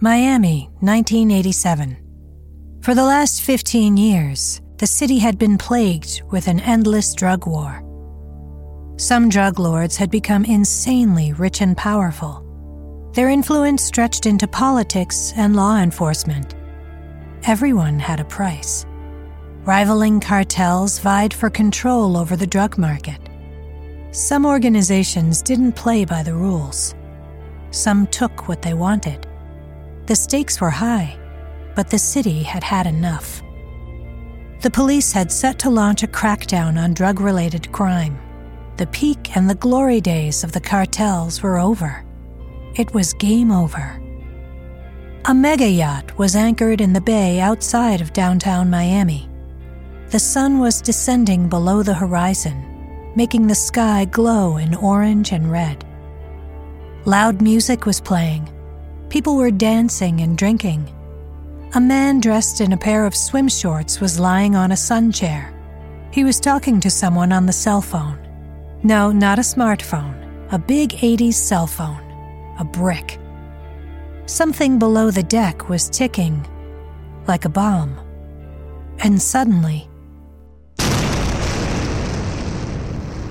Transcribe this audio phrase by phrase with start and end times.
[0.00, 1.96] Miami, 1987.
[2.82, 7.82] For the last 15 years, the city had been plagued with an endless drug war.
[8.96, 13.10] Some drug lords had become insanely rich and powerful.
[13.14, 16.54] Their influence stretched into politics and law enforcement.
[17.42, 18.86] Everyone had a price.
[19.64, 23.18] Rivaling cartels vied for control over the drug market.
[24.12, 26.94] Some organizations didn't play by the rules.
[27.72, 29.27] Some took what they wanted.
[30.08, 31.18] The stakes were high,
[31.76, 33.42] but the city had had enough.
[34.62, 38.18] The police had set to launch a crackdown on drug related crime.
[38.78, 42.06] The peak and the glory days of the cartels were over.
[42.74, 44.00] It was game over.
[45.26, 49.28] A mega yacht was anchored in the bay outside of downtown Miami.
[50.08, 55.84] The sun was descending below the horizon, making the sky glow in orange and red.
[57.04, 58.48] Loud music was playing.
[59.08, 60.94] People were dancing and drinking.
[61.74, 65.54] A man dressed in a pair of swim shorts was lying on a sun chair.
[66.10, 68.18] He was talking to someone on the cell phone.
[68.82, 70.14] No, not a smartphone,
[70.52, 72.02] a big 80s cell phone,
[72.58, 73.18] a brick.
[74.26, 76.46] Something below the deck was ticking,
[77.26, 77.98] like a bomb.
[78.98, 79.88] And suddenly,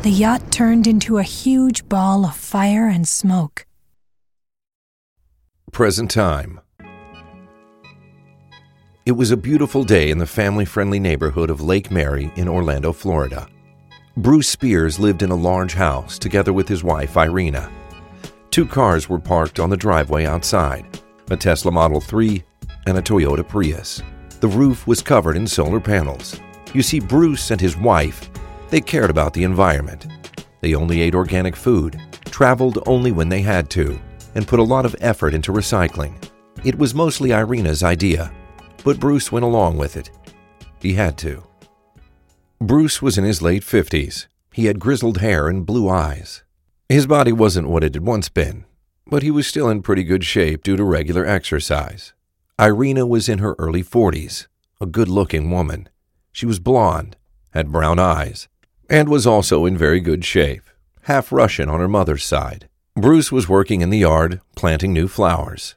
[0.02, 3.67] the yacht turned into a huge ball of fire and smoke.
[5.72, 6.60] Present time.
[9.06, 12.92] It was a beautiful day in the family friendly neighborhood of Lake Mary in Orlando,
[12.92, 13.48] Florida.
[14.16, 17.72] Bruce Spears lived in a large house together with his wife, Irina.
[18.50, 20.86] Two cars were parked on the driveway outside
[21.30, 22.42] a Tesla Model 3
[22.88, 24.02] and a Toyota Prius.
[24.40, 26.40] The roof was covered in solar panels.
[26.73, 28.32] You see, Bruce and his wife,
[28.70, 30.08] they cared about the environment.
[30.62, 34.00] They only ate organic food, traveled only when they had to,
[34.38, 36.16] and put a lot of effort into recycling.
[36.63, 38.31] It was mostly Irina's idea,
[38.83, 40.11] but Bruce went along with it.
[40.80, 41.43] He had to.
[42.61, 44.27] Bruce was in his late 50s.
[44.53, 46.43] He had grizzled hair and blue eyes.
[46.87, 48.65] His body wasn't what it had once been,
[49.08, 52.14] but he was still in pretty good shape due to regular exercise.
[52.59, 54.45] Irina was in her early 40s,
[54.80, 55.89] a good looking woman.
[56.31, 57.17] She was blonde,
[57.53, 58.47] had brown eyes,
[58.87, 60.70] and was also in very good shape,
[61.03, 62.70] half Russian on her mother's side.
[62.99, 65.75] Bruce was working in the yard, planting new flowers.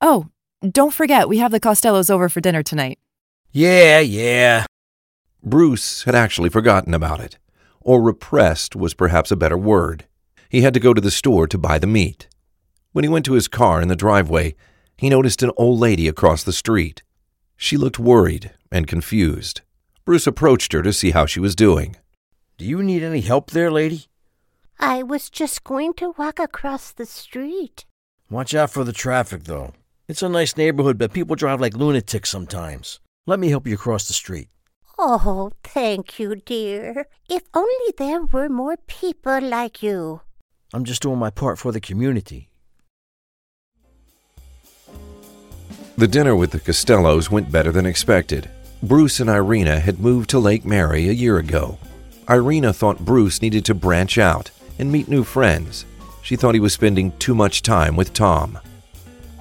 [0.00, 0.30] Oh,
[0.66, 2.98] don't forget, we have the Costellos over for dinner tonight.
[3.52, 4.64] Yeah, yeah.
[5.42, 7.36] Bruce had actually forgotten about it,
[7.82, 10.06] or repressed was perhaps a better word.
[10.48, 12.28] He had to go to the store to buy the meat.
[12.92, 14.54] When he went to his car in the driveway,
[14.96, 17.02] he noticed an old lady across the street.
[17.58, 19.60] She looked worried and confused.
[20.06, 21.96] Bruce approached her to see how she was doing.
[22.56, 24.06] Do you need any help there, lady?
[24.86, 27.86] I was just going to walk across the street.
[28.28, 29.72] Watch out for the traffic, though.
[30.08, 33.00] It's a nice neighborhood, but people drive like lunatics sometimes.
[33.26, 34.48] Let me help you cross the street.
[34.98, 37.06] Oh, thank you, dear.
[37.30, 40.20] If only there were more people like you.
[40.74, 42.50] I'm just doing my part for the community.
[45.96, 48.50] The dinner with the Costellos went better than expected.
[48.82, 51.78] Bruce and Irina had moved to Lake Mary a year ago.
[52.28, 55.84] Irina thought Bruce needed to branch out and meet new friends.
[56.22, 58.58] She thought he was spending too much time with Tom.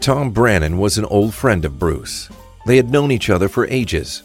[0.02, 2.30] Tom Brannon was an old friend of Bruce.
[2.66, 4.24] They had known each other for ages.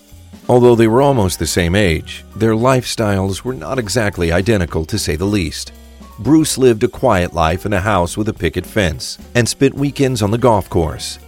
[0.49, 5.15] Although they were almost the same age, their lifestyles were not exactly identical to say
[5.15, 5.73] the least.
[6.19, 10.21] Bruce lived a quiet life in a house with a picket fence and spent weekends
[10.21, 11.19] on the golf course.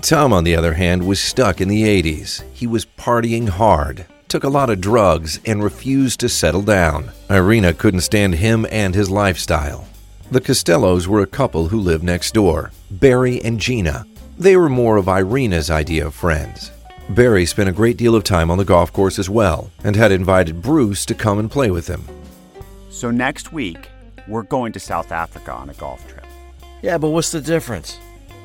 [0.00, 2.42] Tom, on the other hand, was stuck in the 80s.
[2.54, 7.10] He was partying hard, took a lot of drugs, and refused to settle down.
[7.28, 9.86] Irina couldn't stand him and his lifestyle.
[10.30, 14.06] The Costellos were a couple who lived next door, Barry and Gina.
[14.38, 16.70] They were more of Irina's idea of friends.
[17.10, 20.10] Barry spent a great deal of time on the golf course as well and had
[20.10, 22.02] invited Bruce to come and play with him.
[22.88, 23.90] So next week,
[24.26, 26.24] we're going to South Africa on a golf trip.
[26.80, 27.98] Yeah, but what's the difference?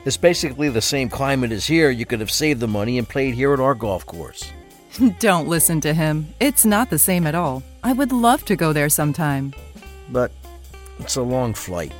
[0.03, 1.89] It's basically the same climate as here.
[1.89, 4.51] You could have saved the money and played here at our golf course.
[5.19, 6.33] Don't listen to him.
[6.39, 7.63] It's not the same at all.
[7.83, 9.53] I would love to go there sometime.
[10.09, 10.31] But
[10.99, 11.91] it's a long flight.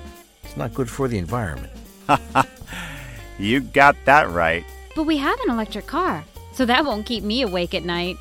[0.44, 1.74] It's not good for the environment.
[3.40, 4.66] you got that right.
[4.96, 6.24] But we have an electric car,
[6.54, 8.18] so that won't keep me awake at night.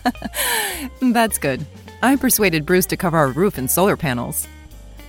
[1.00, 1.66] That's good.
[2.02, 4.46] I persuaded Bruce to cover our roof in solar panels.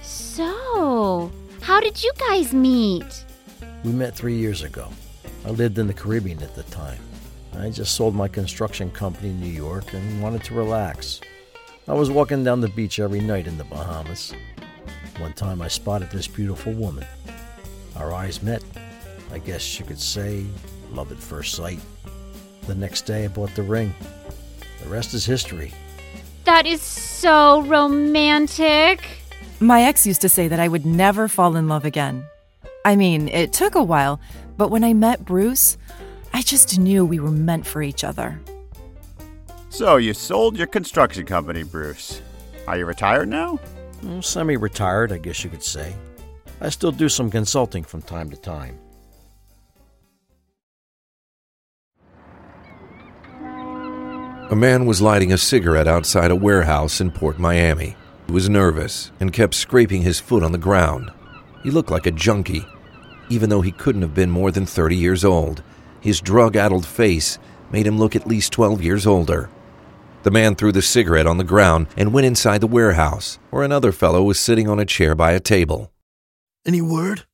[0.01, 3.25] So, how did you guys meet?
[3.85, 4.89] We met three years ago.
[5.45, 6.99] I lived in the Caribbean at the time.
[7.57, 11.21] I just sold my construction company in New York and wanted to relax.
[11.87, 14.33] I was walking down the beach every night in the Bahamas.
[15.17, 17.05] One time I spotted this beautiful woman.
[17.95, 18.63] Our eyes met.
[19.31, 20.45] I guess you could say
[20.91, 21.79] love at first sight.
[22.67, 23.93] The next day, I bought the ring.
[24.83, 25.73] The rest is history.
[26.45, 29.03] That is so romantic.
[29.59, 32.23] My ex used to say that I would never fall in love again.
[32.85, 34.19] I mean, it took a while,
[34.57, 35.77] but when I met Bruce,
[36.33, 38.39] I just knew we were meant for each other.
[39.69, 42.21] So, you sold your construction company, Bruce.
[42.67, 43.59] Are you retired now?
[44.21, 45.95] Semi retired, I guess you could say.
[46.61, 48.77] I still do some consulting from time to time.
[54.51, 57.95] A man was lighting a cigarette outside a warehouse in Port Miami.
[58.25, 61.11] He was nervous and kept scraping his foot on the ground.
[61.61, 62.65] He looked like a junkie,
[63.29, 65.61] even though he couldn't have been more than 30 years old.
[66.01, 67.37] His drug addled face
[67.71, 69.49] made him look at least 12 years older.
[70.23, 73.91] The man threw the cigarette on the ground and went inside the warehouse, where another
[73.91, 75.91] fellow was sitting on a chair by a table.
[76.65, 77.25] Any word?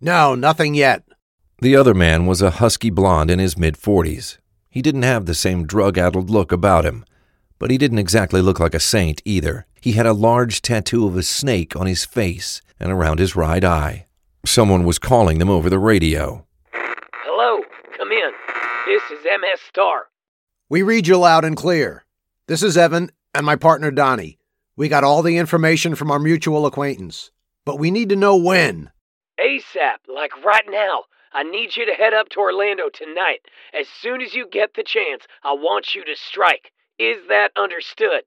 [0.00, 1.04] No, nothing yet.
[1.60, 4.38] The other man was a husky blonde in his mid 40s.
[4.68, 7.04] He didn't have the same drug addled look about him,
[7.58, 9.66] but he didn't exactly look like a saint either.
[9.80, 13.62] He had a large tattoo of a snake on his face and around his right
[13.62, 14.06] eye.
[14.44, 16.44] Someone was calling them over the radio.
[18.92, 19.18] Hello, come in.
[19.18, 20.06] This is MS Star.
[20.68, 22.04] We read you loud and clear.
[22.46, 24.38] This is Evan and my partner Donnie.
[24.76, 27.30] We got all the information from our mutual acquaintance,
[27.64, 28.90] but we need to know when.
[29.40, 31.04] ASAP, like right now.
[31.34, 33.40] I need you to head up to Orlando tonight.
[33.72, 36.72] As soon as you get the chance, I want you to strike.
[36.98, 38.24] Is that understood?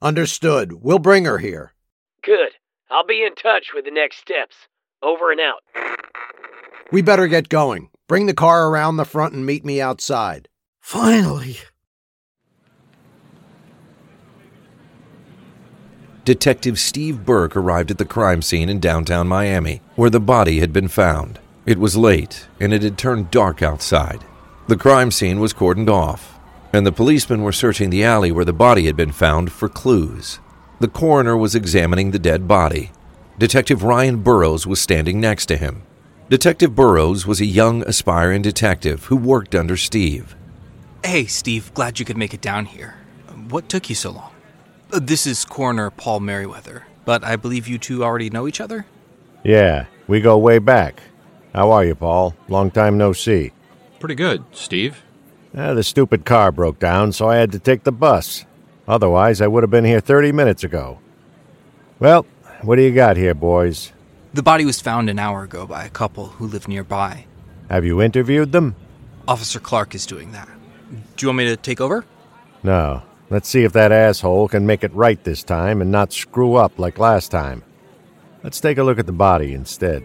[0.00, 0.72] Understood.
[0.72, 1.74] We'll bring her here.
[2.22, 2.52] Good.
[2.90, 4.56] I'll be in touch with the next steps.
[5.02, 5.62] Over and out.
[6.90, 7.90] We better get going.
[8.08, 10.48] Bring the car around the front and meet me outside.
[10.80, 11.58] Finally.
[16.24, 20.72] Detective Steve Burke arrived at the crime scene in downtown Miami, where the body had
[20.72, 21.40] been found.
[21.66, 24.24] It was late, and it had turned dark outside.
[24.68, 26.38] The crime scene was cordoned off,
[26.72, 30.38] and the policemen were searching the alley where the body had been found for clues.
[30.78, 32.92] The coroner was examining the dead body.
[33.38, 35.82] Detective Ryan Burrows was standing next to him.
[36.28, 40.34] Detective Burrows was a young, aspiring detective who worked under Steve.
[41.04, 42.96] Hey, Steve, glad you could make it down here.
[43.48, 44.32] What took you so long?
[44.92, 48.86] Uh, This is Coroner Paul Merriweather, but I believe you two already know each other?
[49.44, 51.00] Yeah, we go way back.
[51.54, 52.34] How are you, Paul?
[52.48, 53.52] Long time no see.
[54.00, 55.02] Pretty good, Steve.
[55.56, 58.44] Ah, the stupid car broke down, so I had to take the bus.
[58.88, 60.98] Otherwise, I would have been here 30 minutes ago.
[62.00, 62.26] Well,
[62.62, 63.92] what do you got here, boys?
[64.36, 67.24] The body was found an hour ago by a couple who live nearby.
[67.70, 68.76] Have you interviewed them?
[69.26, 70.46] Officer Clark is doing that.
[70.90, 72.04] Do you want me to take over?
[72.62, 73.02] No.
[73.30, 76.78] Let's see if that asshole can make it right this time and not screw up
[76.78, 77.62] like last time.
[78.42, 80.04] Let's take a look at the body instead.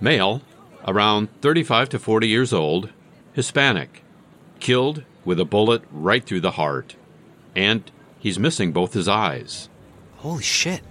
[0.00, 0.40] Male,
[0.86, 2.90] around 35 to 40 years old,
[3.32, 4.04] Hispanic,
[4.60, 6.94] killed with a bullet right through the heart.
[7.56, 7.90] And
[8.20, 9.68] he's missing both his eyes.
[10.18, 10.82] Holy shit.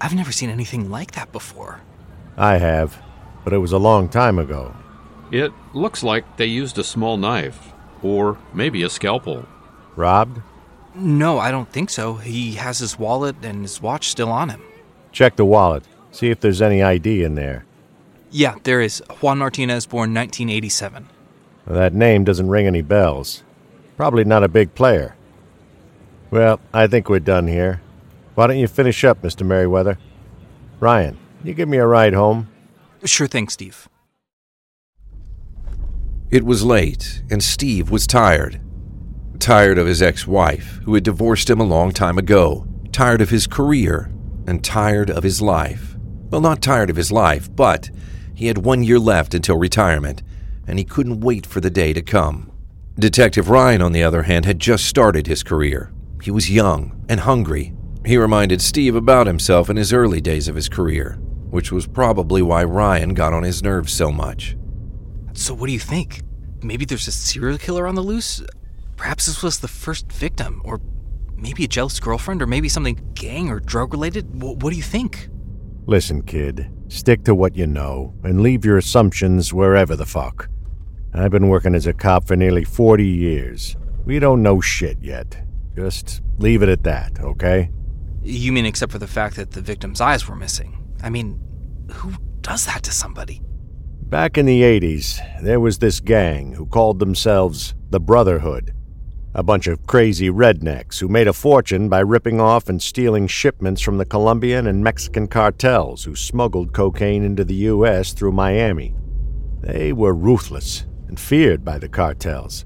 [0.00, 1.82] I've never seen anything like that before.
[2.40, 3.02] I have,
[3.44, 4.74] but it was a long time ago.
[5.30, 9.46] It looks like they used a small knife, or maybe a scalpel.
[9.94, 10.40] Robbed?
[10.94, 12.14] No, I don't think so.
[12.14, 14.62] He has his wallet and his watch still on him.
[15.12, 15.84] Check the wallet.
[16.12, 17.66] See if there's any ID in there.
[18.30, 19.02] Yeah, there is.
[19.20, 21.10] Juan Martinez, born 1987.
[21.66, 23.42] That name doesn't ring any bells.
[23.98, 25.14] Probably not a big player.
[26.30, 27.82] Well, I think we're done here.
[28.34, 29.46] Why don't you finish up, Mr.
[29.46, 29.98] Merriweather?
[30.80, 32.48] Ryan, you give me a ride home?
[33.04, 33.88] Sure thing, Steve.
[36.30, 38.60] It was late, and Steve was tired.
[39.38, 43.30] Tired of his ex wife, who had divorced him a long time ago, tired of
[43.30, 44.10] his career,
[44.46, 45.96] and tired of his life.
[46.30, 47.90] Well, not tired of his life, but
[48.34, 50.22] he had one year left until retirement,
[50.66, 52.52] and he couldn't wait for the day to come.
[52.98, 55.92] Detective Ryan, on the other hand, had just started his career.
[56.22, 57.72] He was young and hungry.
[58.04, 61.18] He reminded Steve about himself in his early days of his career,
[61.50, 64.56] which was probably why Ryan got on his nerves so much.
[65.32, 66.22] So, what do you think?
[66.62, 68.42] Maybe there's a serial killer on the loose?
[68.96, 70.80] Perhaps this was the first victim, or
[71.36, 74.32] maybe a jealous girlfriend, or maybe something gang or drug related?
[74.38, 75.28] W- what do you think?
[75.86, 80.48] Listen, kid, stick to what you know and leave your assumptions wherever the fuck.
[81.12, 83.76] I've been working as a cop for nearly 40 years.
[84.04, 85.42] We don't know shit yet.
[85.74, 87.70] Just leave it at that, okay?
[88.22, 90.79] You mean except for the fact that the victim's eyes were missing?
[91.02, 91.40] I mean,
[91.92, 93.42] who does that to somebody?
[94.02, 98.74] Back in the 80s, there was this gang who called themselves the Brotherhood.
[99.32, 103.80] A bunch of crazy rednecks who made a fortune by ripping off and stealing shipments
[103.80, 108.12] from the Colombian and Mexican cartels who smuggled cocaine into the U.S.
[108.12, 108.96] through Miami.
[109.60, 112.64] They were ruthless and feared by the cartels.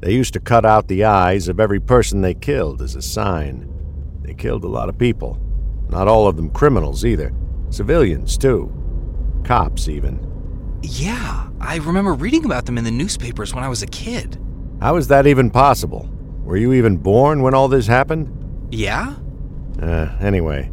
[0.00, 3.66] They used to cut out the eyes of every person they killed as a sign.
[4.20, 5.38] They killed a lot of people.
[5.88, 7.32] Not all of them criminals either.
[7.72, 8.70] Civilians, too.
[9.44, 10.28] Cops, even.
[10.82, 14.38] Yeah, I remember reading about them in the newspapers when I was a kid.
[14.80, 16.08] How is that even possible?
[16.44, 18.68] Were you even born when all this happened?
[18.70, 19.14] Yeah?
[19.80, 20.70] Uh, anyway.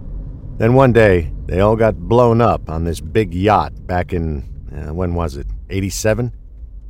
[0.57, 4.43] Then one day, they all got blown up on this big yacht back in.
[4.75, 5.47] Uh, when was it?
[5.69, 6.33] 87?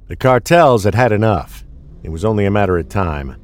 [0.07, 1.65] The cartels had had enough.
[2.01, 3.35] It was only a matter of time.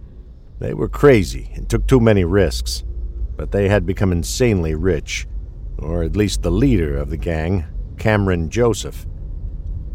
[0.59, 2.83] They were crazy and took too many risks.
[3.35, 5.27] But they had become insanely rich.
[5.77, 7.65] Or at least the leader of the gang,
[7.97, 9.05] Cameron Joseph.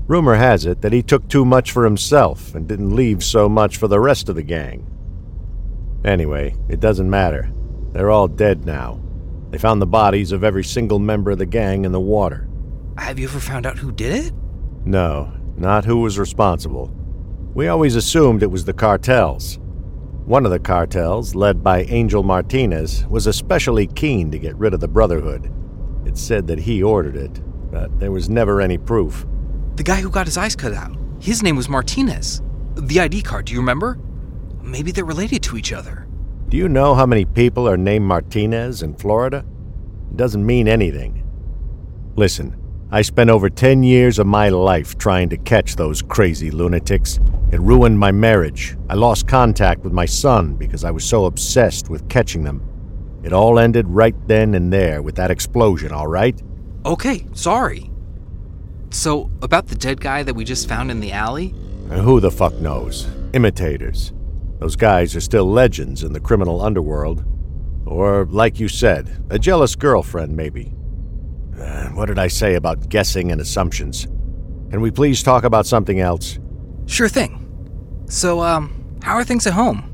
[0.07, 3.77] Rumor has it that he took too much for himself and didn't leave so much
[3.77, 4.87] for the rest of the gang.
[6.05, 7.53] Anyway, it doesn't matter.
[7.93, 9.01] They're all dead now.
[9.51, 12.49] They found the bodies of every single member of the gang in the water.
[12.99, 14.33] Have you ever found out who did it?
[14.85, 16.91] No, not who was responsible.
[17.55, 19.59] We always assumed it was the cartels.
[20.25, 24.81] One of the cartels, led by Angel Martinez, was especially keen to get rid of
[24.81, 25.53] the Brotherhood.
[26.11, 27.41] It said that he ordered it,
[27.71, 29.25] but there was never any proof.
[29.77, 30.97] The guy who got his eyes cut out.
[31.21, 32.43] His name was Martinez.
[32.75, 33.97] The ID card, do you remember?
[34.61, 36.09] Maybe they're related to each other.
[36.49, 39.45] Do you know how many people are named Martinez in Florida?
[40.11, 41.25] It doesn't mean anything.
[42.17, 42.57] Listen,
[42.91, 47.21] I spent over 10 years of my life trying to catch those crazy lunatics.
[47.53, 48.77] It ruined my marriage.
[48.89, 52.69] I lost contact with my son because I was so obsessed with catching them.
[53.23, 56.41] It all ended right then and there with that explosion, all right?
[56.87, 57.91] Okay, sorry.
[58.91, 61.55] So, about the dead guy that we just found in the alley?
[61.91, 63.09] Who the fuck knows?
[63.35, 64.13] Imitators.
[64.59, 67.25] Those guys are still legends in the criminal underworld.
[67.87, 70.73] Or, like you said, a jealous girlfriend, maybe.
[71.59, 74.07] Uh, what did I say about guessing and assumptions?
[74.71, 76.39] Can we please talk about something else?
[76.87, 77.37] Sure thing.
[78.09, 79.87] So, um, how are things at home?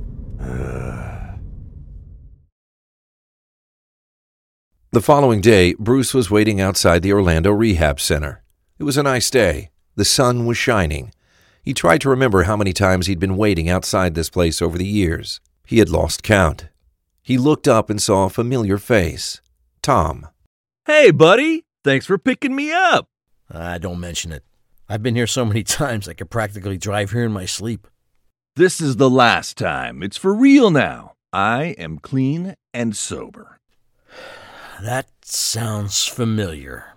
[4.96, 8.42] The following day, Bruce was waiting outside the Orlando Rehab Center.
[8.78, 9.68] It was a nice day.
[9.94, 11.12] The sun was shining.
[11.62, 14.86] He tried to remember how many times he'd been waiting outside this place over the
[14.86, 15.42] years.
[15.66, 16.70] He had lost count.
[17.22, 19.42] He looked up and saw a familiar face
[19.82, 20.28] Tom.
[20.86, 21.66] Hey, buddy.
[21.84, 23.10] Thanks for picking me up.
[23.52, 24.44] Ah, don't mention it.
[24.88, 27.86] I've been here so many times I could practically drive here in my sleep.
[28.54, 30.02] This is the last time.
[30.02, 31.16] It's for real now.
[31.34, 33.56] I am clean and sober.
[34.82, 36.96] That sounds familiar.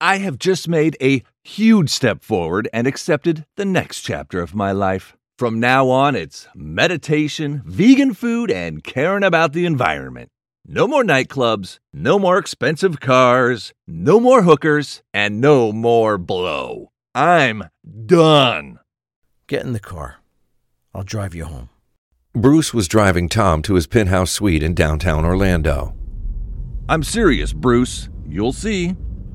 [0.00, 4.70] I have just made a huge step forward and accepted the next chapter of my
[4.70, 5.16] life.
[5.36, 10.28] From now on, it's meditation, vegan food, and caring about the environment.
[10.66, 16.90] No more nightclubs, no more expensive cars, no more hookers, and no more blow.
[17.14, 17.64] I'm
[18.06, 18.78] done.
[19.48, 20.18] Get in the car.
[20.94, 21.70] I'll drive you home.
[22.34, 25.95] Bruce was driving Tom to his penthouse suite in downtown Orlando.
[26.88, 28.08] I'm serious, Bruce.
[28.28, 28.94] You'll see.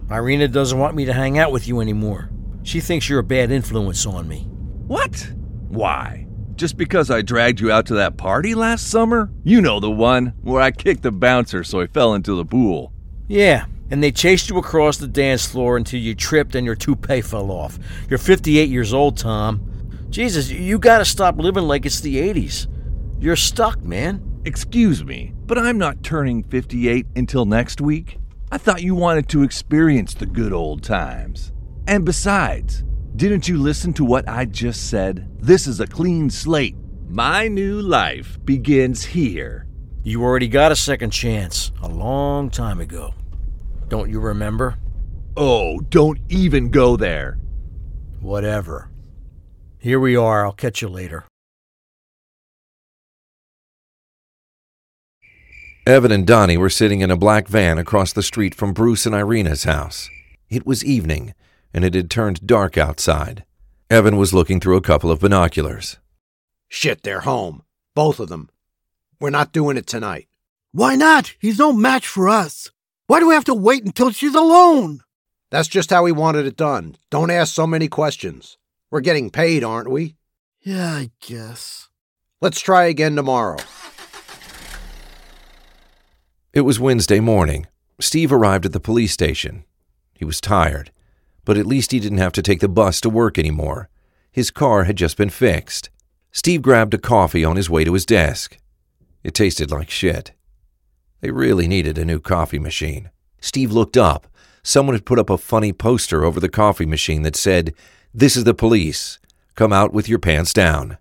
[0.10, 2.30] Irina doesn't want me to hang out with you anymore.
[2.64, 4.48] She thinks you're a bad influence on me.
[4.88, 5.30] What?
[5.68, 6.28] Why?
[6.56, 9.32] Just because I dragged you out to that party last summer?
[9.44, 12.94] You know the one where I kicked the bouncer so he fell into the pool.
[13.28, 17.22] Yeah, and they chased you across the dance floor until you tripped and your toupee
[17.22, 17.80] fell off.
[18.10, 19.68] You're 58 years old, Tom.
[20.10, 22.68] Jesus, you gotta stop living like it's the 80s.
[23.20, 24.31] You're stuck, man.
[24.44, 28.18] Excuse me, but I'm not turning 58 until next week.
[28.52, 31.52] I thought you wanted to experience the good old times.
[31.88, 32.84] And besides,
[33.16, 35.30] didn't you listen to what I just said?
[35.40, 36.76] This is a clean slate.
[37.08, 39.68] My new life begins here.
[40.04, 43.14] You already got a second chance a long time ago.
[43.90, 44.80] Don't you remember?
[45.38, 47.38] Oh, don't even go there.
[48.22, 48.90] Whatever.
[49.78, 50.46] Here we are.
[50.46, 51.26] I'll catch you later.
[55.88, 59.16] Evan and Donnie were sitting in a black van across the street from Bruce and
[59.16, 60.12] Irina's house.
[60.48, 61.34] It was evening,
[61.74, 63.46] and it had turned dark outside.
[63.90, 65.98] Evan was looking through a couple of binoculars.
[66.70, 67.64] Shit, they're home.
[67.96, 68.52] Both of them.
[69.20, 70.28] We're not doing it tonight.
[70.72, 71.34] Why not?
[71.40, 72.70] He's no match for us.
[73.08, 75.02] Why do we have to wait until she's alone?
[75.50, 76.96] That's just how we wanted it done.
[77.10, 78.60] Don't ask so many questions.
[78.92, 80.16] We're getting paid, aren't we?
[80.62, 81.90] Yeah, I guess.
[82.40, 83.58] Let's try again tomorrow.
[86.54, 87.68] It was Wednesday morning.
[88.02, 89.64] Steve arrived at the police station.
[90.14, 90.92] He was tired,
[91.46, 93.88] but at least he didn't have to take the bus to work anymore.
[94.34, 95.90] His car had just been fixed.
[96.34, 98.58] Steve grabbed a coffee on his way to his desk.
[99.24, 100.34] It tasted like shit.
[101.22, 103.12] They really needed a new coffee machine.
[103.40, 104.28] Steve looked up.
[104.62, 107.74] Someone had put up a funny poster over the coffee machine that said,
[108.14, 109.20] This is the police.
[109.56, 110.98] Come out with your pants down.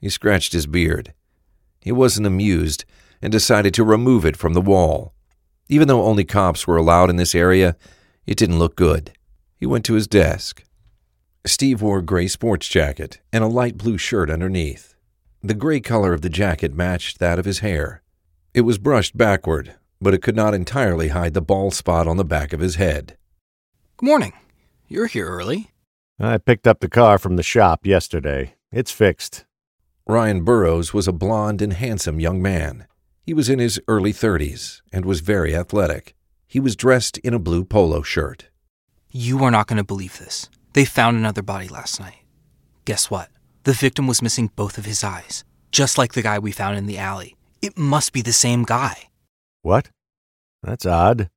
[0.00, 1.14] He scratched his beard.
[1.80, 2.84] He wasn't amused
[3.22, 5.14] and decided to remove it from the wall.
[5.68, 7.76] Even though only cops were allowed in this area,
[8.26, 9.12] it didn't look good.
[9.56, 10.64] He went to his desk.
[11.46, 14.94] Steve wore a gray sports jacket and a light blue shirt underneath.
[15.42, 18.02] The gray color of the jacket matched that of his hair.
[18.54, 22.24] It was brushed backward, but it could not entirely hide the bald spot on the
[22.24, 23.16] back of his head.
[23.96, 24.32] Good morning.
[24.88, 25.70] You're here early.
[26.20, 28.54] I picked up the car from the shop yesterday.
[28.70, 29.44] It's fixed.
[30.06, 32.86] Ryan Burrows was a blond and handsome young man.
[33.24, 36.16] He was in his early 30s and was very athletic.
[36.48, 38.48] He was dressed in a blue polo shirt.
[39.12, 40.50] You are not going to believe this.
[40.72, 42.24] They found another body last night.
[42.84, 43.28] Guess what?
[43.62, 46.86] The victim was missing both of his eyes, just like the guy we found in
[46.86, 47.36] the alley.
[47.60, 49.08] It must be the same guy.
[49.62, 49.90] What?
[50.64, 51.30] That's odd.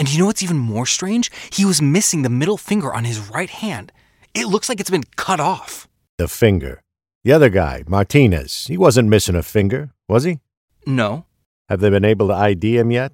[0.00, 1.30] And you know what's even more strange?
[1.52, 3.92] He was missing the middle finger on his right hand.
[4.34, 5.86] It looks like it's been cut off.
[6.18, 6.82] The finger.
[7.22, 10.40] The other guy, Martinez, he wasn't missing a finger, was he?
[10.86, 11.26] No.
[11.68, 13.12] Have they been able to ID him yet?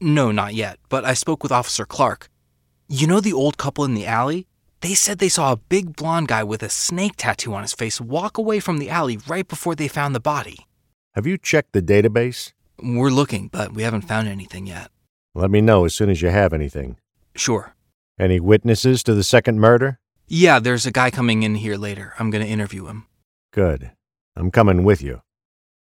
[0.00, 2.28] No, not yet, but I spoke with Officer Clark.
[2.88, 4.46] You know the old couple in the alley?
[4.80, 8.00] They said they saw a big blond guy with a snake tattoo on his face
[8.00, 10.66] walk away from the alley right before they found the body.
[11.14, 12.52] Have you checked the database?
[12.82, 14.90] We're looking, but we haven't found anything yet.
[15.34, 16.98] Let me know as soon as you have anything.
[17.34, 17.74] Sure.
[18.18, 19.98] Any witnesses to the second murder?
[20.28, 22.14] Yeah, there's a guy coming in here later.
[22.18, 23.06] I'm going to interview him.
[23.52, 23.92] Good.
[24.36, 25.22] I'm coming with you.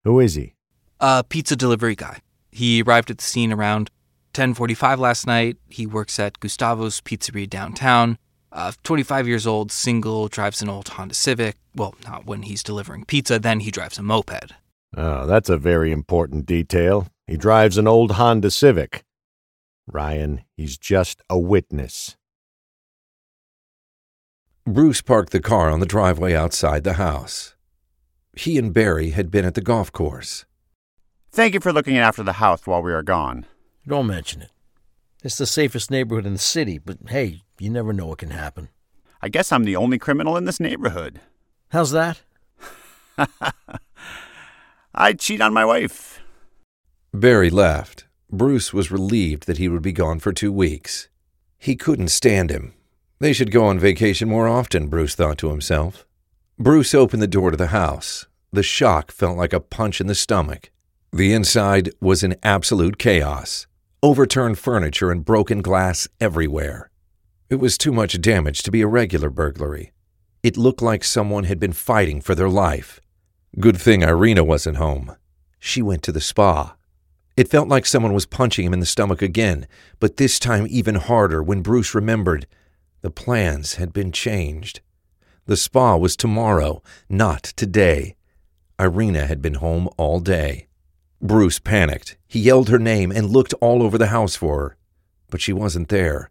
[0.03, 0.54] Who is he?
[0.99, 2.19] A pizza delivery guy.
[2.51, 3.89] He arrived at the scene around
[4.33, 5.57] 10:45 last night.
[5.69, 8.17] He works at Gustavo's Pizzeria downtown.
[8.51, 11.57] Uh, 25 years old, single, drives an old Honda Civic.
[11.75, 14.53] Well, not when he's delivering pizza, then he drives a moped.
[14.95, 17.07] Oh, that's a very important detail.
[17.27, 19.03] He drives an old Honda Civic.
[19.87, 22.15] Ryan, he's just a witness.
[24.65, 27.55] Bruce parked the car on the driveway outside the house.
[28.37, 30.45] He and Barry had been at the golf course.
[31.35, 33.45] Thank you for looking after the house while we are gone.
[33.85, 34.51] Don't mention it.
[35.21, 38.69] It's the safest neighborhood in the city, but hey, you never know what can happen.
[39.21, 41.19] I guess I'm the only criminal in this neighborhood.
[41.71, 42.21] How's that?
[44.95, 46.21] I cheat on my wife.
[47.13, 48.05] Barry left.
[48.31, 51.09] Bruce was relieved that he would be gone for two weeks.
[51.57, 52.73] He couldn't stand him.
[53.19, 56.05] They should go on vacation more often, Bruce thought to himself.
[56.57, 58.25] Bruce opened the door to the house.
[58.53, 60.71] The shock felt like a punch in the stomach.
[61.15, 63.67] The inside was in absolute chaos
[64.03, 66.91] overturned furniture and broken glass everywhere.
[67.49, 69.93] It was too much damage to be a regular burglary.
[70.43, 72.99] It looked like someone had been fighting for their life.
[73.61, 75.15] Good thing Irina wasn't home.
[75.57, 76.75] She went to the spa.
[77.37, 79.67] It felt like someone was punching him in the stomach again,
[80.01, 82.45] but this time even harder when Bruce remembered
[82.99, 84.81] the plans had been changed.
[85.45, 88.17] The spa was tomorrow, not today.
[88.77, 90.67] Irina had been home all day.
[91.21, 92.17] Bruce panicked.
[92.27, 94.77] He yelled her name and looked all over the house for her,
[95.29, 96.29] but she wasn't there.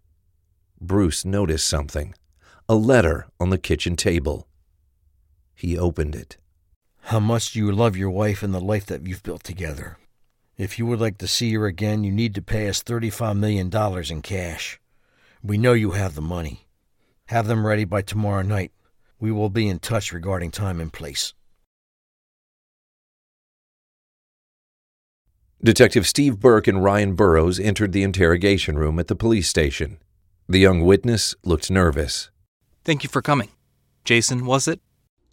[0.81, 2.15] Bruce noticed something
[2.67, 4.49] a letter on the kitchen table.
[5.55, 6.39] He opened it.
[7.03, 9.99] How much you love your wife and the life that you've built together?
[10.57, 13.71] If you would like to see her again, you need to pay us $35 million
[14.11, 14.81] in cash.
[15.43, 16.67] We know you have the money.
[17.27, 18.73] Have them ready by tomorrow night.
[19.21, 21.35] We will be in touch regarding time and place.
[25.65, 29.97] Detective Steve Burke and Ryan Burrows entered the interrogation room at the police station.
[30.47, 32.29] The young witness looked nervous.
[32.85, 33.49] Thank you for coming.
[34.05, 34.83] Jason, was it?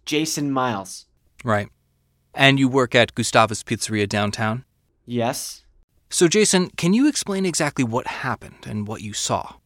[0.06, 1.04] Jason Miles.
[1.44, 1.68] Right.
[2.32, 4.64] And you work at Gustavo's Pizzeria downtown?
[5.04, 5.66] Yes.
[6.08, 9.56] So, Jason, can you explain exactly what happened and what you saw?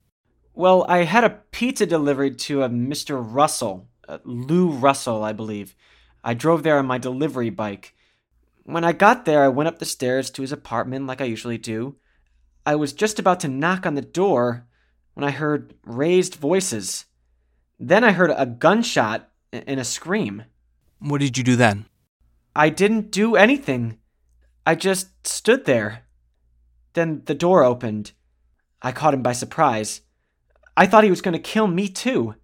[0.53, 3.25] Well, I had a pizza delivered to a Mr.
[3.25, 5.77] Russell, uh, Lou Russell, I believe.
[6.25, 7.95] I drove there on my delivery bike.
[8.67, 11.57] When I got there, I went up the stairs to his apartment like I usually
[11.57, 11.99] do.
[12.67, 14.67] I was just about to knock on the door
[15.15, 17.05] when I heard raised voices.
[17.79, 20.47] Then I heard a gunshot and a scream.
[20.99, 21.87] What did you do then?
[22.57, 23.99] I didn't do anything.
[24.67, 26.03] I just stood there.
[26.95, 28.15] Then the door opened.
[28.83, 30.01] I caught him by surprise.
[30.77, 32.35] I thought he was going to kill me too.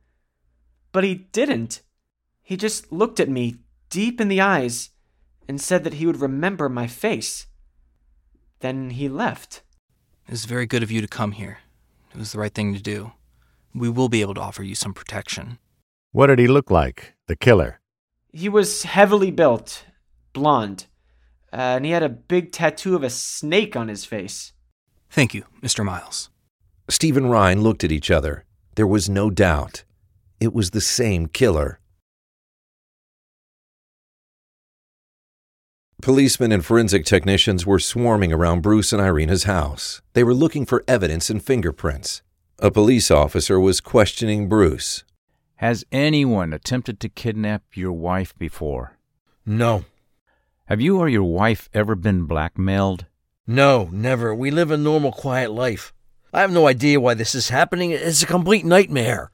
[0.93, 1.83] But he didn't.
[2.43, 3.57] He just looked at me
[3.91, 4.91] deep in the eyes
[5.49, 7.47] and said that he would remember my face.
[8.61, 9.63] Then he left.
[10.27, 11.59] It was very good of you to come here.
[12.15, 13.13] It was the right thing to do.
[13.75, 15.59] We will be able to offer you some protection.
[16.13, 17.81] What did he look like, the killer?
[18.33, 19.85] He was heavily built,
[20.33, 20.87] blond,
[21.53, 24.53] uh, and he had a big tattoo of a snake on his face.
[25.11, 25.85] Thank you, Mr.
[25.85, 26.31] Miles.
[26.89, 28.45] Steve and Ryan looked at each other.
[28.75, 29.85] There was no doubt.
[30.41, 31.79] it was the same killer.
[36.03, 40.03] Policemen and forensic technicians were swarming around Bruce and Irina's house.
[40.15, 42.23] They were looking for evidence and fingerprints.
[42.59, 45.05] A police officer was questioning Bruce.
[45.59, 48.99] Has anyone attempted to kidnap your wife before?
[49.47, 49.85] No.
[50.65, 53.07] Have you or your wife ever been blackmailed?
[53.47, 54.35] No, never.
[54.35, 55.93] We live a normal, quiet life.
[56.33, 57.93] I have no idea why this is happening.
[57.93, 59.31] It's a complete nightmare.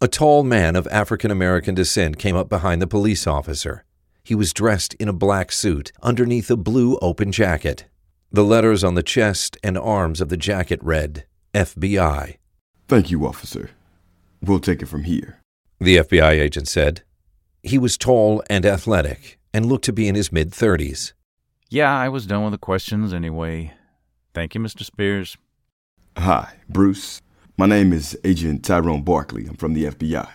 [0.00, 3.84] A tall man of African American descent came up behind the police officer.
[4.22, 7.86] He was dressed in a black suit underneath a blue open jacket.
[8.30, 12.36] The letters on the chest and arms of the jacket read FBI.
[12.86, 13.70] Thank you, officer.
[14.42, 15.40] We'll take it from here.
[15.80, 17.02] The FBI agent said.
[17.62, 21.12] He was tall and athletic and looked to be in his mid 30s.
[21.68, 23.72] Yeah, I was done with the questions anyway.
[24.34, 24.84] Thank you, Mr.
[24.84, 25.36] Spears.
[26.16, 27.22] Hi, Bruce.
[27.56, 29.46] My name is Agent Tyrone Barkley.
[29.46, 30.28] I'm from the FBI.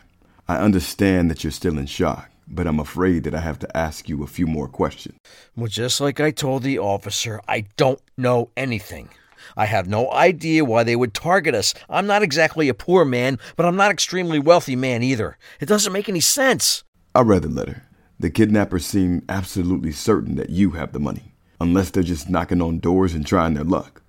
[0.48, 4.08] I understand that you're still in shock but I'm afraid that I have to ask
[4.08, 5.18] you a few more questions.
[5.56, 9.10] Well, just like I told the officer, I don't know anything.
[9.58, 11.74] I have no idea why they would target us.
[11.90, 15.38] I'm not exactly a poor man, but I'm not extremely wealthy man either.
[15.60, 16.84] It doesn't make any sense.
[17.14, 17.84] I read the letter.
[18.20, 22.80] The kidnappers seem absolutely certain that you have the money, unless they're just knocking on
[22.80, 24.02] doors and trying their luck,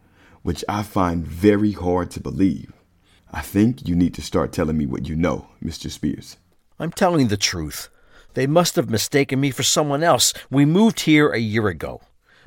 [0.42, 2.72] which I find very hard to believe.
[3.32, 5.90] I think you need to start telling me what you know, Mr.
[5.90, 6.36] Spears.
[6.78, 7.88] I'm telling the truth.
[8.36, 10.34] They must have mistaken me for someone else.
[10.50, 12.02] We moved here a year ago.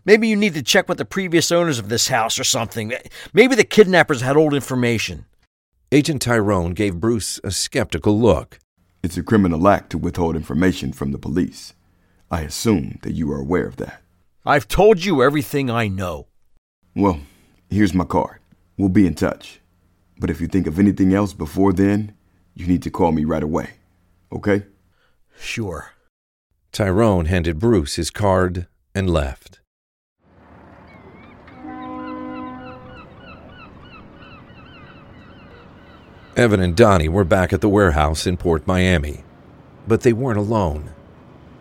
[0.06, 2.94] Maybe you need to check with the previous owners of this house or something.
[3.34, 5.26] Maybe the kidnappers had old information.
[5.92, 8.60] Agent Tyrone gave Bruce a skeptical look.
[9.02, 11.74] It's a criminal act to withhold information from the police.
[12.30, 14.04] I assume that you are aware of that.
[14.46, 16.28] I've told you everything I know.
[16.96, 17.20] Well,
[17.68, 18.42] here's my card.
[18.78, 19.60] We'll be in touch.
[20.20, 22.14] But if you think of anything else before then,
[22.54, 23.72] you need to call me right away.
[24.32, 24.66] Okay?
[25.40, 25.94] Sure.
[26.72, 29.60] Tyrone handed Bruce his card and left.
[36.36, 39.24] Evan and Donnie were back at the warehouse in Port Miami.
[39.88, 40.92] But they weren't alone.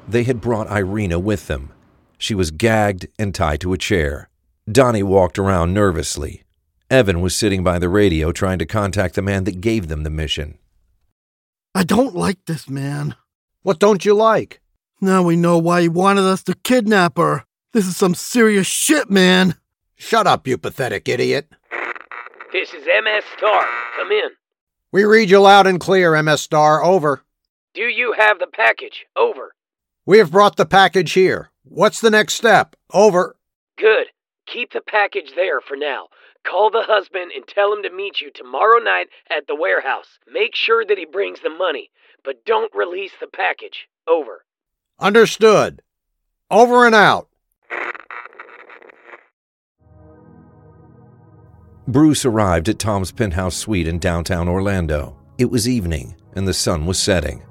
[0.07, 1.73] They had brought Irina with them.
[2.19, 4.29] She was gagged and tied to a chair.
[4.71, 6.45] Donnie walked around nervously.
[6.91, 10.11] Evan was sitting by the radio trying to contact the man that gave them the
[10.11, 10.59] mission.
[11.75, 13.15] I don't like this man.
[13.69, 14.63] What don't you like?
[14.99, 17.45] Now we know why he wanted us to kidnap her.
[17.75, 19.57] This is some serious shit, man.
[19.95, 21.51] Shut up, you pathetic idiot.
[22.51, 23.67] This is MS Star.
[23.99, 24.31] Come in.
[24.91, 26.83] We read you loud and clear, MS Star.
[26.83, 27.25] Over.
[27.75, 29.05] Do you have the package?
[29.15, 29.53] Over.
[30.07, 31.51] We have brought the package here.
[31.65, 32.75] What's the next step?
[32.95, 33.37] Over.
[33.77, 34.07] Good.
[34.47, 36.07] Keep the package there for now.
[36.43, 40.19] Call the husband and tell him to meet you tomorrow night at the warehouse.
[40.27, 41.91] Make sure that he brings the money
[42.29, 43.89] but don't release the package.
[44.07, 44.45] Over.
[45.01, 45.81] Understood.
[46.51, 47.31] Over and out.
[51.87, 55.17] Bruce arrived at Tom's penthouse suite in downtown Orlando.
[55.39, 57.43] It was evening, and the sun was setting.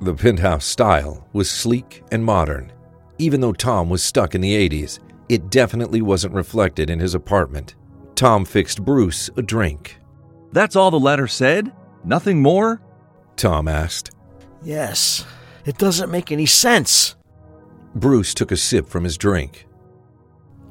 [0.00, 2.72] The penthouse style was sleek and modern.
[3.18, 7.76] Even though Tom was stuck in the 80s, it definitely wasn't reflected in his apartment.
[8.16, 10.00] Tom fixed Bruce a drink.
[10.50, 11.72] That's all the letter said?
[12.02, 12.82] Nothing more?
[13.36, 14.10] Tom asked.
[14.64, 15.24] Yes.
[15.64, 17.14] It doesn't make any sense.
[17.94, 19.66] Bruce took a sip from his drink.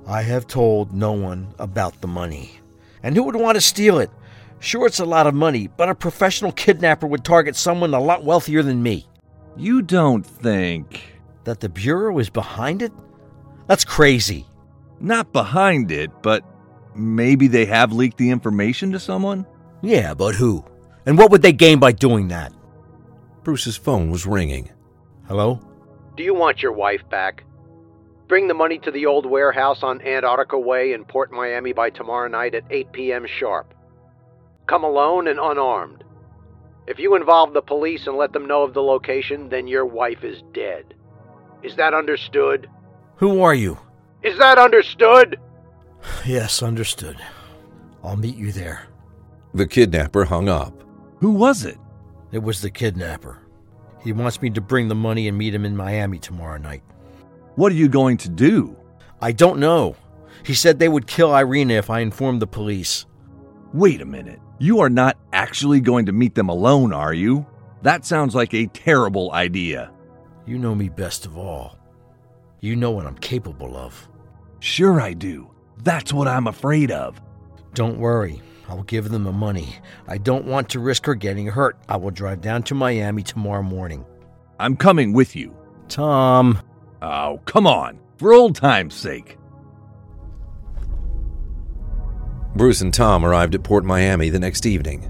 [0.05, 2.59] I have told no one about the money.
[3.01, 4.11] And who would want to steal it?
[4.59, 8.23] Sure, it's a lot of money, but a professional kidnapper would target someone a lot
[8.23, 9.07] wealthier than me.
[9.55, 11.01] You don't think.
[11.43, 12.91] That the Bureau is behind it?
[13.67, 14.45] That's crazy.
[14.99, 16.43] Not behind it, but
[16.95, 19.45] maybe they have leaked the information to someone?
[19.81, 20.63] Yeah, but who?
[21.05, 22.53] And what would they gain by doing that?
[23.43, 24.69] Bruce's phone was ringing.
[25.27, 25.59] Hello?
[26.15, 27.43] Do you want your wife back?
[28.27, 32.27] Bring the money to the old warehouse on Antarctica Way in Port Miami by tomorrow
[32.29, 33.25] night at 8 p.m.
[33.27, 33.73] sharp.
[34.67, 36.03] Come alone and unarmed.
[36.87, 40.23] If you involve the police and let them know of the location, then your wife
[40.23, 40.93] is dead.
[41.63, 42.69] Is that understood?
[43.17, 43.77] Who are you?
[44.21, 45.39] Is that understood?
[46.25, 47.17] Yes, understood.
[48.03, 48.87] I'll meet you there.
[49.53, 50.83] The kidnapper hung up.
[51.19, 51.77] Who was it?
[52.33, 53.37] It was the kidnapper.
[54.01, 56.81] He wants me to bring the money and meet him in Miami tomorrow night.
[57.55, 58.75] What are you going to do?
[59.21, 59.95] I don't know.
[60.43, 63.05] He said they would kill Irina if I informed the police.
[63.71, 64.39] Wait a minute.
[64.57, 67.45] You are not actually going to meet them alone, are you?
[67.83, 69.91] That sounds like a terrible idea.
[70.47, 71.77] You know me best of all.
[72.61, 74.09] You know what I'm capable of.
[74.59, 75.51] Sure, I do.
[75.83, 77.21] That's what I'm afraid of.
[77.75, 78.41] Don't worry.
[78.73, 79.75] I will give them the money.
[80.07, 81.77] I don't want to risk her getting hurt.
[81.87, 84.03] I will drive down to Miami tomorrow morning.
[84.57, 85.55] I'm coming with you.
[85.89, 86.59] Tom.
[86.99, 87.99] Oh, come on.
[88.17, 89.37] For old time's sake.
[92.55, 95.07] Bruce and Tom arrived at Port Miami the next evening.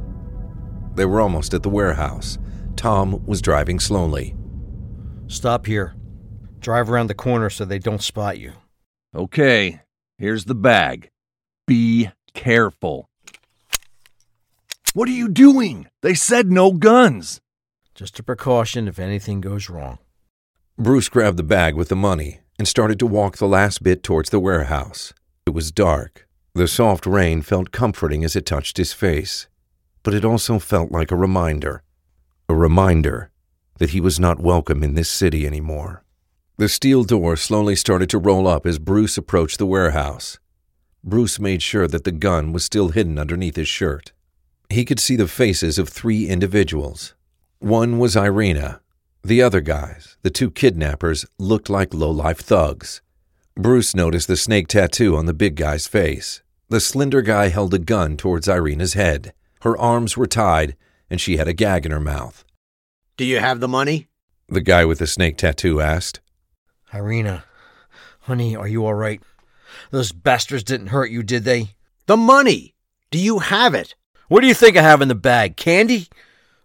[0.95, 2.37] They were almost at the warehouse.
[2.75, 4.35] Tom was driving slowly.
[5.27, 5.95] Stop here.
[6.59, 8.51] Drive around the corner so they don't spot you.
[9.15, 9.79] Okay,
[10.17, 11.11] here's the bag.
[11.65, 13.07] Be careful.
[14.95, 15.87] What are you doing?
[16.03, 17.41] They said no guns.
[17.95, 19.97] Just a precaution if anything goes wrong.
[20.77, 24.29] Bruce grabbed the bag with the money and started to walk the last bit towards
[24.29, 25.11] the warehouse.
[25.47, 26.27] It was dark.
[26.53, 29.47] The soft rain felt comforting as it touched his face,
[30.03, 31.81] but it also felt like a reminder.
[32.47, 33.31] A reminder
[33.79, 36.03] that he was not welcome in this city anymore.
[36.57, 40.37] The steel door slowly started to roll up as Bruce approached the warehouse.
[41.03, 44.11] Bruce made sure that the gun was still hidden underneath his shirt.
[44.73, 47.13] He could see the faces of three individuals.
[47.59, 48.81] One was Irina.
[49.23, 53.03] The other guys, the two kidnappers, looked like low-life thugs.
[53.55, 56.41] Bruce noticed the snake tattoo on the big guy's face.
[56.69, 59.33] The slender guy held a gun towards Irina's head.
[59.61, 60.75] Her arms were tied,
[61.07, 62.43] and she had a gag in her mouth.
[63.15, 64.07] Do you have the money?
[64.49, 66.19] The guy with the snake tattoo asked.
[66.91, 67.43] Irina,
[68.21, 69.21] honey, are you all right?
[69.91, 71.75] Those bastards didn't hurt you, did they?
[72.07, 72.73] The money!
[73.11, 73.93] Do you have it?
[74.33, 75.57] What do you think I have in the bag?
[75.57, 76.07] Candy?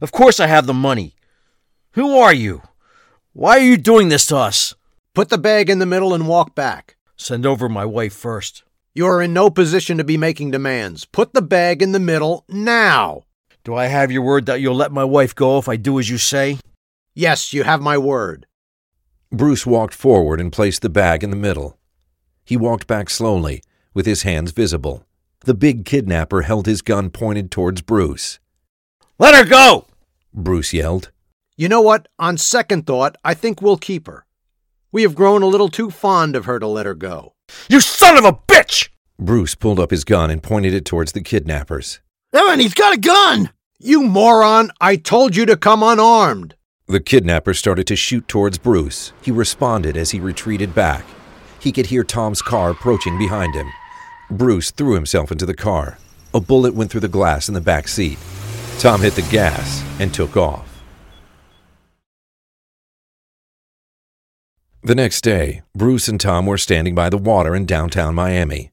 [0.00, 1.16] Of course I have the money.
[1.90, 2.62] Who are you?
[3.34, 4.74] Why are you doing this to us?
[5.12, 6.96] Put the bag in the middle and walk back.
[7.14, 8.62] Send over my wife first.
[8.94, 11.04] You are in no position to be making demands.
[11.04, 13.24] Put the bag in the middle now.
[13.64, 16.08] Do I have your word that you'll let my wife go if I do as
[16.08, 16.60] you say?
[17.12, 18.46] Yes, you have my word.
[19.30, 21.76] Bruce walked forward and placed the bag in the middle.
[22.46, 25.04] He walked back slowly, with his hands visible.
[25.40, 28.38] The big kidnapper held his gun pointed towards Bruce.
[29.18, 29.86] Let her go!
[30.34, 31.10] Bruce yelled.
[31.56, 32.08] You know what?
[32.18, 34.26] On second thought, I think we'll keep her.
[34.92, 37.34] We have grown a little too fond of her to let her go.
[37.68, 38.88] You son of a bitch!
[39.18, 42.00] Bruce pulled up his gun and pointed it towards the kidnappers.
[42.32, 43.50] Evan, he's got a gun!
[43.78, 44.70] You moron!
[44.80, 46.54] I told you to come unarmed!
[46.86, 49.12] The kidnapper started to shoot towards Bruce.
[49.22, 51.04] He responded as he retreated back.
[51.60, 53.70] He could hear Tom's car approaching behind him.
[54.30, 55.98] Bruce threw himself into the car.
[56.34, 58.18] A bullet went through the glass in the back seat.
[58.78, 60.66] Tom hit the gas and took off.
[64.82, 68.70] The next day, Bruce and Tom were standing by the water in downtown Miami.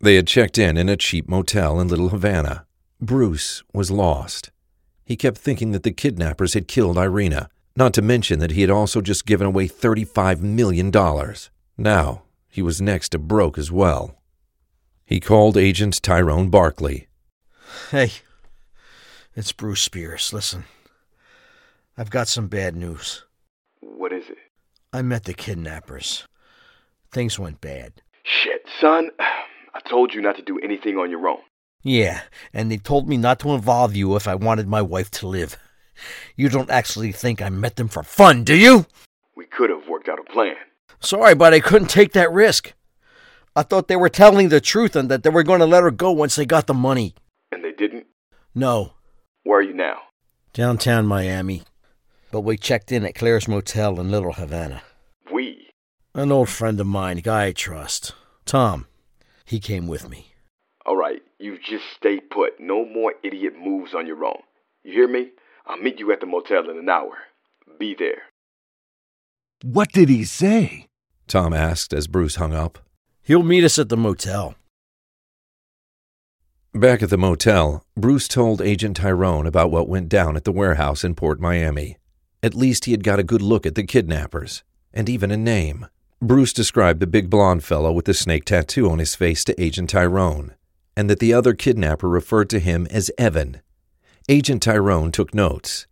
[0.00, 2.66] They had checked in in a cheap motel in Little Havana.
[3.00, 4.50] Bruce was lost.
[5.04, 8.70] He kept thinking that the kidnappers had killed Irina, not to mention that he had
[8.70, 10.90] also just given away $35 million.
[11.76, 14.16] Now, he was next to broke as well.
[15.06, 17.08] He called Agent Tyrone Barkley.
[17.90, 18.12] Hey,
[19.36, 20.32] it's Bruce Spears.
[20.32, 20.64] Listen,
[21.98, 23.24] I've got some bad news.
[23.80, 24.38] What is it?
[24.94, 26.26] I met the kidnappers.
[27.12, 28.00] Things went bad.
[28.22, 29.10] Shit, son.
[29.74, 31.40] I told you not to do anything on your own.
[31.82, 32.22] Yeah,
[32.54, 35.58] and they told me not to involve you if I wanted my wife to live.
[36.34, 38.86] You don't actually think I met them for fun, do you?
[39.36, 40.56] We could have worked out a plan.
[41.00, 42.72] Sorry, but I couldn't take that risk.
[43.56, 45.92] I thought they were telling the truth and that they were going to let her
[45.92, 47.14] go once they got the money.
[47.52, 48.06] And they didn't?
[48.54, 48.94] No.
[49.44, 49.98] Where are you now?
[50.52, 51.62] Downtown Miami.
[52.32, 54.82] But we checked in at Claire's Motel in Little Havana.
[55.32, 55.68] We?
[56.14, 58.12] An old friend of mine, guy I trust.
[58.44, 58.86] Tom.
[59.44, 60.32] He came with me.
[60.84, 62.58] All right, you just stay put.
[62.58, 64.42] No more idiot moves on your own.
[64.82, 65.30] You hear me?
[65.66, 67.16] I'll meet you at the motel in an hour.
[67.78, 68.22] Be there.
[69.62, 70.86] What did he say?
[71.28, 72.78] Tom asked as Bruce hung up.
[73.26, 74.54] He'll meet us at the motel.
[76.74, 81.04] Back at the motel, Bruce told Agent Tyrone about what went down at the warehouse
[81.04, 81.96] in Port Miami.
[82.42, 85.86] At least he had got a good look at the kidnappers, and even a name.
[86.20, 89.88] Bruce described the big blond fellow with the snake tattoo on his face to Agent
[89.88, 90.54] Tyrone,
[90.94, 93.62] and that the other kidnapper referred to him as Evan.
[94.28, 95.86] Agent Tyrone took notes.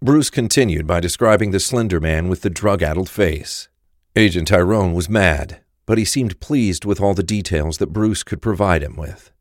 [0.00, 3.68] Bruce continued by describing the slender man with the drug addled face.
[4.16, 8.42] Agent Tyrone was mad, but he seemed pleased with all the details that Bruce could
[8.42, 9.32] provide him with.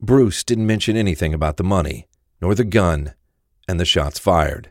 [0.00, 2.08] Bruce didn't mention anything about the money,
[2.42, 3.14] nor the gun,
[3.68, 4.70] and the shots fired.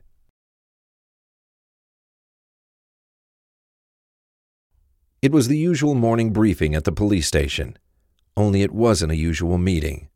[5.22, 7.78] It was the usual morning briefing at the police station,
[8.36, 10.10] only it wasn't a usual meeting.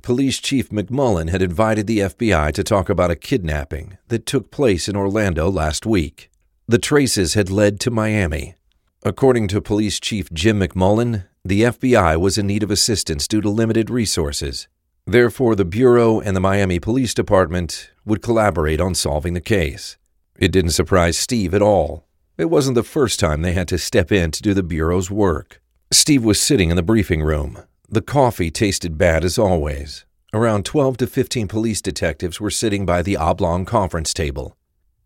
[0.00, 4.88] Police Chief McMullen had invited the FBI to talk about a kidnapping that took place
[4.88, 6.30] in Orlando last week.
[6.66, 8.54] The traces had led to Miami.
[9.02, 13.48] According to Police Chief Jim McMullen, the FBI was in need of assistance due to
[13.48, 14.68] limited resources.
[15.06, 19.96] Therefore, the Bureau and the Miami Police Department would collaborate on solving the case.
[20.38, 22.04] It didn't surprise Steve at all.
[22.36, 25.62] It wasn't the first time they had to step in to do the Bureau's work.
[25.90, 27.62] Steve was sitting in the briefing room.
[27.88, 30.04] The coffee tasted bad as always.
[30.34, 34.58] Around 12 to 15 police detectives were sitting by the oblong conference table.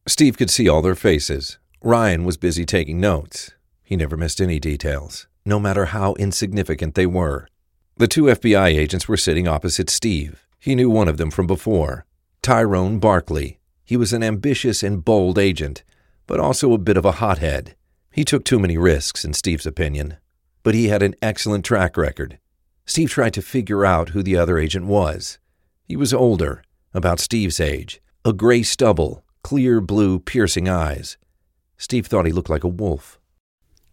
[0.08, 1.58] Steve could see all their faces.
[1.80, 3.53] Ryan was busy taking notes.
[3.84, 7.46] He never missed any details, no matter how insignificant they were.
[7.96, 10.48] The two FBI agents were sitting opposite Steve.
[10.58, 12.06] He knew one of them from before
[12.42, 13.60] Tyrone Barkley.
[13.84, 15.84] He was an ambitious and bold agent,
[16.26, 17.76] but also a bit of a hothead.
[18.10, 20.16] He took too many risks, in Steve's opinion,
[20.62, 22.38] but he had an excellent track record.
[22.86, 25.38] Steve tried to figure out who the other agent was.
[25.84, 26.62] He was older,
[26.94, 31.18] about Steve's age, a gray stubble, clear blue, piercing eyes.
[31.76, 33.18] Steve thought he looked like a wolf.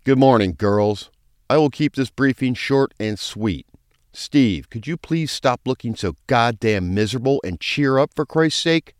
[0.04, 1.12] Good morning, girls.
[1.48, 3.68] I will keep this briefing short and sweet.
[4.12, 8.96] Steve, could you please stop looking so goddamn miserable and cheer up for Christ's sake?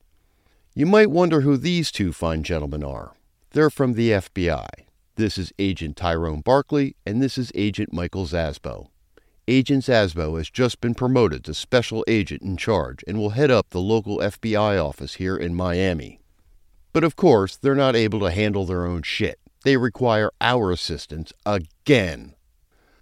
[0.76, 3.14] You might wonder who these two fine gentlemen are.
[3.50, 4.68] They're from the FBI.
[5.16, 8.90] This is Agent Tyrone Barkley, and this is Agent Michael Zasbo.
[9.48, 13.72] Agent Zasbo has just been promoted to Special Agent in charge and will head up
[13.72, 16.20] the local FBI office here in Miami.
[16.94, 19.40] But of course, they're not able to handle their own shit.
[19.64, 22.34] They require our assistance again.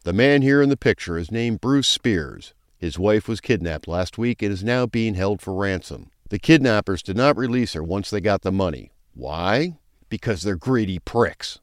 [0.03, 2.53] The man here in the picture is named Bruce Spears.
[2.77, 6.11] His wife was kidnapped last week and is now being held for ransom.
[6.29, 8.91] The kidnappers did not release her once they got the money.
[9.13, 9.77] Why?
[10.09, 11.59] Because they're greedy pricks.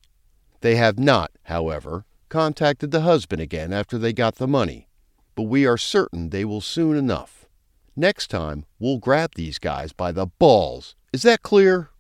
[0.61, 4.89] They have not, however, contacted the husband again after they got the money,
[5.35, 7.47] but we are certain they will soon enough.
[7.95, 10.97] Next time, we'll grab these guys by the balls.
[11.13, 11.91] Is that clear?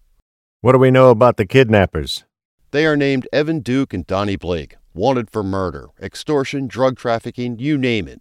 [0.61, 2.24] What do we know about the kidnappers?
[2.70, 7.79] They are named Evan Duke and Donnie Blake, wanted for murder, extortion, drug trafficking, you
[7.79, 8.20] name it.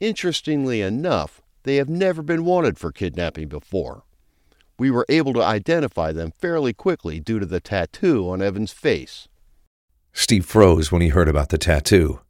[0.00, 4.02] Interestingly enough, they have never been wanted for kidnapping before.
[4.78, 9.28] We were able to identify them fairly quickly due to the tattoo on Evan's face.
[10.12, 12.20] Steve froze when he heard about the tattoo.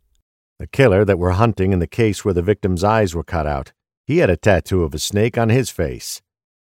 [0.59, 3.73] The killer that we're hunting in the case where the victim's eyes were cut out,
[4.05, 6.21] he had a tattoo of a snake on his face.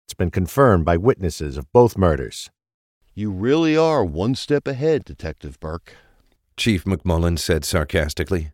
[0.06, 2.50] It's been confirmed by witnesses of both murders.
[3.18, 5.94] You really are one step ahead, Detective Burke.
[6.58, 8.50] Chief McMullen said sarcastically.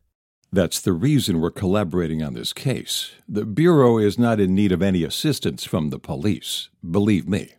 [0.52, 3.10] That's the reason we're collaborating on this case.
[3.28, 7.54] The Bureau is not in need of any assistance from the police, believe me.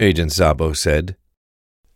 [0.00, 1.14] Agent Zabo said.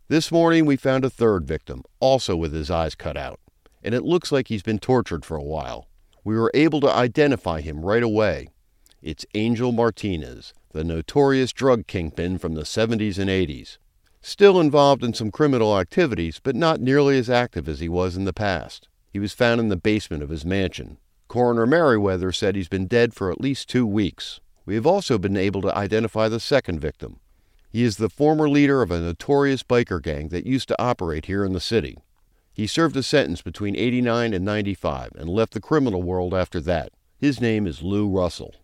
[0.07, 3.41] This morning we found a third victim, also with his eyes cut out,
[3.83, 5.89] and it looks like he's been tortured for a while.
[6.23, 8.47] We were able to identify him right away.
[9.01, 13.77] It's Angel Martinez, the notorious drug kingpin from the 70s and 80s.
[14.25, 18.23] Still involved in some criminal activities, but not nearly as active as he was in
[18.23, 18.87] the past.
[19.11, 20.97] He was found in the basement of his mansion.
[21.27, 24.39] Coroner Merriweather said he's been dead for at least two weeks.
[24.65, 27.19] We have also been able to identify the second victim.
[27.69, 31.43] He is the former leader of a notorious biker gang that used to operate here
[31.43, 31.97] in the city.
[32.53, 36.93] He served a sentence between 89 and 95 and left the criminal world after that.
[37.17, 38.55] His name is Lou Russell.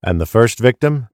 [0.00, 1.08] And the first victim?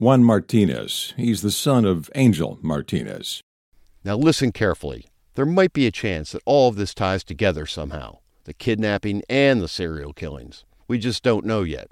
[0.00, 1.12] Juan Martinez.
[1.16, 3.42] He's the son of Angel Martinez.
[4.04, 5.06] Now listen carefully.
[5.34, 9.60] There might be a chance that all of this ties together somehow the kidnapping and
[9.60, 10.64] the serial killings.
[10.86, 11.88] We just don't know yet.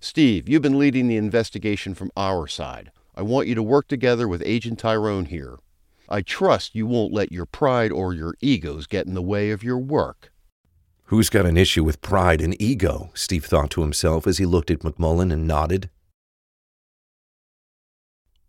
[0.00, 2.90] Steve, you've been leading the investigation from our side.
[3.14, 5.58] I want you to work together with Agent Tyrone here.
[6.08, 9.62] I trust you won't let your pride or your egos get in the way of
[9.62, 10.32] your work.
[11.04, 13.10] Who's got an issue with pride and ego?
[13.12, 15.90] Steve thought to himself as he looked at McMullen and nodded.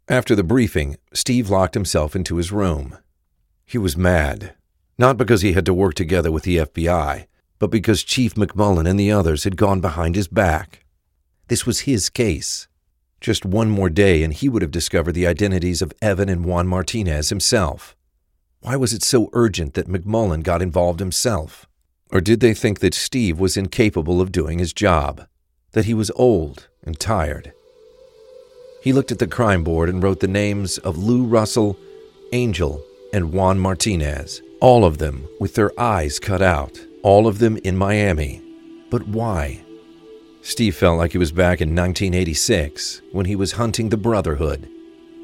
[0.10, 2.98] After the briefing, Steve locked himself into his room.
[3.66, 4.54] He was mad,
[4.98, 9.00] not because he had to work together with the FBI, but because Chief McMullen and
[9.00, 10.84] the others had gone behind his back.
[11.48, 12.68] This was his case.
[13.22, 16.68] Just one more day, and he would have discovered the identities of Evan and Juan
[16.68, 17.96] Martinez himself.
[18.60, 21.66] Why was it so urgent that McMullen got involved himself?
[22.12, 25.28] Or did they think that Steve was incapable of doing his job?
[25.72, 27.54] That he was old and tired?
[28.84, 31.78] He looked at the crime board and wrote the names of Lou Russell,
[32.34, 37.58] Angel, and Juan Martinez, all of them with their eyes cut out, all of them
[37.64, 38.42] in Miami.
[38.90, 39.64] But why?
[40.42, 44.70] Steve felt like he was back in 1986 when he was hunting the Brotherhood.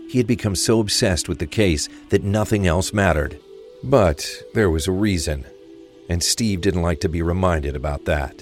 [0.07, 3.41] He had become so obsessed with the case that nothing else mattered.
[3.83, 5.45] But there was a reason,
[6.07, 8.41] and Steve didn't like to be reminded about that.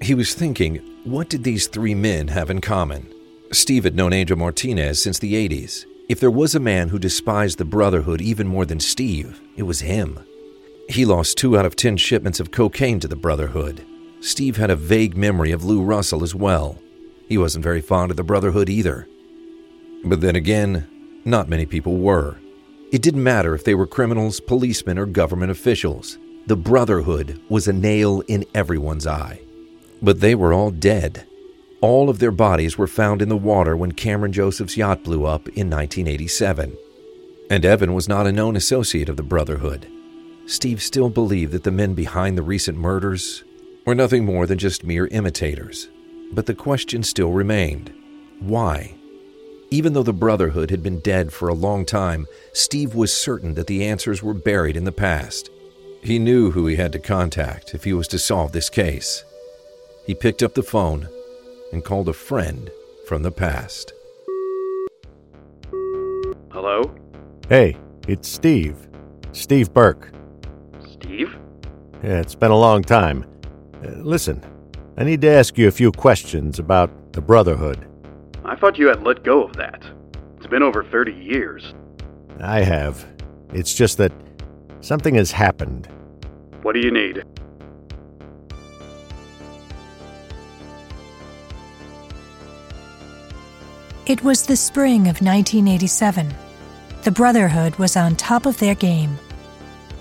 [0.00, 3.11] He was thinking, what did these three men have in common?
[3.52, 5.84] Steve had known Angel Martinez since the 80s.
[6.08, 9.80] If there was a man who despised the Brotherhood even more than Steve, it was
[9.80, 10.18] him.
[10.88, 13.84] He lost two out of ten shipments of cocaine to the Brotherhood,
[14.22, 16.78] Steve had a vague memory of Lou Russell as well.
[17.28, 19.08] He wasn't very fond of the Brotherhood either.
[20.04, 20.88] But then again,
[21.24, 22.36] not many people were.
[22.92, 26.18] It didn't matter if they were criminals, policemen, or government officials.
[26.46, 29.40] The Brotherhood was a nail in everyone's eye.
[30.00, 31.26] But they were all dead.
[31.82, 35.48] All of their bodies were found in the water when Cameron Joseph's yacht blew up
[35.48, 36.78] in 1987.
[37.50, 39.88] And Evan was not a known associate of the Brotherhood.
[40.46, 43.42] Steve still believed that the men behind the recent murders
[43.84, 45.88] were nothing more than just mere imitators.
[46.32, 47.92] But the question still remained
[48.38, 48.94] why?
[49.72, 53.66] Even though the Brotherhood had been dead for a long time, Steve was certain that
[53.66, 55.50] the answers were buried in the past.
[56.02, 59.24] He knew who he had to contact if he was to solve this case.
[60.06, 61.08] He picked up the phone
[61.72, 62.70] and called a friend
[63.06, 63.92] from the past.
[66.50, 66.94] Hello?
[67.48, 68.88] Hey, it's Steve.
[69.32, 70.12] Steve Burke.
[70.86, 71.36] Steve?
[72.02, 73.24] Yeah, it's been a long time.
[73.82, 74.42] Uh, listen,
[74.96, 77.88] I need to ask you a few questions about the Brotherhood.
[78.44, 79.82] I thought you had let go of that.
[80.36, 81.74] It's been over 30 years.
[82.40, 83.06] I have.
[83.52, 84.12] It's just that
[84.80, 85.88] something has happened.
[86.62, 87.24] What do you need?
[94.04, 96.34] It was the spring of 1987.
[97.04, 99.16] The Brotherhood was on top of their game.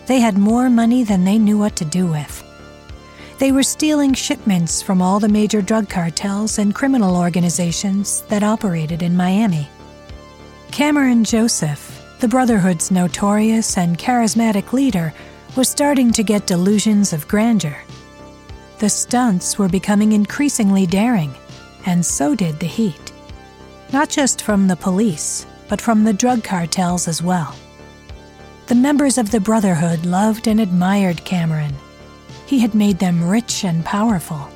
[0.07, 2.43] They had more money than they knew what to do with.
[3.37, 9.03] They were stealing shipments from all the major drug cartels and criminal organizations that operated
[9.03, 9.69] in Miami.
[10.71, 15.13] Cameron Joseph, the Brotherhood's notorious and charismatic leader,
[15.55, 17.77] was starting to get delusions of grandeur.
[18.79, 21.35] The stunts were becoming increasingly daring,
[21.85, 23.10] and so did the heat.
[23.91, 27.55] Not just from the police, but from the drug cartels as well.
[28.67, 31.75] The members of the Brotherhood loved and admired Cameron.
[32.45, 34.49] He had made them rich and powerful.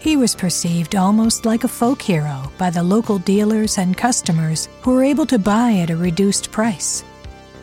[0.00, 4.92] He was perceived almost like a folk hero by the local dealers and customers who
[4.92, 7.04] were able to buy at a reduced price.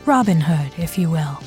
[0.06, 1.40] Robin Hood, if you will.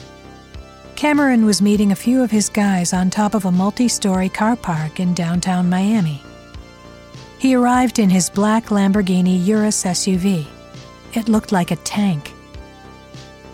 [0.96, 4.56] Cameron was meeting a few of his guys on top of a multi story car
[4.56, 6.22] park in downtown Miami.
[7.46, 10.46] He arrived in his black Lamborghini Urus SUV.
[11.14, 12.32] It looked like a tank.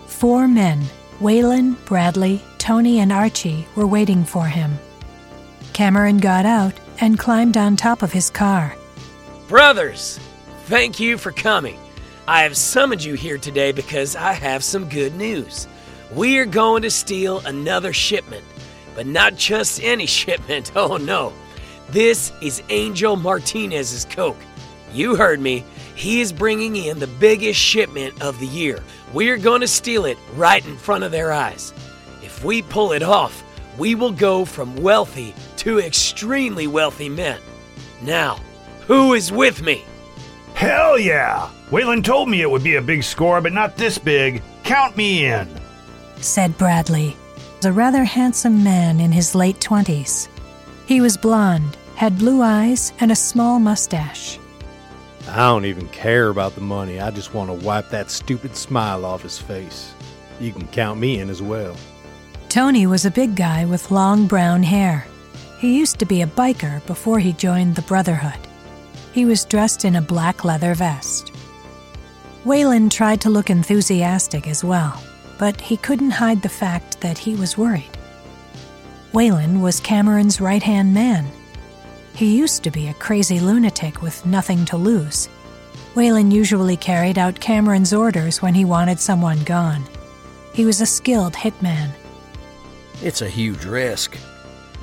[0.07, 0.81] Four men,
[1.19, 4.79] Waylon, Bradley, Tony, and Archie, were waiting for him.
[5.73, 8.75] Cameron got out and climbed on top of his car.
[9.47, 10.19] Brothers,
[10.63, 11.77] thank you for coming.
[12.27, 15.67] I have summoned you here today because I have some good news.
[16.11, 18.43] We are going to steal another shipment,
[18.95, 21.31] but not just any shipment, oh no.
[21.93, 24.41] This is Angel Martinez's Coke.
[24.91, 25.63] You heard me.
[25.93, 28.81] He is bringing in the biggest shipment of the year.
[29.13, 31.71] We're going to steal it right in front of their eyes.
[32.23, 33.43] If we pull it off,
[33.77, 37.39] we will go from wealthy to extremely wealthy men.
[38.01, 38.39] Now,
[38.87, 39.85] who is with me?
[40.55, 41.47] Hell yeah!
[41.69, 44.41] Waylon told me it would be a big score, but not this big.
[44.63, 45.47] Count me in.
[46.21, 47.15] Said Bradley,
[47.63, 50.27] a rather handsome man in his late twenties.
[50.87, 54.39] He was blond, had blue eyes, and a small mustache.
[55.29, 56.99] I don't even care about the money.
[56.99, 59.93] I just want to wipe that stupid smile off his face.
[60.39, 61.75] You can count me in as well.
[62.49, 65.07] Tony was a big guy with long brown hair.
[65.59, 68.39] He used to be a biker before he joined the Brotherhood.
[69.13, 71.31] He was dressed in a black leather vest.
[72.43, 75.01] Waylon tried to look enthusiastic as well,
[75.39, 77.97] but he couldn't hide the fact that he was worried.
[79.13, 81.31] Waylon was Cameron's right hand man.
[82.15, 85.29] He used to be a crazy lunatic with nothing to lose.
[85.95, 89.83] Waylon usually carried out Cameron's orders when he wanted someone gone.
[90.53, 91.89] He was a skilled hitman.
[93.01, 94.17] It's a huge risk.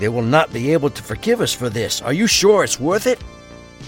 [0.00, 2.02] They will not be able to forgive us for this.
[2.02, 3.22] Are you sure it's worth it?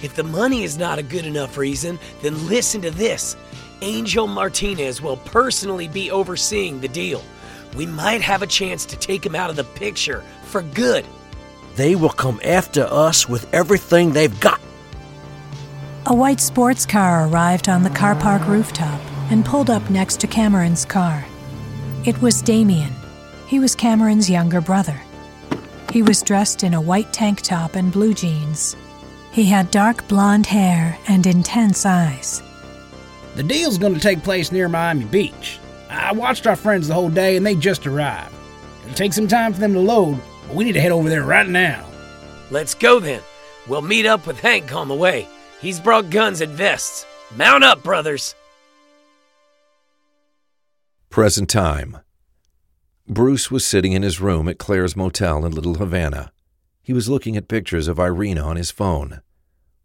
[0.03, 3.37] If the money is not a good enough reason, then listen to this.
[3.83, 7.23] Angel Martinez will personally be overseeing the deal.
[7.77, 11.05] We might have a chance to take him out of the picture for good.
[11.77, 14.61] They will come after us with everything they've got.
[16.07, 19.01] A white sports car arrived on the car park rooftop
[19.31, 21.25] and pulled up next to Cameron's car.
[22.05, 22.93] It was Damien.
[23.47, 25.01] He was Cameron's younger brother.
[25.93, 28.77] He was dressed in a white tank top and blue jeans.
[29.31, 32.43] He had dark blonde hair and intense eyes.
[33.37, 35.59] The deal's going to take place near Miami Beach.
[35.89, 38.35] I watched our friends the whole day and they just arrived.
[38.83, 41.25] It'll take some time for them to load, but we need to head over there
[41.25, 41.87] right now.
[42.51, 43.23] Let's go then.
[43.69, 45.29] We'll meet up with Hank on the way.
[45.61, 47.07] He's brought guns and vests.
[47.37, 48.35] Mount up, brothers.
[51.09, 51.99] Present time.
[53.09, 56.33] Bruce was sitting in his room at Claire's Motel in Little Havana.
[56.83, 59.21] He was looking at pictures of Irina on his phone.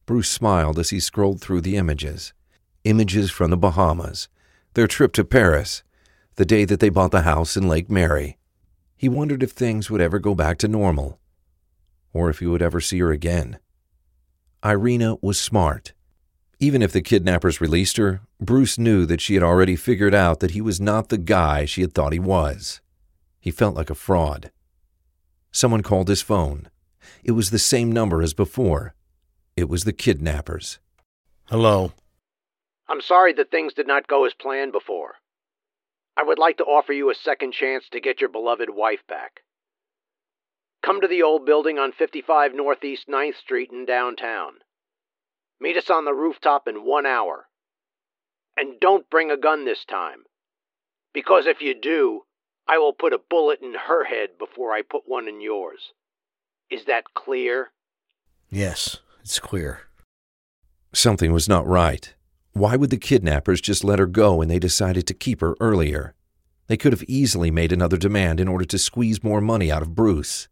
[0.05, 2.33] Bruce smiled as he scrolled through the images.
[2.85, 4.29] Images from the Bahamas,
[4.73, 5.83] their trip to Paris,
[6.35, 8.36] the day that they bought the house in Lake Mary.
[8.97, 11.19] He wondered if things would ever go back to normal,
[12.13, 13.59] or if he would ever see her again.
[14.65, 15.93] Irina was smart.
[16.59, 20.51] Even if the kidnappers released her, Bruce knew that she had already figured out that
[20.51, 22.81] he was not the guy she had thought he was.
[23.39, 24.51] He felt like a fraud.
[25.51, 26.67] Someone called his phone.
[27.23, 28.95] It was the same number as before.
[29.55, 30.79] It was the kidnappers.
[31.45, 31.93] Hello.
[32.89, 35.15] I'm sorry that things did not go as planned before.
[36.17, 39.41] I would like to offer you a second chance to get your beloved wife back.
[40.83, 44.53] Come to the old building on 55 Northeast 9th Street in downtown.
[45.61, 47.47] Meet us on the rooftop in one hour.
[48.55, 50.23] And don't bring a gun this time.
[51.13, 52.21] Because if you do,
[52.67, 55.93] I will put a bullet in her head before I put one in yours.
[56.71, 57.71] Is that clear?
[58.49, 59.81] Yes, it's clear.
[60.93, 62.13] Something was not right.
[62.57, 66.15] Why would the kidnappers just let her go when they decided to keep her earlier?
[66.65, 69.93] They could have easily made another demand in order to squeeze more money out of
[69.93, 70.47] Bruce.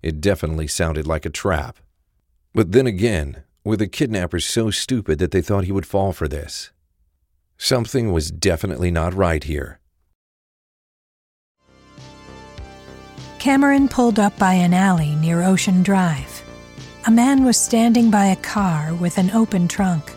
[0.00, 1.80] It definitely sounded like a trap.
[2.54, 6.28] But then again, were the kidnappers so stupid that they thought he would fall for
[6.28, 6.70] this?
[7.58, 9.80] Something was definitely not right here.
[13.40, 16.44] Cameron pulled up by an alley near Ocean Drive.
[17.08, 20.13] A man was standing by a car with an open trunk.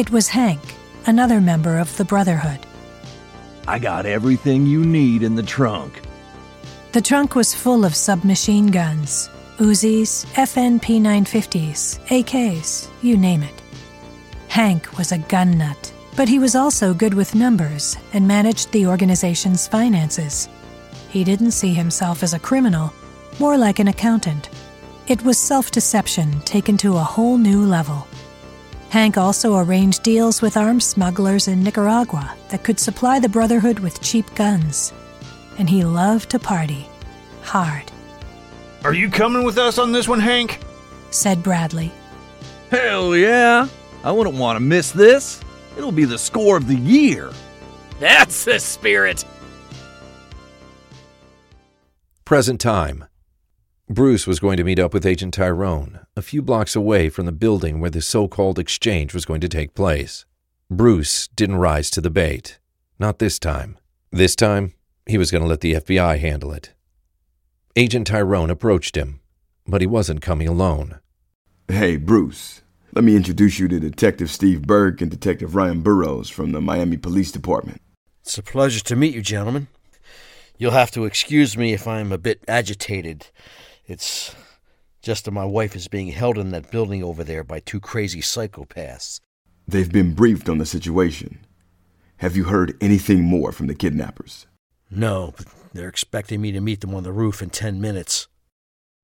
[0.00, 0.62] It was Hank,
[1.04, 2.60] another member of the Brotherhood.
[3.68, 6.00] I got everything you need in the trunk.
[6.92, 9.28] The trunk was full of submachine guns,
[9.58, 13.62] Uzis, FNP 950s, AKs, you name it.
[14.48, 18.86] Hank was a gun nut, but he was also good with numbers and managed the
[18.86, 20.48] organization's finances.
[21.10, 22.90] He didn't see himself as a criminal,
[23.38, 24.48] more like an accountant.
[25.08, 28.06] It was self deception taken to a whole new level.
[28.90, 34.00] Hank also arranged deals with arms smugglers in Nicaragua that could supply the Brotherhood with
[34.02, 34.92] cheap guns.
[35.58, 36.86] And he loved to party.
[37.42, 37.90] Hard,
[38.84, 40.60] Are you coming with us on this one, Hank?
[41.10, 41.92] said Bradley.
[42.70, 43.68] Hell yeah!
[44.04, 45.40] I wouldn't want to miss this.
[45.76, 47.30] It'll be the score of the year.
[47.98, 49.24] That's the spirit.
[52.24, 53.04] Present time.
[53.88, 57.32] Bruce was going to meet up with Agent Tyrone a few blocks away from the
[57.32, 60.24] building where the so called exchange was going to take place.
[60.70, 62.58] Bruce didn't rise to the bait.
[62.98, 63.78] Not this time.
[64.10, 64.74] This time,
[65.06, 66.74] he was going to let the FBI handle it.
[67.76, 69.20] Agent Tyrone approached him,
[69.66, 71.00] but he wasn't coming alone.
[71.68, 72.62] Hey, Bruce.
[72.92, 76.96] Let me introduce you to Detective Steve Burke and Detective Ryan Burrows from the Miami
[76.96, 77.80] Police Department.
[78.22, 79.68] It's a pleasure to meet you, gentlemen.
[80.58, 83.28] You'll have to excuse me if I'm a bit agitated.
[83.86, 84.34] It's
[85.02, 88.20] just that my wife is being held in that building over there by two crazy
[88.20, 89.20] psychopaths.
[89.66, 91.40] They've been briefed on the situation.
[92.18, 94.46] Have you heard anything more from the kidnappers?
[94.90, 98.28] No, but they're expecting me to meet them on the roof in ten minutes.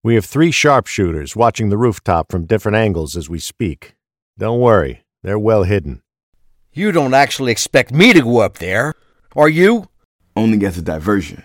[0.03, 3.97] We have three sharpshooters watching the rooftop from different angles as we speak.
[4.39, 6.03] Don't worry, they're well hidden.
[6.73, 8.93] You don't actually expect me to go up there,
[9.35, 9.89] are you?
[10.37, 11.43] Only as a diversion.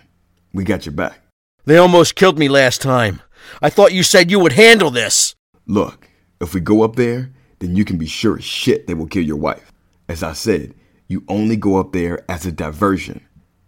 [0.54, 1.20] We got your back.
[1.64, 3.22] They almost killed me last time.
[3.62, 5.36] I thought you said you would handle this.
[5.66, 6.08] Look,
[6.40, 9.24] if we go up there, then you can be sure as shit they will kill
[9.24, 9.72] your wife.
[10.10, 10.74] As I said,
[11.08, 13.26] you only go up there as a diversion.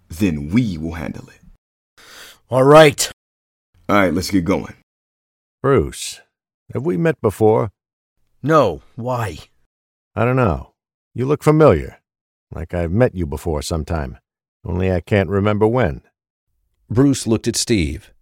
[0.09, 2.03] Then we will handle it.
[2.49, 3.11] All right.
[3.89, 4.76] All right, let's get going.
[5.61, 6.21] Bruce,
[6.74, 7.71] have we met before?
[8.41, 9.38] No, why?
[10.15, 10.74] I don't know.
[11.13, 11.99] You look familiar.
[12.53, 14.17] Like I've met you before sometime.
[14.65, 16.01] Only I can't remember when.
[16.89, 18.13] Bruce looked at Steve.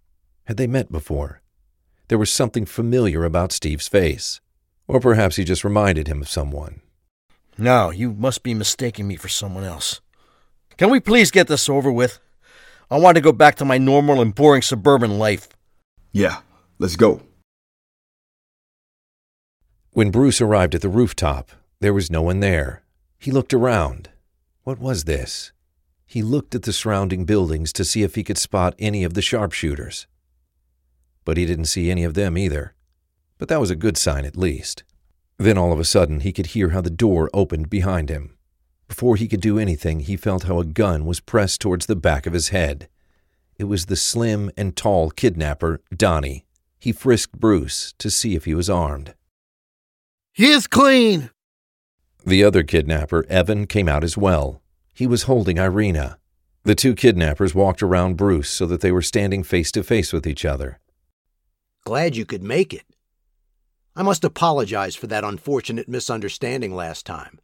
[0.45, 1.40] Had they met before?
[2.11, 4.41] There was something familiar about Steve's face.
[4.85, 6.81] Or perhaps he just reminded him of someone.
[7.57, 10.01] No, you must be mistaking me for someone else.
[10.75, 12.19] Can we please get this over with?
[12.89, 15.47] I want to go back to my normal and boring suburban life.
[16.11, 16.41] Yeah,
[16.79, 17.21] let's go.
[19.91, 22.83] When Bruce arrived at the rooftop, there was no one there.
[23.19, 24.09] He looked around.
[24.65, 25.53] What was this?
[26.05, 29.21] He looked at the surrounding buildings to see if he could spot any of the
[29.21, 30.07] sharpshooters.
[31.25, 32.73] But he didn't see any of them either.
[33.37, 34.83] But that was a good sign at least.
[35.37, 38.37] Then all of a sudden he could hear how the door opened behind him.
[38.87, 42.27] Before he could do anything, he felt how a gun was pressed towards the back
[42.27, 42.89] of his head.
[43.57, 46.45] It was the slim and tall kidnapper, Donnie.
[46.77, 49.13] He frisked Bruce to see if he was armed.
[50.33, 51.29] He is clean.
[52.25, 54.61] The other kidnapper, Evan, came out as well.
[54.93, 56.17] He was holding Irina.
[56.63, 60.27] The two kidnappers walked around Bruce so that they were standing face to face with
[60.27, 60.80] each other.
[61.83, 62.85] Glad you could make it.
[63.95, 67.39] I must apologize for that unfortunate misunderstanding last time.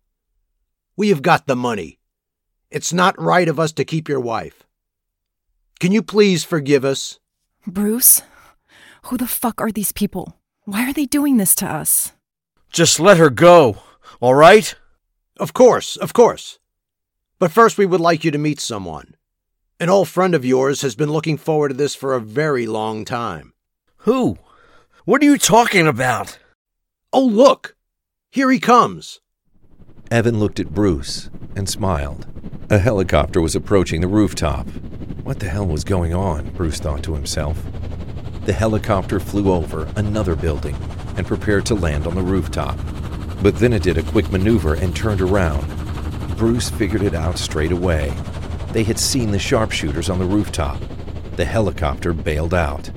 [0.95, 1.99] We have got the money.
[2.69, 4.63] It's not right of us to keep your wife.
[5.79, 7.19] Can you please forgive us?
[7.65, 8.21] Bruce,
[9.03, 10.39] who the fuck are these people?
[10.65, 12.13] Why are they doing this to us?
[12.71, 13.77] Just let her go,
[14.19, 14.75] all right?
[15.39, 16.59] Of course, of course.
[17.39, 19.15] But first, we would like you to meet someone.
[19.79, 23.05] An old friend of yours has been looking forward to this for a very long
[23.05, 23.53] time.
[23.99, 24.37] Who?
[25.05, 26.39] What are you talking about?
[27.11, 27.75] Oh, look!
[28.31, 29.19] Here he comes.
[30.11, 32.27] Evan looked at Bruce and smiled.
[32.69, 34.67] A helicopter was approaching the rooftop.
[35.23, 36.49] What the hell was going on?
[36.51, 37.61] Bruce thought to himself.
[38.45, 40.75] The helicopter flew over another building
[41.17, 42.77] and prepared to land on the rooftop.
[43.41, 45.67] But then it did a quick maneuver and turned around.
[46.37, 48.13] Bruce figured it out straight away.
[48.71, 50.79] They had seen the sharpshooters on the rooftop.
[51.35, 52.89] The helicopter bailed out.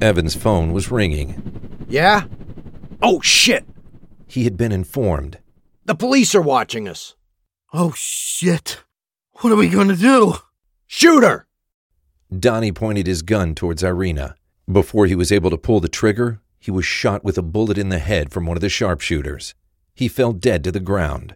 [0.00, 1.86] Evan's phone was ringing.
[1.88, 2.24] Yeah?
[3.02, 3.66] Oh, shit!
[4.26, 5.38] He had been informed.
[5.84, 7.16] The police are watching us.
[7.72, 8.82] Oh, shit.
[9.40, 10.34] What are we going to do?
[10.86, 11.46] Shoot her!
[12.36, 14.36] Donnie pointed his gun towards Irina.
[14.70, 17.88] Before he was able to pull the trigger, he was shot with a bullet in
[17.88, 19.54] the head from one of the sharpshooters.
[19.94, 21.34] He fell dead to the ground.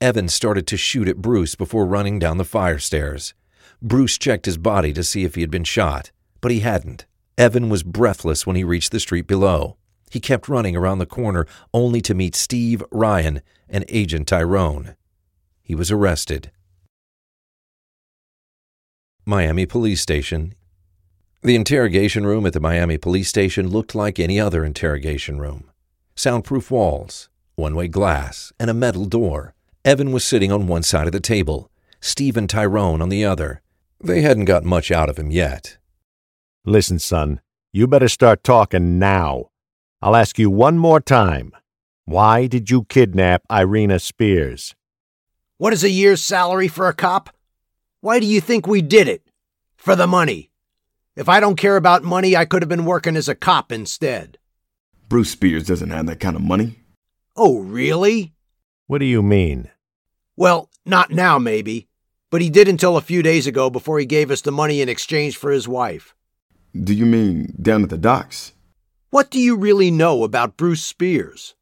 [0.00, 3.34] Evan started to shoot at Bruce before running down the fire stairs.
[3.80, 6.10] Bruce checked his body to see if he had been shot,
[6.40, 7.06] but he hadn't.
[7.38, 9.76] Evan was breathless when he reached the street below.
[10.10, 14.94] He kept running around the corner only to meet Steve, Ryan, and Agent Tyrone.
[15.62, 16.50] He was arrested.
[19.24, 20.54] Miami Police Station.
[21.42, 25.70] The interrogation room at the Miami Police Station looked like any other interrogation room.
[26.14, 29.54] Soundproof walls, one way glass, and a metal door.
[29.84, 31.70] Evan was sitting on one side of the table,
[32.00, 33.62] Steve and Tyrone on the other.
[34.02, 35.78] They hadn't got much out of him yet.
[36.64, 37.40] Listen, son,
[37.72, 39.50] you better start talking now.
[40.00, 41.52] I'll ask you one more time.
[42.04, 44.76] Why did you kidnap Irina Spears?
[45.58, 47.30] What is a year's salary for a cop?
[48.00, 49.22] Why do you think we did it?
[49.76, 50.50] For the money.
[51.16, 54.38] If I don't care about money, I could have been working as a cop instead.
[55.08, 56.78] Bruce Spears doesn't have that kind of money.
[57.34, 58.34] Oh, really?
[58.86, 59.68] What do you mean?
[60.36, 61.88] Well, not now, maybe.
[62.30, 64.88] But he did until a few days ago before he gave us the money in
[64.88, 66.14] exchange for his wife.
[66.74, 68.52] Do you mean down at the docks?
[69.10, 71.54] What do you really know about Bruce Spears?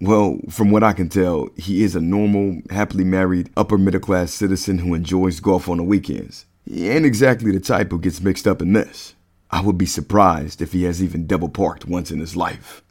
[0.00, 4.32] Well, from what I can tell, he is a normal, happily married, upper middle class
[4.32, 6.46] citizen who enjoys golf on the weekends.
[6.64, 9.14] He ain't exactly the type who gets mixed up in this.
[9.50, 12.82] I would be surprised if he has even double parked once in his life.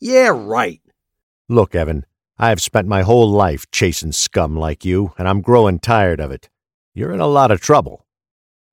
[0.00, 0.80] Yeah, right.
[1.48, 2.04] Look, Evan,
[2.36, 6.32] I have spent my whole life chasing scum like you, and I'm growing tired of
[6.32, 6.48] it.
[6.94, 8.06] You're in a lot of trouble.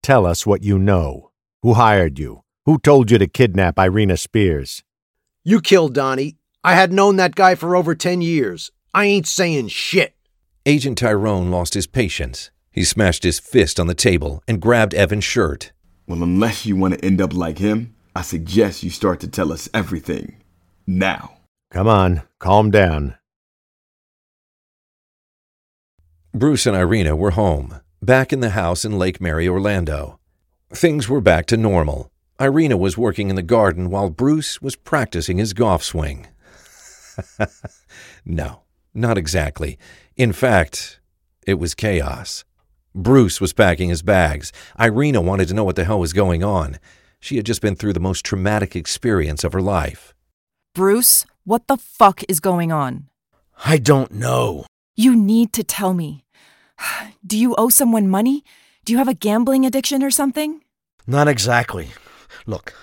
[0.01, 1.29] Tell us what you know.
[1.64, 2.43] Who hired you?
[2.66, 4.84] Who told you to kidnap Irina Spears?
[5.45, 6.36] You killed Donnie.
[6.61, 8.70] I had known that guy for over 10 years.
[8.93, 10.14] I ain't saying shit.
[10.66, 12.51] Agent Tyrone lost his patience.
[12.70, 15.72] He smashed his fist on the table and grabbed Evan's shirt.
[16.05, 19.53] Well, unless you want to end up like him, I suggest you start to tell
[19.53, 20.43] us everything.
[20.86, 21.38] Now.
[21.72, 23.16] Come on, calm down.
[26.34, 30.20] Bruce and Irina were home, back in the house in Lake Mary, Orlando.
[30.76, 32.09] Things were back to normal.
[32.39, 36.26] Irina was working in the garden while Bruce was practicing his golf swing.
[38.26, 39.78] no, not exactly.
[40.17, 40.99] In fact,
[41.45, 42.43] it was chaos.
[42.95, 44.51] Bruce was packing his bags.
[44.80, 46.80] Irina wanted to know what the hell was going on.
[47.19, 50.15] She had just been through the most traumatic experience of her life.
[50.74, 53.09] Bruce, what the fuck is going on?
[53.63, 54.65] I don't know.
[54.95, 56.26] You need to tell me.
[57.26, 58.43] Do you owe someone money?
[58.86, 60.61] Do you have a gambling addiction or something?
[61.07, 61.91] Not exactly.
[62.45, 62.73] Look,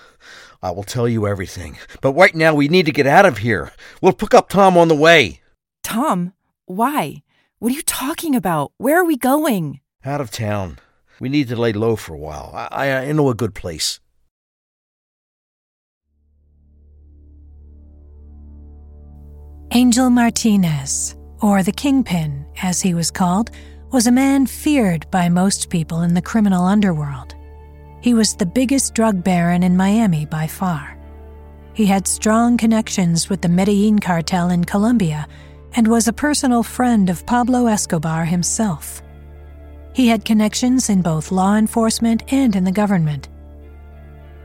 [0.62, 1.76] I will tell you everything.
[2.00, 3.72] But right now, we need to get out of here.
[4.00, 5.42] We'll pick up Tom on the way.
[5.82, 6.32] Tom?
[6.64, 7.22] Why?
[7.58, 8.72] What are you talking about?
[8.78, 9.80] Where are we going?
[10.02, 10.78] Out of town.
[11.20, 12.50] We need to lay low for a while.
[12.54, 14.00] I, I, uh, I know a good place.
[19.72, 23.50] Angel Martinez, or the Kingpin, as he was called,
[23.92, 27.34] was a man feared by most people in the criminal underworld.
[28.00, 30.96] He was the biggest drug baron in Miami by far.
[31.74, 35.26] He had strong connections with the Medellin cartel in Colombia
[35.74, 39.02] and was a personal friend of Pablo Escobar himself.
[39.92, 43.28] He had connections in both law enforcement and in the government.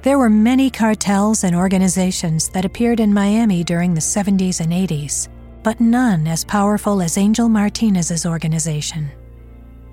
[0.02, 5.28] There were many cartels and organizations that appeared in Miami during the 70s and 80s,
[5.62, 9.12] but none as powerful as Angel Martinez's organization.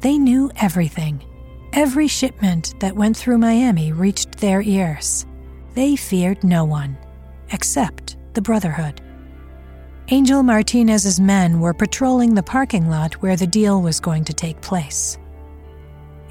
[0.02, 1.22] They knew everything.
[1.72, 5.26] Every shipment that went through Miami reached their ears.
[5.74, 6.98] They feared no one,
[7.52, 9.00] except the Brotherhood.
[10.08, 14.60] Angel Martinez's men were patrolling the parking lot where the deal was going to take
[14.60, 15.18] place.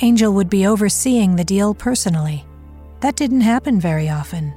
[0.01, 2.45] Angel would be overseeing the deal personally.
[2.99, 4.53] That didn't happen very often,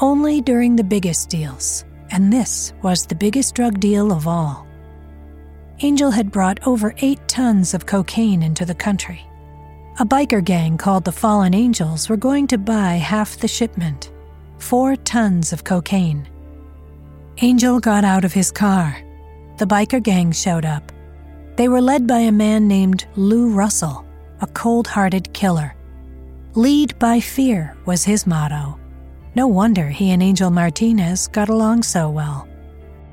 [0.00, 4.66] only during the biggest deals, and this was the biggest drug deal of all.
[5.82, 9.26] Angel had brought over eight tons of cocaine into the country.
[9.98, 14.10] A biker gang called the Fallen Angels were going to buy half the shipment
[14.58, 16.28] four tons of cocaine.
[17.38, 18.94] Angel got out of his car.
[19.56, 20.92] The biker gang showed up.
[21.56, 24.04] They were led by a man named Lou Russell,
[24.42, 25.74] a cold hearted killer.
[26.54, 28.78] Lead by fear was his motto.
[29.34, 32.46] No wonder he and Angel Martinez got along so well.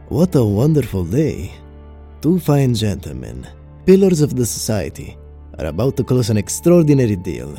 [0.09, 1.53] What a wonderful day.
[2.19, 3.45] Two fine gentlemen,
[3.85, 5.15] pillars of the society,
[5.59, 7.55] are about to close an extraordinary deal.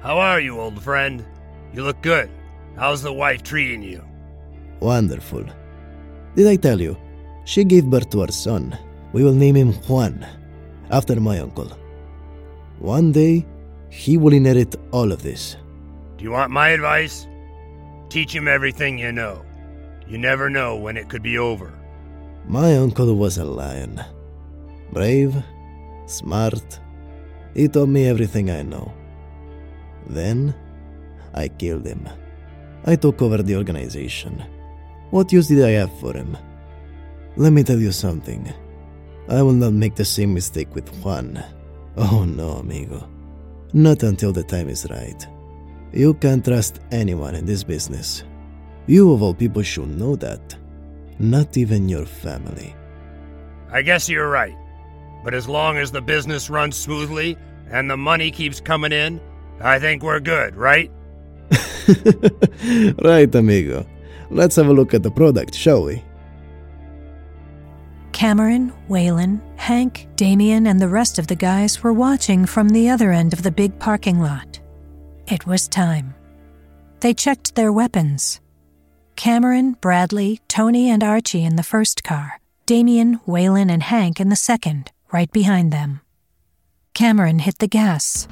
[0.00, 1.24] How are you, old friend?
[1.74, 2.30] You look good.
[2.76, 4.04] How's the wife treating you?
[4.78, 5.44] Wonderful.
[6.36, 6.96] Did I tell you?
[7.44, 8.78] She gave birth to our son.
[9.12, 10.24] We will name him Juan,
[10.90, 11.70] after my uncle.
[12.78, 13.44] One day,
[13.90, 15.56] he will inherit all of this.
[16.18, 17.26] Do you want my advice?
[18.10, 19.44] Teach him everything you know.
[20.06, 21.72] You never know when it could be over.
[22.46, 24.00] My uncle was a lion.
[24.92, 25.34] Brave,
[26.06, 26.80] smart.
[27.54, 28.92] He taught me everything I know.
[30.08, 30.54] Then,
[31.34, 32.08] I killed him.
[32.84, 34.42] I took over the organization.
[35.10, 36.36] What use did I have for him?
[37.36, 38.52] Let me tell you something.
[39.28, 41.42] I will not make the same mistake with Juan.
[41.96, 43.08] Oh no, amigo.
[43.72, 45.26] Not until the time is right.
[45.92, 48.24] You can't trust anyone in this business.
[48.86, 50.56] You of all people should know that.
[51.18, 52.74] Not even your family.
[53.70, 54.56] I guess you're right.
[55.24, 57.36] But as long as the business runs smoothly
[57.70, 59.20] and the money keeps coming in,
[59.60, 60.90] I think we're good, right?
[63.02, 63.86] right, amigo.
[64.30, 66.02] Let's have a look at the product, shall we?
[68.12, 73.10] Cameron, Waylon, Hank, Damien, and the rest of the guys were watching from the other
[73.10, 74.60] end of the big parking lot.
[75.26, 76.14] It was time.
[77.00, 78.41] They checked their weapons.
[79.16, 84.36] Cameron, Bradley, Tony, and Archie in the first car, Damien, Waylon, and Hank in the
[84.36, 86.00] second, right behind them.
[86.94, 88.26] Cameron hit the gas.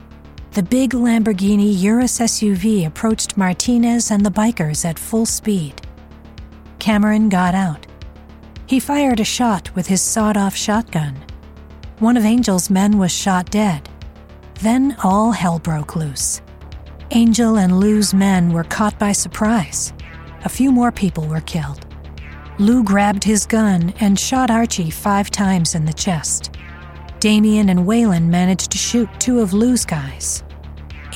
[0.53, 5.81] The big Lamborghini Urus SUV approached Martinez and the bikers at full speed.
[6.79, 7.87] Cameron got out.
[8.67, 11.17] He fired a shot with his sawed off shotgun.
[12.01, 13.89] One of Angel's men was shot dead.
[14.61, 16.41] Then all hell broke loose.
[17.13, 19.93] Angel and Lou's men were caught by surprise.
[20.45, 21.87] A few more people were killed.
[22.59, 26.55] Lou grabbed his gun and shot Archie five times in the chest.
[27.19, 30.43] Damien and Waylon managed to shoot two of Lou's guys.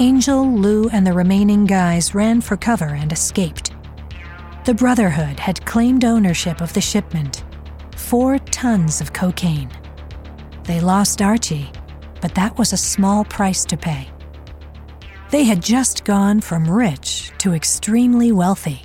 [0.01, 3.73] Angel, Lou, and the remaining guys ran for cover and escaped.
[4.65, 7.45] The Brotherhood had claimed ownership of the shipment
[7.97, 9.71] four tons of cocaine.
[10.65, 11.71] They lost Archie,
[12.21, 14.09] but that was a small price to pay.
[15.31, 18.83] They had just gone from rich to extremely wealthy.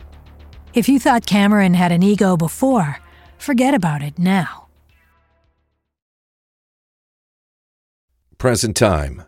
[0.80, 3.00] If you thought Cameron had an ego before,
[3.38, 4.68] forget about it now.
[8.38, 9.24] Present time.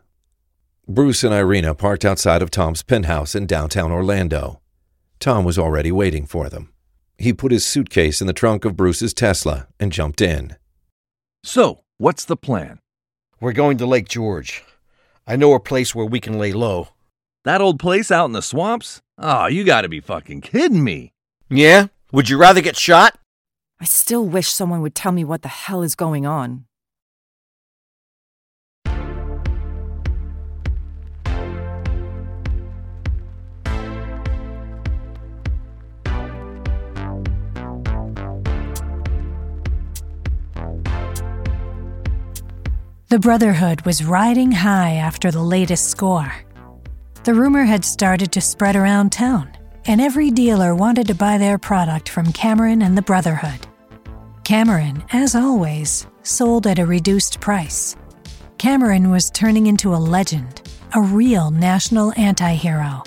[0.88, 4.62] Bruce and Irina parked outside of Tom's penthouse in downtown Orlando.
[5.20, 6.72] Tom was already waiting for them.
[7.18, 10.56] He put his suitcase in the trunk of Bruce's Tesla and jumped in.
[11.44, 12.80] So, what's the plan?
[13.42, 14.64] We're going to Lake George.
[15.28, 16.88] I know a place where we can lay low.
[17.44, 19.02] That old place out in the swamps?
[19.18, 21.11] Oh, you gotta be fucking kidding me.
[21.52, 21.88] Yeah?
[22.14, 23.20] Would you rather get shot?
[23.82, 26.66] I still wish someone would tell me what the hell is going on.
[43.10, 46.34] The Brotherhood was riding high after the latest score.
[47.26, 49.52] The rumor had started to spread around town,
[49.86, 53.68] and every dealer wanted to buy their product from Cameron and the Brotherhood.
[54.44, 57.96] Cameron, as always, sold at a reduced price.
[58.58, 60.62] Cameron was turning into a legend,
[60.94, 63.04] a real national anti hero.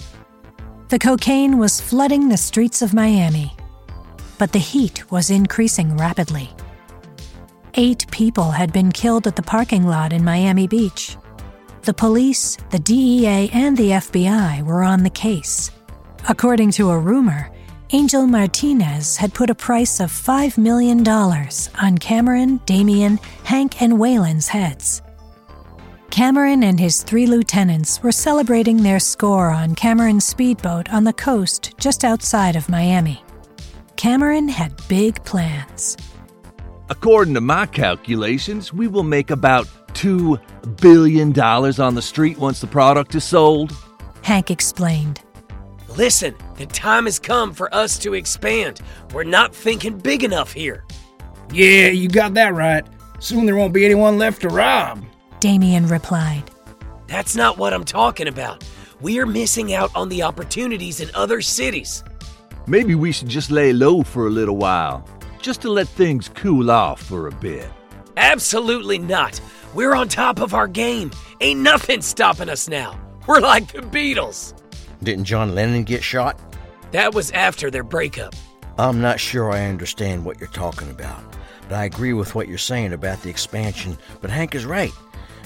[0.89, 3.57] The cocaine was flooding the streets of Miami,
[4.39, 6.51] but the heat was increasing rapidly.
[7.75, 11.17] Eight people had been killed at the parking lot in Miami Beach.
[11.83, 15.71] The police, the DEA, and the FBI were on the case.
[16.27, 17.51] According to a rumor,
[17.91, 24.49] Angel Martinez had put a price of $5 million on Cameron, Damien, Hank, and Waylon's
[24.49, 25.03] heads.
[26.11, 31.75] Cameron and his three lieutenants were celebrating their score on Cameron's speedboat on the coast
[31.77, 33.23] just outside of Miami.
[33.97, 35.97] Cameron had big plans.
[36.89, 40.41] According to my calculations, we will make about $2
[40.81, 43.77] billion on the street once the product is sold.
[44.23, 45.24] Hank explained.
[45.97, 48.81] Listen, the time has come for us to expand.
[49.13, 50.85] We're not thinking big enough here.
[51.53, 52.85] Yeah, you got that right.
[53.21, 55.05] Soon there won't be anyone left to rob.
[55.39, 56.43] Damien replied.
[57.07, 58.65] That's not what I'm talking about.
[59.01, 62.03] We are missing out on the opportunities in other cities.
[62.67, 65.09] Maybe we should just lay low for a little while,
[65.41, 67.69] just to let things cool off for a bit.
[68.17, 69.41] Absolutely not.
[69.75, 71.13] We're on top of our game.
[71.41, 72.99] Ain't nothing stopping us now.
[73.27, 74.55] We're like the Beatles.
[75.03, 76.39] Didn't John Lennon get shot?
[76.93, 78.35] That was after their breakup.
[78.79, 81.23] I'm not sure I understand what you're talking about,
[81.69, 83.97] but I agree with what you're saying about the expansion.
[84.21, 84.93] But Hank is right.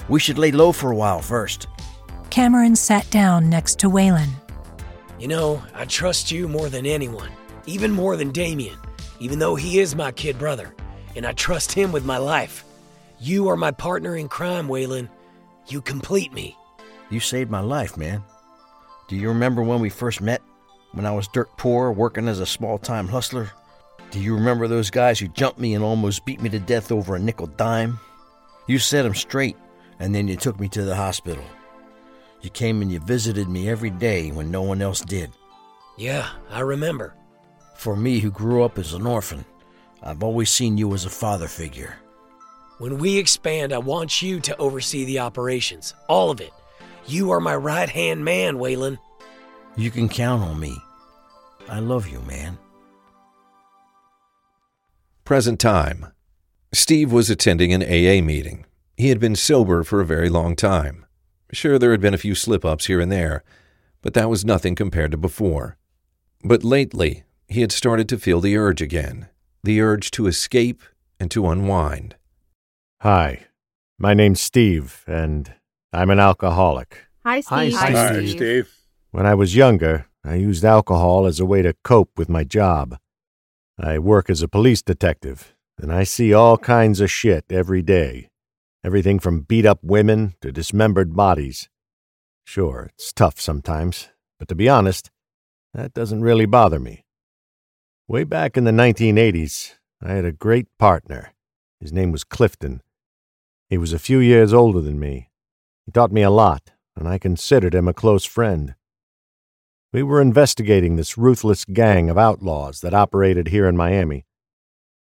[0.07, 1.67] We should lay low for a while first.
[2.29, 4.29] Cameron sat down next to Waylon.
[5.19, 7.31] You know, I trust you more than anyone,
[7.65, 8.77] even more than Damien,
[9.19, 10.73] even though he is my kid brother,
[11.15, 12.63] and I trust him with my life.
[13.19, 15.09] You are my partner in crime, Waylon.
[15.67, 16.57] You complete me.
[17.09, 18.23] You saved my life, man.
[19.09, 20.43] Do you remember when we first met?
[20.91, 23.49] When I was dirt poor, working as a small time hustler?
[24.11, 27.15] Do you remember those guys who jumped me and almost beat me to death over
[27.15, 27.99] a nickel dime?
[28.67, 29.57] You set 'em straight,
[29.99, 31.43] and then you took me to the hospital.
[32.41, 35.31] You came and you visited me every day when no one else did.
[35.97, 37.15] Yeah, I remember.
[37.77, 39.43] For me, who grew up as an orphan,
[40.03, 41.95] I've always seen you as a father figure.
[42.77, 46.53] When we expand, I want you to oversee the operations, all of it.
[47.07, 48.97] You are my right hand man, Waylon.
[49.75, 50.77] You can count on me.
[51.67, 52.57] I love you, man.
[55.23, 56.07] Present time.
[56.73, 58.65] Steve was attending an AA meeting.
[58.97, 61.05] He had been sober for a very long time.
[61.51, 63.43] Sure, there had been a few slip ups here and there,
[64.01, 65.77] but that was nothing compared to before.
[66.43, 69.29] But lately, he had started to feel the urge again
[69.63, 70.81] the urge to escape
[71.19, 72.15] and to unwind.
[73.01, 73.47] Hi,
[73.97, 75.53] my name's Steve, and
[75.91, 77.07] I'm an alcoholic.
[77.25, 77.73] Hi, Steve.
[77.73, 78.29] Hi, Steve.
[78.29, 78.75] Steve.
[79.09, 82.99] When I was younger, I used alcohol as a way to cope with my job.
[83.79, 88.29] I work as a police detective, and I see all kinds of shit every day.
[88.83, 91.69] Everything from beat up women to dismembered bodies.
[92.45, 95.09] Sure, it's tough sometimes, but to be honest,
[95.73, 97.03] that doesn't really bother me.
[98.07, 101.33] Way back in the 1980s, I had a great partner.
[101.79, 102.81] His name was Clifton.
[103.69, 105.28] He was a few years older than me.
[105.89, 108.75] He taught me a lot, and I considered him a close friend.
[109.91, 114.27] We were investigating this ruthless gang of outlaws that operated here in Miami.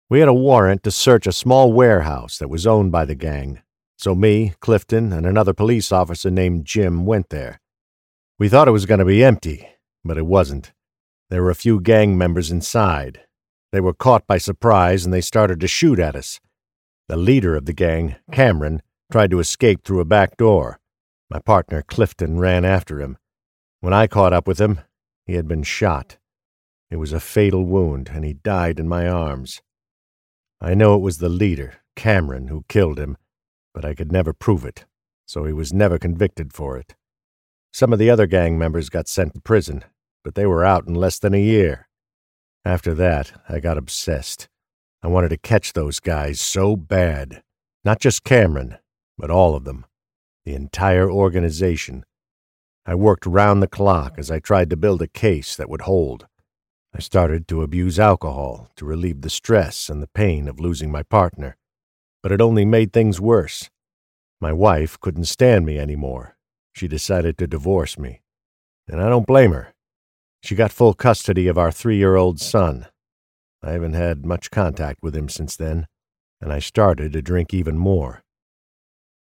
[0.09, 3.61] We had a warrant to search a small warehouse that was owned by the gang,
[3.99, 7.61] so me, Clifton, and another police officer named Jim went there.
[8.39, 9.69] We thought it was going to be empty,
[10.03, 10.73] but it wasn't.
[11.29, 13.21] There were a few gang members inside.
[13.73, 16.41] They were caught by surprise and they started to shoot at us.
[17.09, 18.81] The leader of the gang, Cameron,
[19.11, 20.79] tried to escape through a back door.
[21.31, 23.17] My partner, Clifton, ran after him.
[23.81, 24.81] When I caught up with him,
[25.25, 26.19] he had been shot.
[26.91, 29.63] It was a fatal wound, and he died in my arms.
[30.61, 33.17] I know it was the leader, Cameron, who killed him,
[33.73, 34.85] but I could never prove it,
[35.27, 36.95] so he was never convicted for it.
[37.73, 39.85] Some of the other gang members got sent to prison,
[40.25, 41.89] but they were out in less than a year.
[42.65, 44.49] After that, I got obsessed.
[45.03, 47.43] I wanted to catch those guys so bad.
[47.85, 48.79] Not just Cameron,
[49.19, 49.85] but all of them.
[50.45, 52.05] The entire organization.
[52.87, 56.27] I worked round the clock as I tried to build a case that would hold.
[56.95, 61.03] I started to abuse alcohol to relieve the stress and the pain of losing my
[61.03, 61.57] partner,
[62.23, 63.69] but it only made things worse.
[64.41, 66.37] My wife couldn't stand me anymore.
[66.73, 68.23] She decided to divorce me.
[68.89, 69.75] And I don't blame her.
[70.43, 72.87] She got full custody of our three year old son.
[73.63, 75.89] I haven't had much contact with him since then,
[76.41, 78.23] and I started to drink even more.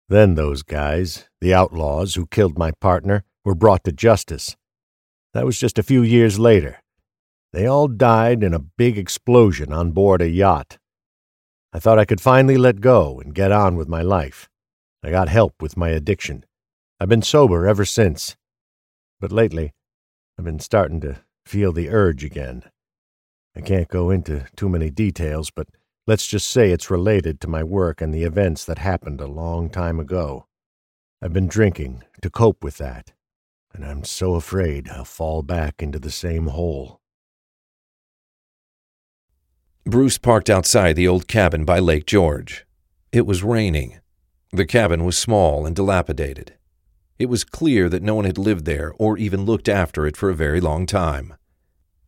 [0.08, 4.56] Then those guys, the outlaws who killed my partner, were brought to justice.
[5.34, 6.80] That was just a few years later.
[7.52, 10.78] They all died in a big explosion on board a yacht.
[11.72, 14.48] I thought I could finally let go and get on with my life.
[15.02, 16.44] I got help with my addiction.
[17.00, 18.36] I've been sober ever since.
[19.20, 19.72] But lately,
[20.38, 22.64] I've been starting to feel the urge again.
[23.56, 25.68] I can't go into too many details, but
[26.06, 29.70] let's just say it's related to my work and the events that happened a long
[29.70, 30.46] time ago.
[31.22, 33.12] I've been drinking to cope with that,
[33.72, 37.00] and I'm so afraid I'll fall back into the same hole.
[39.84, 42.66] Bruce parked outside the old cabin by Lake George.
[43.12, 44.00] It was raining.
[44.52, 46.54] The cabin was small and dilapidated.
[47.18, 50.30] It was clear that no one had lived there or even looked after it for
[50.30, 51.34] a very long time.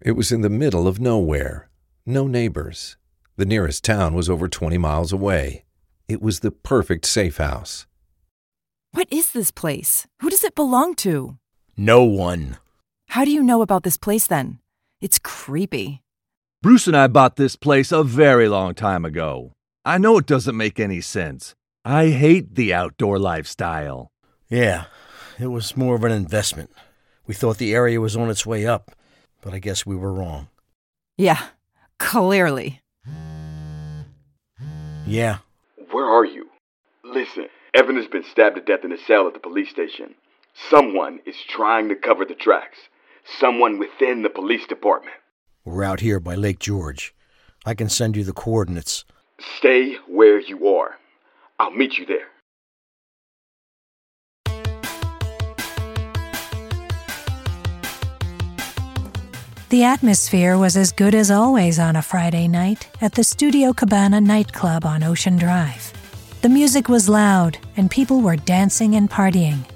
[0.00, 1.68] It was in the middle of nowhere.
[2.04, 2.96] No neighbors.
[3.36, 5.64] The nearest town was over 20 miles away.
[6.06, 7.84] It was the perfect safe house.
[8.92, 10.06] What is this place?
[10.20, 11.36] Who does it belong to?
[11.76, 12.58] No one.
[13.08, 14.60] How do you know about this place then?
[15.00, 16.00] It's creepy.
[16.62, 19.50] Bruce and I bought this place a very long time ago.
[19.84, 21.56] I know it doesn't make any sense.
[21.84, 24.12] I hate the outdoor lifestyle.
[24.48, 24.84] Yeah,
[25.40, 26.70] it was more of an investment.
[27.26, 28.92] We thought the area was on its way up,
[29.42, 30.46] but I guess we were wrong.
[31.18, 31.42] Yeah,
[31.98, 32.80] clearly.
[35.06, 35.38] Yeah.
[35.90, 36.48] Where are you?
[37.04, 40.14] Listen, Evan has been stabbed to death in a cell at the police station.
[40.70, 42.78] Someone is trying to cover the tracks.
[43.38, 45.16] Someone within the police department.
[45.64, 47.14] We're out here by Lake George.
[47.64, 49.04] I can send you the coordinates.
[49.58, 50.96] Stay where you are.
[51.58, 52.28] I'll meet you there.
[59.74, 64.20] The atmosphere was as good as always on a Friday night at the Studio Cabana
[64.20, 65.92] nightclub on Ocean Drive.
[66.42, 69.68] The music was loud and people were dancing and partying.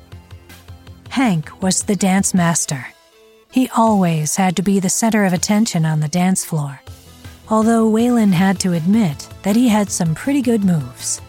[1.08, 2.86] Hank was the dance master.
[3.50, 6.80] He always had to be the center of attention on the dance floor,
[7.50, 11.20] although Waylon had to admit that he had some pretty good moves.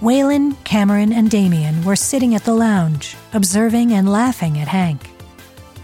[0.00, 5.11] Waylon, Cameron, and Damien were sitting at the lounge, observing and laughing at Hank.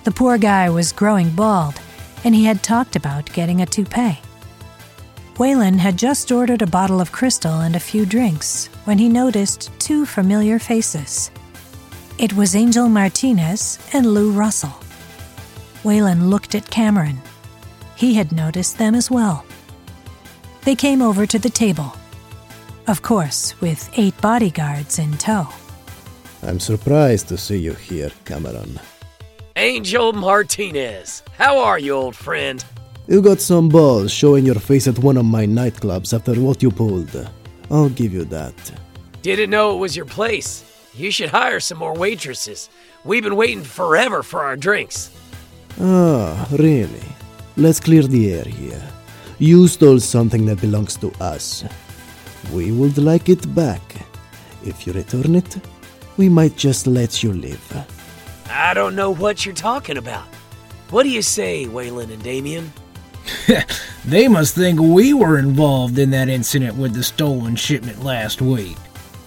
[0.04, 1.80] The poor guy was growing bald,
[2.24, 4.18] and he had talked about getting a toupee.
[5.34, 9.70] Waylon had just ordered a bottle of Cristal and a few drinks when he noticed
[9.78, 11.30] two familiar faces.
[12.18, 14.74] It was Angel Martinez and Lou Russell.
[15.84, 17.20] Waylon looked at Cameron.
[17.94, 19.44] He had noticed them as well.
[20.62, 21.92] They came over to the table.
[22.88, 25.46] Of course, with eight bodyguards in tow.
[26.42, 28.80] I'm surprised to see you here, Cameron.
[29.58, 31.24] Angel Martinez.
[31.36, 32.64] How are you, old friend?
[33.08, 36.70] You got some balls showing your face at one of my nightclubs after what you
[36.70, 37.28] pulled.
[37.68, 38.54] I'll give you that.
[39.22, 40.62] Didn't know it was your place.
[40.94, 42.70] You should hire some more waitresses.
[43.02, 45.10] We've been waiting forever for our drinks.
[45.80, 47.08] Ah, really?
[47.56, 48.88] Let's clear the air here.
[49.40, 51.64] You stole something that belongs to us.
[52.52, 53.82] We would like it back.
[54.64, 55.58] If you return it,
[56.16, 57.97] we might just let you live.
[58.50, 60.26] I don't know what you're talking about.
[60.90, 62.72] What do you say, Waylon and Damien?
[64.04, 68.76] they must think we were involved in that incident with the stolen shipment last week,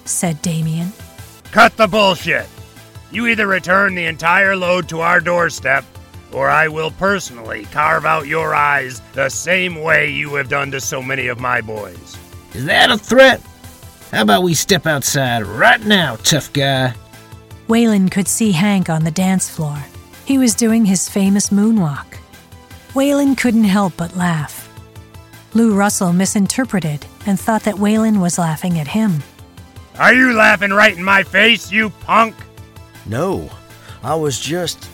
[0.05, 0.91] said Damien.
[1.51, 2.47] Cut the bullshit.
[3.11, 5.86] You either return the entire load to our doorstep,
[6.32, 10.80] or I will personally carve out your eyes the same way you have done to
[10.80, 12.17] so many of my boys.
[12.53, 13.41] Is that a threat?
[14.11, 16.95] How about we step outside right now, tough guy?
[17.72, 19.82] Waylon could see Hank on the dance floor.
[20.26, 22.17] He was doing his famous moonwalk.
[22.93, 24.67] Waylon couldn't help but laugh.
[25.53, 29.24] Lou Russell misinterpreted and thought that Waylon was laughing at him.
[29.97, 32.36] Are you laughing right in my face, you punk?
[33.05, 33.49] No,
[34.03, 34.89] I was just.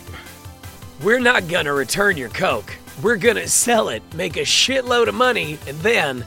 [1.01, 2.77] We're not gonna return your Coke.
[3.01, 6.23] We're gonna sell it, make a shitload of money, and then.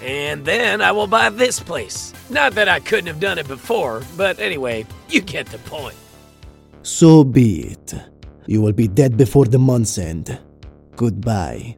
[0.00, 2.14] And then I will buy this place.
[2.30, 5.96] Not that I couldn't have done it before, but anyway, you get the point.
[6.82, 7.94] So be it.
[8.46, 10.38] You will be dead before the month's end.
[10.96, 11.76] Goodbye.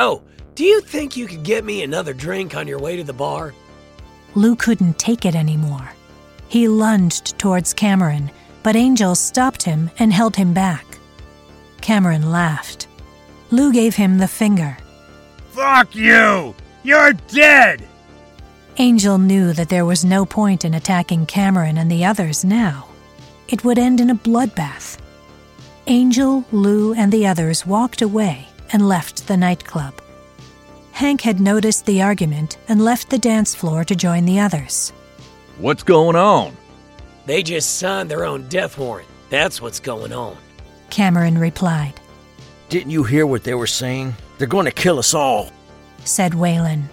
[0.00, 0.22] Oh,
[0.54, 3.54] do you think you could get me another drink on your way to the bar?
[4.34, 5.88] Lou couldn't take it anymore.
[6.48, 8.30] He lunged towards Cameron,
[8.62, 10.84] but Angel stopped him and held him back.
[11.80, 12.88] Cameron laughed.
[13.50, 14.76] Lou gave him the finger.
[15.50, 16.54] Fuck you!
[16.82, 17.87] You're dead!
[18.80, 22.86] Angel knew that there was no point in attacking Cameron and the others now.
[23.48, 24.98] It would end in a bloodbath.
[25.88, 30.00] Angel, Lou, and the others walked away and left the nightclub.
[30.92, 34.90] Hank had noticed the argument and left the dance floor to join the others.
[35.58, 36.56] What's going on?
[37.26, 39.08] They just signed their own death warrant.
[39.28, 40.36] That's what's going on.
[40.90, 41.94] Cameron replied.
[42.68, 44.14] Didn't you hear what they were saying?
[44.38, 45.50] They're going to kill us all,
[46.04, 46.84] said Waylon.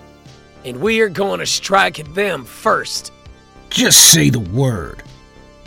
[0.66, 3.13] And we are going to strike at them first.
[3.70, 5.03] Just say the word.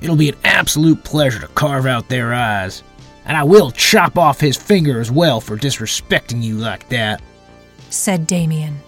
[0.03, 2.83] It'll be an absolute pleasure to carve out their eyes.
[3.25, 7.23] And I will chop off his finger as well for disrespecting you like that,
[7.91, 8.81] said Damien.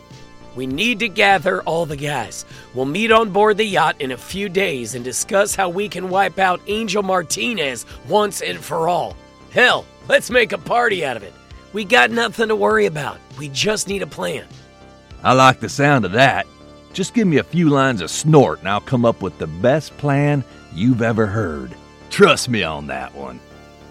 [0.56, 2.44] We need to gather all the guys.
[2.74, 6.08] We'll meet on board the yacht in a few days and discuss how we can
[6.10, 9.16] wipe out Angel Martinez once and for all.
[9.52, 11.32] Hell, let's make a party out of it.
[11.72, 13.18] We got nothing to worry about.
[13.38, 14.46] We just need a plan.
[15.22, 16.46] I like the sound of that.
[16.92, 19.96] Just give me a few lines of snort and I'll come up with the best
[19.98, 20.44] plan
[20.74, 21.74] you've ever heard.
[22.10, 23.38] Trust me on that one.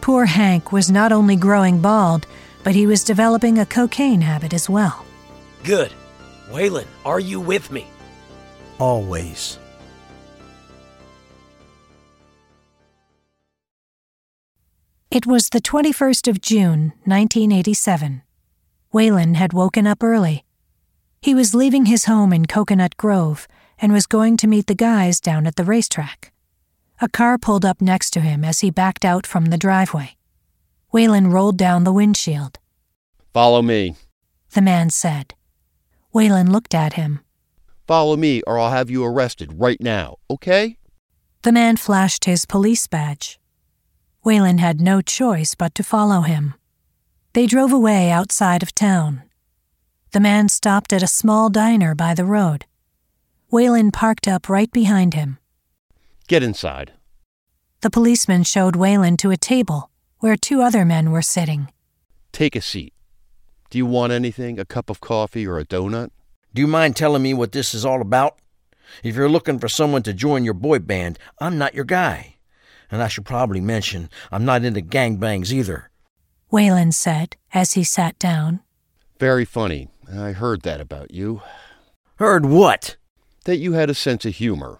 [0.01, 2.25] Poor Hank was not only growing bald,
[2.63, 5.05] but he was developing a cocaine habit as well.
[5.63, 5.91] Good.
[6.49, 7.85] Waylon, are you with me?
[8.79, 9.59] Always.
[15.11, 18.21] It was the 21st of June, 1987.
[18.93, 20.45] Waylon had woken up early.
[21.21, 23.47] He was leaving his home in Coconut Grove
[23.77, 26.31] and was going to meet the guys down at the racetrack.
[27.01, 30.15] A car pulled up next to him as he backed out from the driveway.
[30.93, 32.59] Waylon rolled down the windshield.
[33.33, 33.95] Follow me.
[34.51, 35.35] The man said.
[36.13, 37.19] Waylon looked at him.
[37.85, 40.77] Follow me, or I'll have you arrested right now, okay?
[41.43, 43.39] The man flashed his police badge.
[44.25, 46.55] Waylon had no choice but to follow him.
[47.33, 49.23] They drove away outside of town.
[50.11, 52.65] The man stopped at a small diner by the road.
[53.51, 55.37] Waylon parked up right behind him.
[56.27, 56.93] Get inside.
[57.81, 61.71] The policeman showed Waylon to a table where two other men were sitting.
[62.31, 62.93] Take a seat.
[63.69, 64.59] Do you want anything?
[64.59, 66.09] A cup of coffee or a donut?
[66.55, 68.39] Do you mind telling me what this is all about?
[69.03, 72.37] If you're looking for someone to join your boy band, I'm not your guy.
[72.89, 75.91] And I should probably mention, I'm not into gangbangs either.
[76.51, 78.61] Waylon said as he sat down.
[79.19, 79.89] Very funny.
[80.11, 81.41] I heard that about you.
[82.15, 82.97] Heard what?
[83.45, 84.79] That you had a sense of humor.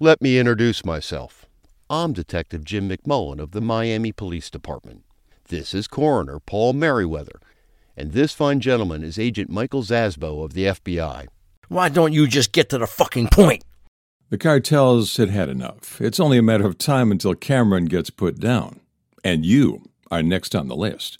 [0.00, 1.46] Let me introduce myself.
[1.88, 5.04] I'm Detective Jim McMullen of the Miami Police Department.
[5.48, 7.40] This is Coroner Paul Merriweather,
[7.96, 11.26] and this fine gentleman is Agent Michael Szabo of the FBI.
[11.68, 13.64] Why don't you just get to the fucking point?
[14.28, 16.00] The cartels had had enough.
[16.02, 18.80] It's only a matter of time until Cameron gets put down.
[19.24, 21.18] And you are next on the list.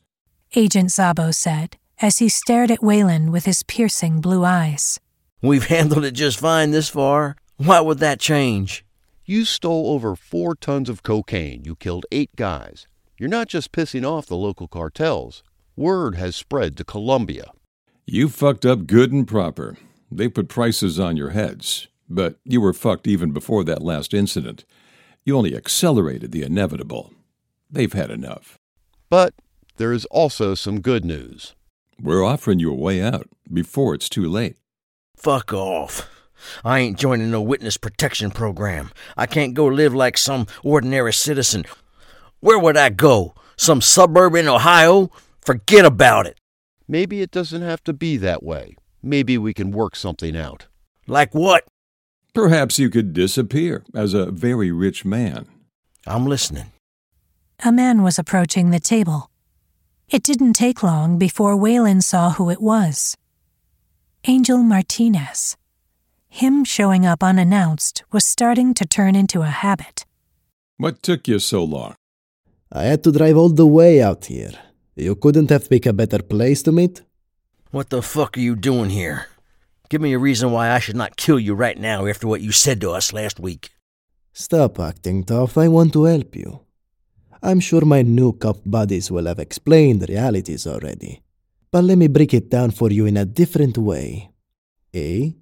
[0.54, 5.00] Agent Zabo said as he stared at Waylon with his piercing blue eyes.
[5.42, 7.36] We've handled it just fine this far.
[7.56, 8.84] Why would that change?
[9.24, 11.64] You stole over four tons of cocaine.
[11.64, 12.86] You killed eight guys.
[13.18, 15.42] You're not just pissing off the local cartels.
[15.74, 17.50] Word has spread to Colombia.
[18.06, 19.76] You fucked up good and proper.
[20.12, 21.88] They put prices on your heads.
[22.08, 24.64] But you were fucked even before that last incident.
[25.24, 27.12] You only accelerated the inevitable.
[27.68, 28.58] They've had enough.
[29.10, 29.34] But
[29.76, 31.55] there is also some good news.
[32.00, 34.56] We're offering you a way out before it's too late.
[35.16, 36.08] Fuck off.
[36.64, 38.90] I ain't joining no witness protection program.
[39.16, 41.64] I can't go live like some ordinary citizen.
[42.40, 43.34] Where would I go?
[43.56, 45.10] Some suburb in Ohio?
[45.40, 46.38] Forget about it.
[46.86, 48.76] Maybe it doesn't have to be that way.
[49.02, 50.66] Maybe we can work something out.
[51.06, 51.64] Like what?
[52.34, 55.46] Perhaps you could disappear as a very rich man.
[56.06, 56.72] I'm listening.
[57.64, 59.30] A man was approaching the table.
[60.08, 63.16] It didn't take long before Waylon saw who it was.
[64.28, 65.56] Angel Martinez.
[66.28, 70.04] Him showing up unannounced was starting to turn into a habit.
[70.76, 71.96] What took you so long?
[72.70, 74.52] I had to drive all the way out here.
[74.94, 77.02] You couldn't have picked a better place to meet?
[77.72, 79.26] What the fuck are you doing here?
[79.88, 82.52] Give me a reason why I should not kill you right now after what you
[82.52, 83.70] said to us last week.
[84.32, 85.58] Stop acting tough.
[85.58, 86.65] I want to help you.
[87.46, 91.22] I'm sure my new cop buddies will have explained the realities already.
[91.70, 94.30] But let me break it down for you in a different way.
[94.92, 95.32] A.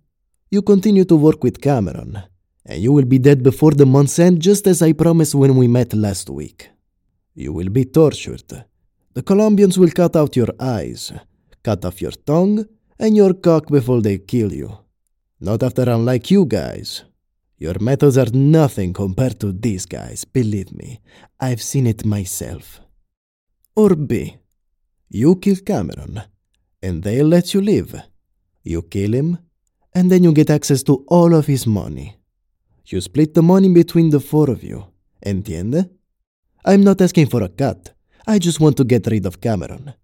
[0.50, 2.22] You continue to work with Cameron,
[2.66, 5.66] and you will be dead before the month's end, just as I promised when we
[5.66, 6.68] met last week.
[7.34, 8.52] You will be tortured.
[9.14, 11.10] The Colombians will cut out your eyes,
[11.62, 12.66] cut off your tongue,
[12.98, 14.76] and your cock before they kill you.
[15.40, 17.04] Not after unlike you guys.
[17.64, 21.00] Your methods are nothing compared to these guys, believe me.
[21.40, 22.78] I've seen it myself.
[23.74, 24.36] Or B.
[25.08, 26.20] You kill Cameron,
[26.82, 28.02] and they'll let you live.
[28.64, 29.38] You kill him,
[29.94, 32.18] and then you get access to all of his money.
[32.84, 34.84] You split the money between the four of you.
[35.24, 35.88] Entiende?
[36.66, 37.94] I'm not asking for a cut.
[38.26, 39.94] I just want to get rid of Cameron.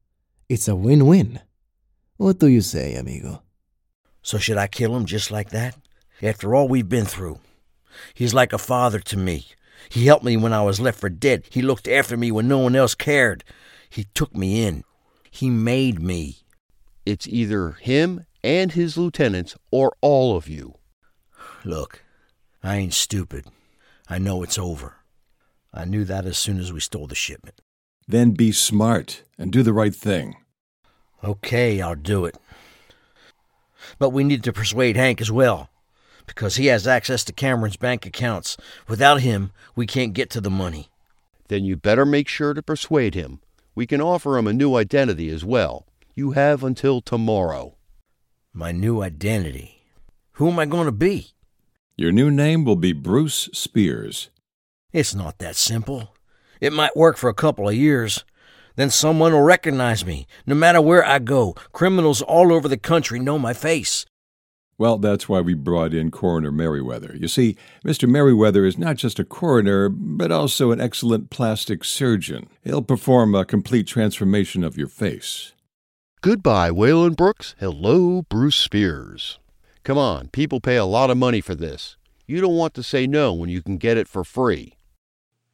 [0.48, 1.40] It's a win win.
[2.16, 3.42] What do you say, amigo?
[4.22, 5.76] So should I kill him just like that?
[6.22, 7.38] After all we've been through.
[8.14, 9.46] He's like a father to me.
[9.88, 11.44] He helped me when I was left for dead.
[11.50, 13.44] He looked after me when no one else cared.
[13.88, 14.84] He took me in.
[15.30, 16.38] He made me.
[17.06, 20.74] It's either him and his lieutenants or all of you.
[21.64, 22.04] Look,
[22.62, 23.46] I ain't stupid.
[24.08, 24.96] I know it's over.
[25.72, 27.60] I knew that as soon as we stole the shipment.
[28.06, 30.36] Then be smart and do the right thing.
[31.22, 32.36] Okay, I'll do it.
[33.98, 35.70] But we need to persuade Hank as well,
[36.34, 38.56] because he has access to Cameron's bank accounts.
[38.88, 40.88] Without him, we can't get to the money.
[41.48, 43.40] Then you better make sure to persuade him.
[43.74, 45.86] We can offer him a new identity as well.
[46.14, 47.76] You have until tomorrow.
[48.52, 49.84] My new identity?
[50.32, 51.34] Who am I going to be?
[51.96, 54.30] Your new name will be Bruce Spears.
[54.92, 56.14] It's not that simple.
[56.60, 58.24] It might work for a couple of years,
[58.76, 60.26] Then someone will recognize me.
[60.46, 64.06] No matter where I go, criminals all over the country know my face.
[64.80, 67.14] Well, that's why we brought in Coroner Merriweather.
[67.14, 67.54] You see,
[67.84, 68.08] Mr.
[68.08, 72.48] Merriweather is not just a coroner, but also an excellent plastic surgeon.
[72.64, 75.52] He'll perform a complete transformation of your face.
[76.22, 77.54] Goodbye, Waylon Brooks.
[77.58, 79.38] Hello, Bruce Spears.
[79.84, 81.98] Come on, people pay a lot of money for this.
[82.26, 84.76] You don't want to say no when you can get it for free.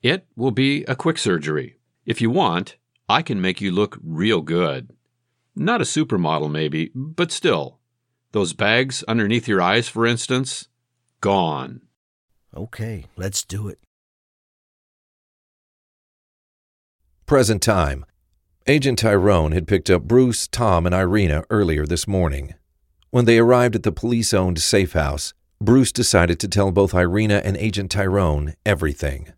[0.03, 1.78] It will be a quick surgery.
[2.05, 2.77] If you want,
[3.09, 4.90] I can make you look real good.
[5.57, 7.81] Not a supermodel, maybe, but still.
[8.36, 10.68] Those bags underneath your eyes, for instance,
[11.22, 11.80] gone.
[12.54, 13.78] Okay, let's do it.
[17.24, 18.04] Present time.
[18.66, 22.52] Agent Tyrone had picked up Bruce, Tom, and Irina earlier this morning.
[23.08, 27.40] When they arrived at the police owned safe house, Bruce decided to tell both Irina
[27.42, 29.32] and Agent Tyrone everything.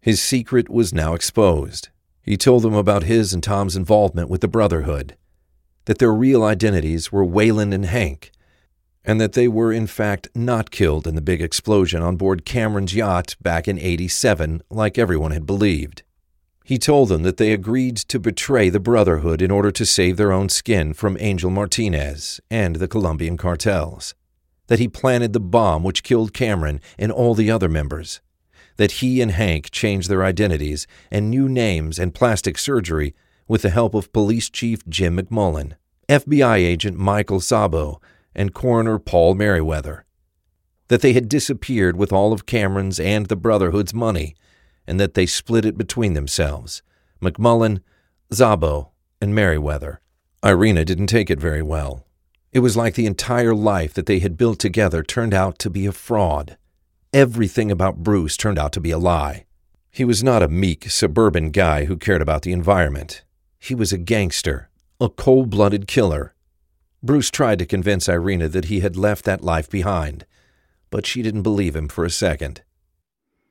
[0.00, 1.90] His secret was now exposed.
[2.20, 5.16] He told them about his and Tom's involvement with the Brotherhood,
[5.84, 8.32] that their real identities were Waylon and Hank,
[9.04, 12.94] and that they were in fact not killed in the big explosion on board Cameron's
[12.94, 16.02] yacht back in 87 like everyone had believed.
[16.64, 20.30] He told them that they agreed to betray the Brotherhood in order to save their
[20.30, 24.14] own skin from Angel Martinez and the Colombian cartels,
[24.68, 28.20] that he planted the bomb which killed Cameron and all the other members,
[28.76, 33.14] that he and Hank changed their identities and new names and plastic surgery
[33.48, 35.72] with the help of Police Chief Jim McMullen,
[36.08, 38.00] FBI agent Michael Szabo,
[38.34, 40.04] and Coroner Paul Merriweather,
[40.88, 44.34] that they had disappeared with all of Cameron's and the Brotherhood's money
[44.86, 46.82] and that they split it between themselves
[47.22, 47.80] McMullen,
[48.32, 48.88] Zabo,
[49.20, 50.00] and Merriweather.
[50.42, 52.06] Irina didn't take it very well.
[52.52, 55.86] It was like the entire life that they had built together turned out to be
[55.86, 56.56] a fraud.
[57.12, 59.44] Everything about Bruce turned out to be a lie.
[59.90, 63.22] He was not a meek, suburban guy who cared about the environment.
[63.58, 64.70] He was a gangster,
[65.00, 66.34] a cold blooded killer.
[67.02, 70.26] Bruce tried to convince Irina that he had left that life behind,
[70.90, 72.62] but she didn't believe him for a second.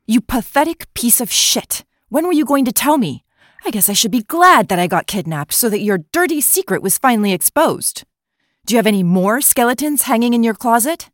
[0.06, 1.84] You pathetic piece of shit.
[2.10, 3.24] When were you going to tell me?
[3.66, 6.82] I guess I should be glad that I got kidnapped so that your dirty secret
[6.82, 8.04] was finally exposed.
[8.66, 11.10] Do you have any more skeletons hanging in your closet?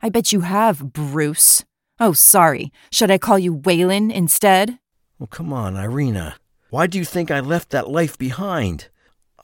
[0.00, 1.64] I bet you have, Bruce.
[1.98, 2.72] Oh, sorry.
[2.90, 4.78] Should I call you Waylon instead?
[5.18, 6.36] Well, come on, Irina.
[6.70, 8.88] Why do you think I left that life behind?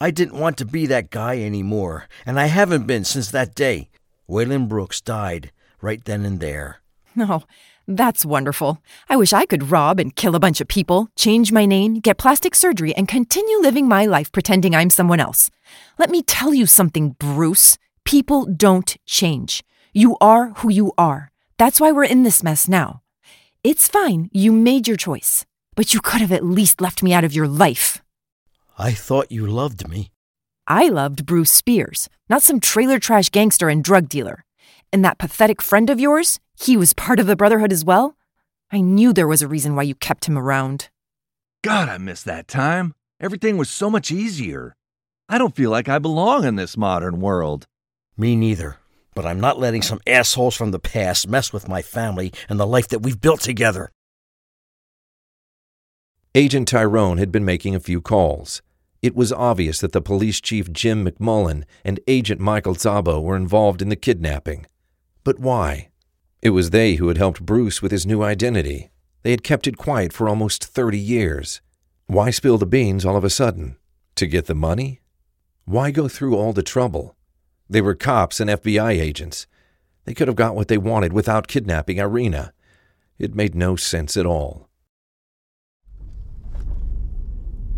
[0.02, 3.90] I didn't want to be that guy anymore, and I haven't been since that day.
[4.30, 5.52] Waylon Brooks died
[5.82, 6.80] right then and there.
[7.14, 7.42] No,
[7.86, 8.82] that's wonderful.
[9.10, 12.16] I wish I could rob and kill a bunch of people, change my name, get
[12.16, 15.50] plastic surgery, and continue living my life pretending I'm someone else.
[15.98, 17.76] Let me tell you something, Bruce.
[18.04, 19.62] People don't change.
[19.92, 21.30] You are who you are.
[21.58, 23.02] That's why we're in this mess now.
[23.62, 24.30] It's fine.
[24.32, 25.44] You made your choice.
[25.74, 28.00] But you could have at least left me out of your life.
[28.80, 30.10] I thought you loved me.
[30.66, 34.42] I loved Bruce Spears, not some trailer trash gangster and drug dealer.
[34.90, 38.16] And that pathetic friend of yours, he was part of the Brotherhood as well?
[38.72, 40.88] I knew there was a reason why you kept him around.
[41.62, 42.94] God, I miss that time.
[43.20, 44.74] Everything was so much easier.
[45.28, 47.66] I don't feel like I belong in this modern world.
[48.16, 48.78] Me neither.
[49.14, 52.66] But I'm not letting some assholes from the past mess with my family and the
[52.66, 53.92] life that we've built together.
[56.34, 58.62] Agent Tyrone had been making a few calls.
[59.02, 63.80] It was obvious that the police chief Jim McMullen and Agent Michael Zabo were involved
[63.80, 64.66] in the kidnapping.
[65.24, 65.88] But why?
[66.42, 68.90] It was they who had helped Bruce with his new identity.
[69.22, 71.60] They had kept it quiet for almost 30 years.
[72.06, 73.76] Why spill the beans all of a sudden?
[74.16, 75.00] To get the money?
[75.64, 77.16] Why go through all the trouble?
[77.68, 79.46] They were cops and FBI agents.
[80.04, 82.52] They could have got what they wanted without kidnapping Irina.
[83.18, 84.69] It made no sense at all.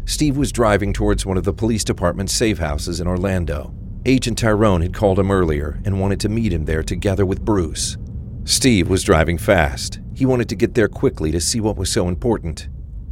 [0.04, 3.72] Steve was driving towards one of the police department's safe houses in Orlando.
[4.04, 7.96] Agent Tyrone had called him earlier and wanted to meet him there together with Bruce.
[8.44, 10.00] Steve was driving fast.
[10.14, 12.68] He wanted to get there quickly to see what was so important.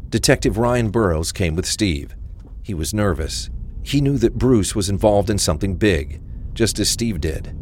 [0.08, 2.16] Detective Ryan Burrows came with Steve.
[2.62, 3.48] He was nervous.
[3.84, 6.20] He knew that Bruce was involved in something big,
[6.52, 7.56] just as Steve did.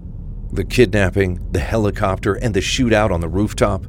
[0.50, 3.86] The kidnapping, the helicopter, and the shootout on the rooftop.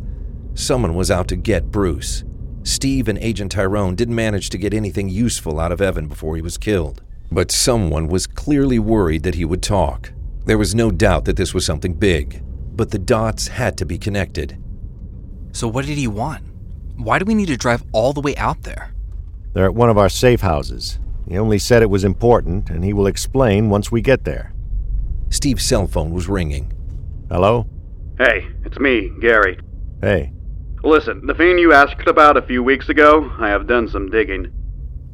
[0.54, 2.26] Someone was out to get Bruce.
[2.64, 6.42] Steve and Agent Tyrone didn't manage to get anything useful out of Evan before he
[6.42, 7.02] was killed.
[7.32, 10.12] But someone was clearly worried that he would talk.
[10.46, 12.44] There was no doubt that this was something big
[12.80, 14.58] but the dots had to be connected.
[15.52, 16.46] So, what did he want?
[16.96, 18.94] Why do we need to drive all the way out there?
[19.52, 20.98] They're at one of our safe houses.
[21.28, 24.54] He only said it was important, and he will explain once we get there.
[25.30, 26.72] Steve's cell phone was ringing.
[27.30, 27.68] Hello?
[28.18, 29.60] Hey, it's me, Gary.
[30.00, 30.32] Hey.
[30.84, 34.52] Listen, the fiend you asked about a few weeks ago, I have done some digging.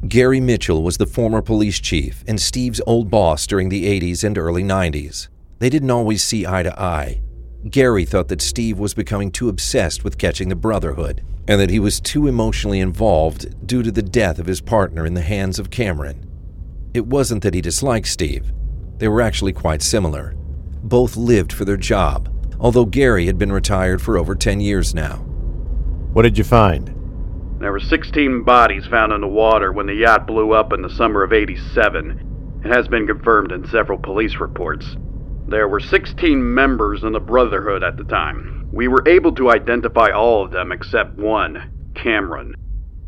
[0.06, 4.38] Gary Mitchell was the former police chief and Steve's old boss during the 80s and
[4.38, 5.28] early 90s.
[5.58, 7.22] They didn't always see eye to eye.
[7.68, 11.80] Gary thought that Steve was becoming too obsessed with catching the Brotherhood, and that he
[11.80, 15.70] was too emotionally involved due to the death of his partner in the hands of
[15.70, 16.30] Cameron.
[16.94, 18.52] It wasn't that he disliked Steve,
[18.98, 20.34] they were actually quite similar.
[20.82, 25.24] Both lived for their job, although Gary had been retired for over 10 years now.
[26.16, 26.94] What did you find?
[27.60, 30.88] There were 16 bodies found in the water when the yacht blew up in the
[30.88, 32.62] summer of 87.
[32.64, 34.96] It has been confirmed in several police reports.
[35.46, 38.66] There were 16 members in the Brotherhood at the time.
[38.72, 42.54] We were able to identify all of them except one, Cameron.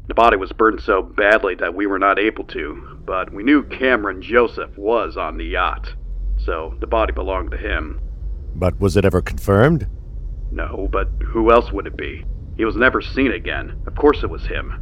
[0.09, 3.63] The body was burned so badly that we were not able to, but we knew
[3.63, 5.95] Cameron Joseph was on the yacht,
[6.37, 8.03] so the body belonged to him.
[8.55, 9.87] But was it ever confirmed?
[10.51, 12.27] No, but who else would it be?
[12.59, 13.81] He was never seen again.
[13.87, 14.73] Of course it was him.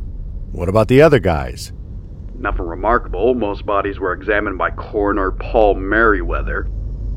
[0.50, 1.72] What about the other guys?
[2.38, 3.34] Nothing remarkable.
[3.34, 6.68] Most bodies were examined by coroner Paul Merriweather.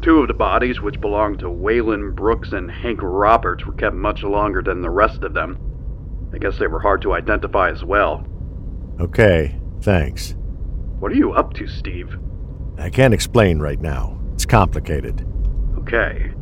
[0.02, 4.22] Two of the bodies, which belonged to Waylon Brooks and Hank Roberts, were kept much
[4.23, 5.57] longer than the rest of them.
[6.34, 8.26] I guess they were hard to identify as well.
[8.99, 10.36] Okay, thanks.
[10.99, 12.18] What are you up to, Steve?
[12.77, 14.19] I can't explain right now.
[14.34, 15.26] It's complicated.
[15.80, 16.34] Okay.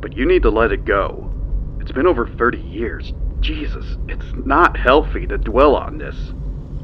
[0.00, 1.32] But you need to let it go.
[1.80, 3.12] It's been over 30 years.
[3.40, 6.32] Jesus, it's not healthy to dwell on this.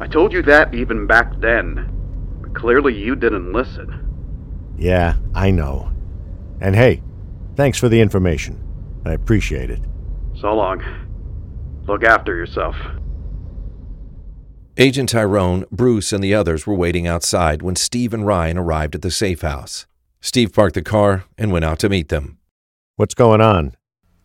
[0.01, 1.90] I told you that even back then.
[2.40, 4.01] But clearly you didn't listen.
[4.76, 5.93] Yeah, I know.
[6.60, 7.02] And hey,
[7.56, 8.60] thanks for the information.
[9.05, 9.81] I appreciate it.
[10.40, 10.82] So long.
[11.86, 12.76] Look after yourself.
[14.76, 19.02] Agent Tyrone, Bruce, and the others were waiting outside when Steve and Ryan arrived at
[19.02, 19.86] the safe house.
[20.20, 22.39] Steve parked the car and went out to meet them.
[22.97, 23.76] What's going on?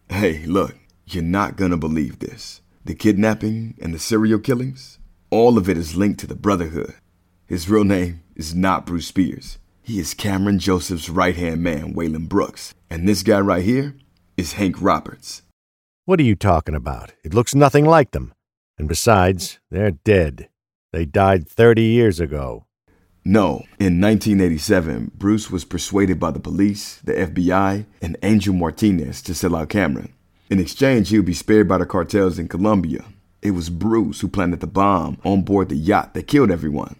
[0.09, 0.75] Hey, look,
[1.13, 2.61] you're not gonna believe this.
[2.85, 4.99] The kidnapping and the serial killings,
[5.29, 6.95] all of it is linked to the Brotherhood.
[7.45, 9.57] His real name is not Bruce Spears.
[9.81, 12.73] He is Cameron Joseph's right hand man, Waylon Brooks.
[12.89, 13.95] And this guy right here
[14.37, 15.41] is Hank Roberts.
[16.05, 17.13] What are you talking about?
[17.23, 18.33] It looks nothing like them.
[18.77, 20.49] And besides, they're dead.
[20.91, 22.65] They died 30 years ago.
[23.25, 29.33] No, in 1987, Bruce was persuaded by the police, the FBI, and Angel Martinez to
[29.35, 30.13] sell out Cameron.
[30.49, 33.05] In exchange, he would be spared by the cartels in Colombia.
[33.41, 36.95] It was Bruce who planted the bomb on board the yacht that killed everyone.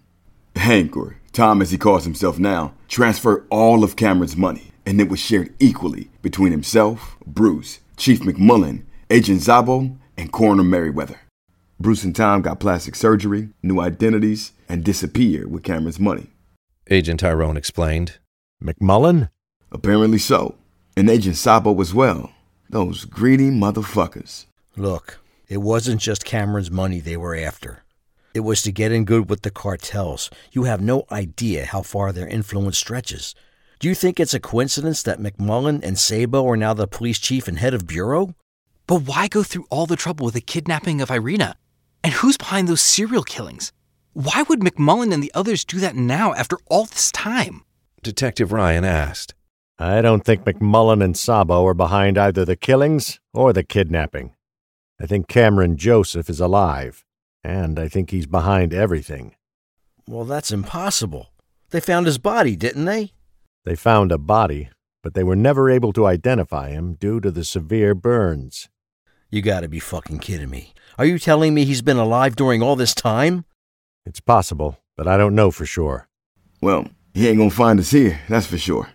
[0.56, 5.10] Hank, or Tom as he calls himself now, transferred all of Cameron's money, and it
[5.10, 11.20] was shared equally between himself, Bruce, Chief McMullen, Agent Zabo, and Coroner Merriweather.
[11.80, 16.28] Bruce and Tom got plastic surgery, new identities, and disappeared with Cameron's money.
[16.90, 18.20] Agent Tyrone explained.
[18.64, 19.30] McMullen?
[19.72, 20.56] Apparently so.
[20.98, 22.32] And Agent Sabo as well.
[22.72, 24.46] Those greedy motherfuckers.
[24.78, 27.82] Look, it wasn't just Cameron's money they were after.
[28.36, 30.30] It was to get in good with the cartels.
[30.52, 33.34] You have no idea how far their influence stretches.
[33.80, 37.48] Do you think it's a coincidence that McMullen and Sabo are now the police chief
[37.48, 38.36] and head of bureau?
[38.86, 41.56] But why go through all the trouble with the kidnapping of Irina?
[42.04, 43.72] And who's behind those serial killings?
[44.14, 47.64] Why would McMullen and the others do that now after all this time?
[48.04, 49.34] Detective Ryan asked.
[49.82, 54.36] I don't think McMullen and Sabo are behind either the killings or the kidnapping.
[55.00, 57.06] I think Cameron Joseph is alive,
[57.46, 59.36] and I think he's behind everything.
[60.06, 61.30] Well, that's impossible.
[61.70, 63.14] They found his body, didn't they?
[63.64, 64.70] They found a body,
[65.02, 68.68] but they were never able to identify him due to the severe burns.
[69.30, 70.74] You gotta be fucking kidding me.
[70.98, 73.46] Are you telling me he's been alive during all this time?
[74.06, 76.10] It's possible, but I don't know for sure.
[76.60, 78.90] Well, he ain't gonna find us here, that's for sure.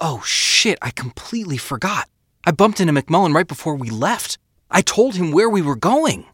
[0.00, 2.08] Oh shit, I completely forgot.
[2.46, 4.38] I bumped into McMullen right before we left.
[4.70, 6.24] I told him where we were going.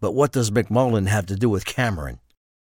[0.00, 2.20] But what does McMullen have to do with Cameron?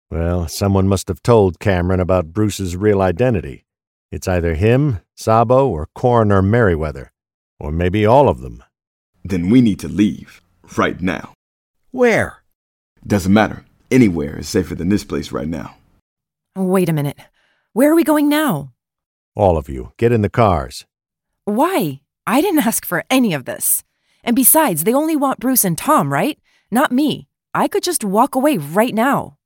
[0.10, 3.64] Well, someone must have told Cameron about Bruce's real identity.
[4.12, 7.14] It's either him, Sabo, or Coroner Merriweather.
[7.58, 8.62] Or maybe all of them.
[9.24, 10.42] Then we need to leave.
[10.76, 11.34] Right now.
[11.92, 12.44] Where?
[13.08, 13.64] Doesn't matter.
[13.90, 15.78] Anywhere is safer than this place right now.
[16.58, 17.18] Wait a minute.
[17.72, 18.74] Where are we going now?
[19.36, 20.86] All of you, get in the cars.
[21.46, 22.02] Why?
[22.28, 23.84] I didn't ask for any of this.
[24.24, 26.38] And besides, they only want Bruce and Tom, right?
[26.70, 27.28] Not me.
[27.54, 29.38] I could just walk away right now.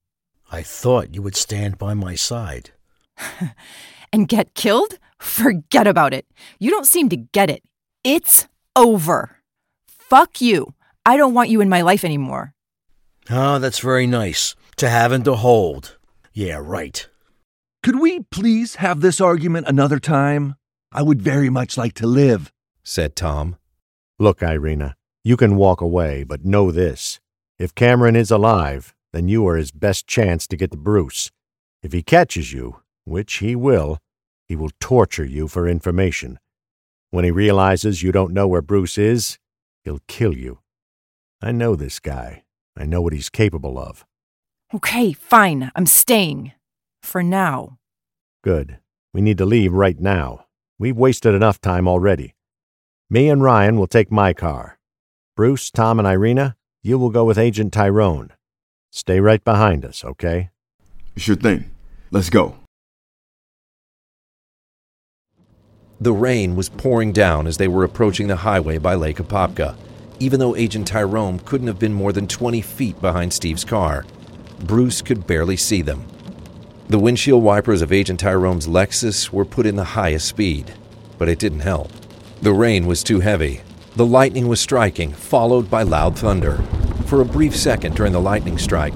[0.52, 2.72] I thought you would stand by my side.
[4.14, 4.99] and get killed?
[5.20, 6.26] Forget about it.
[6.60, 7.64] You don't seem to get it.
[8.03, 9.38] It's over.
[9.88, 10.74] Fuck you.
[11.06, 12.53] I don't want you in my life anymore.
[13.30, 14.56] Oh, that's very nice.
[14.78, 15.98] To have and to hold.
[16.34, 17.07] Yeah, right.
[17.86, 20.56] Could we please have this argument another time?
[20.91, 22.52] I would very much like to live,
[22.84, 23.57] said Tom.
[24.18, 27.20] Look, Irina, you can walk away, but know this.
[27.60, 31.30] If Cameron is alive, then you are his best chance to get to Bruce.
[31.84, 33.99] If he catches you, which he will,
[34.48, 36.40] he will torture you for information.
[37.12, 39.38] When he realizes you don't know where Bruce is,
[39.84, 40.57] he'll kill you.
[41.40, 42.45] I know this guy.
[42.76, 44.07] I know what he's capable of.
[44.74, 45.72] Okay, fine.
[45.76, 46.52] I'm staying.
[47.06, 47.77] For now.
[48.44, 48.80] Good.
[49.14, 50.48] We need to leave right now.
[50.80, 52.34] We've wasted enough time already.
[53.11, 54.80] Me and Ryan will take my car.
[55.36, 58.34] Bruce, Tom, and Irina, you will go with Agent Tyrone.
[58.91, 60.49] Stay right behind us, okay?
[61.15, 61.69] Sure thing.
[62.10, 62.57] Let's go.
[66.02, 69.77] The rain was pouring down as they were approaching the highway by Lake Apopka,
[70.19, 74.06] even though Agent Tyrone couldn't have been more than 20 feet behind Steve's car.
[74.61, 76.03] Bruce could barely see them.
[76.88, 80.72] The windshield wipers of Agent Tyrone's Lexus were put in the highest speed,
[81.18, 81.91] but it didn't help.
[82.44, 83.62] The rain was too heavy.
[83.95, 86.57] The lightning was striking, followed by loud thunder.
[87.07, 88.94] For a brief second during the lightning strike,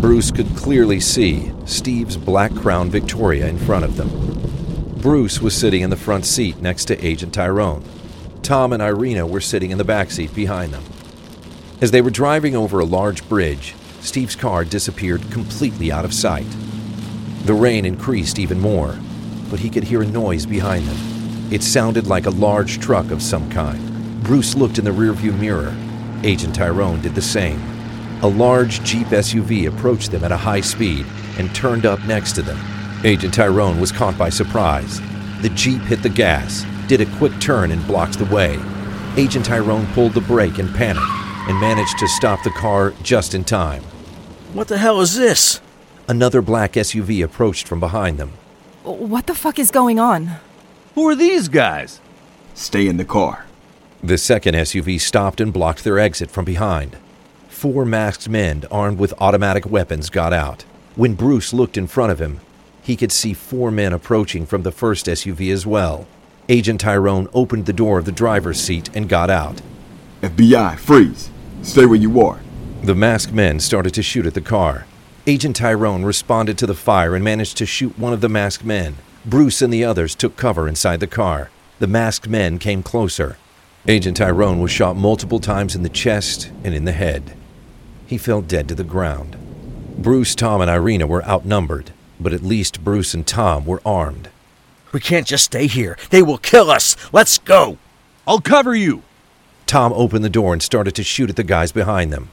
[0.00, 4.98] Bruce could clearly see Steve's black crown Victoria in front of them.
[5.00, 7.84] Bruce was sitting in the front seat next to Agent Tyrone.
[8.42, 10.82] Tom and Irina were sitting in the back seat behind them.
[11.80, 16.46] As they were driving over a large bridge, Steve's car disappeared completely out of sight.
[17.44, 18.96] The rain increased even more,
[19.50, 21.52] but he could hear a noise behind them.
[21.52, 24.22] It sounded like a large truck of some kind.
[24.22, 25.74] Bruce looked in the rearview mirror.
[26.22, 27.60] Agent Tyrone did the same.
[28.22, 31.04] A large Jeep SUV approached them at a high speed
[31.36, 32.60] and turned up next to them.
[33.04, 35.00] Agent Tyrone was caught by surprise.
[35.40, 38.56] The Jeep hit the gas, did a quick turn, and blocked the way.
[39.16, 41.02] Agent Tyrone pulled the brake in panic
[41.48, 43.82] and managed to stop the car just in time.
[44.52, 45.60] What the hell is this?
[46.08, 48.32] Another black SUV approached from behind them.
[48.82, 50.38] What the fuck is going on?
[50.94, 52.00] Who are these guys?
[52.54, 53.46] Stay in the car.
[54.02, 56.96] The second SUV stopped and blocked their exit from behind.
[57.48, 60.62] Four masked men armed with automatic weapons got out.
[60.96, 62.40] When Bruce looked in front of him,
[62.82, 66.08] he could see four men approaching from the first SUV as well.
[66.48, 69.62] Agent Tyrone opened the door of the driver's seat and got out.
[70.20, 71.30] FBI, freeze.
[71.62, 72.40] Stay where you are.
[72.82, 74.86] The masked men started to shoot at the car.
[75.24, 78.96] Agent Tyrone responded to the fire and managed to shoot one of the masked men.
[79.24, 81.48] Bruce and the others took cover inside the car.
[81.78, 83.36] The masked men came closer.
[83.86, 87.36] Agent Tyrone was shot multiple times in the chest and in the head.
[88.04, 89.36] He fell dead to the ground.
[89.96, 94.28] Bruce, Tom, and Irina were outnumbered, but at least Bruce and Tom were armed.
[94.90, 95.96] We can't just stay here.
[96.10, 96.96] They will kill us.
[97.12, 97.78] Let's go.
[98.26, 99.04] I'll cover you.
[99.66, 102.28] Tom opened the door and started to shoot at the guys behind them.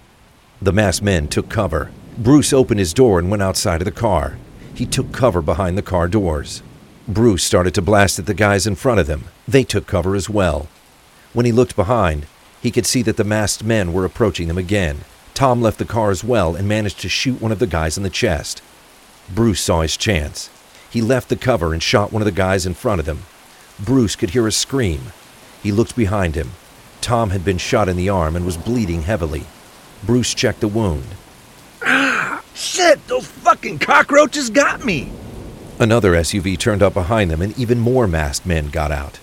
[0.59, 1.91] The masked men took cover.
[2.19, 4.37] Bruce opened his door and went outside of the car.
[4.75, 6.61] He took cover behind the car doors.
[7.07, 9.23] Bruce started to blast at the guys in front of them.
[9.47, 10.67] They took cover as well.
[11.31, 12.25] When he looked behind,
[12.61, 15.05] he could see that the masked men were approaching them again.
[15.33, 18.03] Tom left the car as well and managed to shoot one of the guys in
[18.03, 18.61] the chest.
[19.33, 20.49] Bruce saw his chance.
[20.89, 23.19] He left the cover and shot one of the guys in front of them.
[23.79, 25.13] Bruce could hear a scream.
[25.63, 26.51] He looked behind him.
[26.99, 29.45] Tom had been shot in the arm and was bleeding heavily.
[30.03, 31.15] Bruce checked the wound.
[31.83, 35.11] Ah, shit, those fucking cockroaches got me.
[35.79, 39.19] Another SUV turned up behind them and even more masked men got out.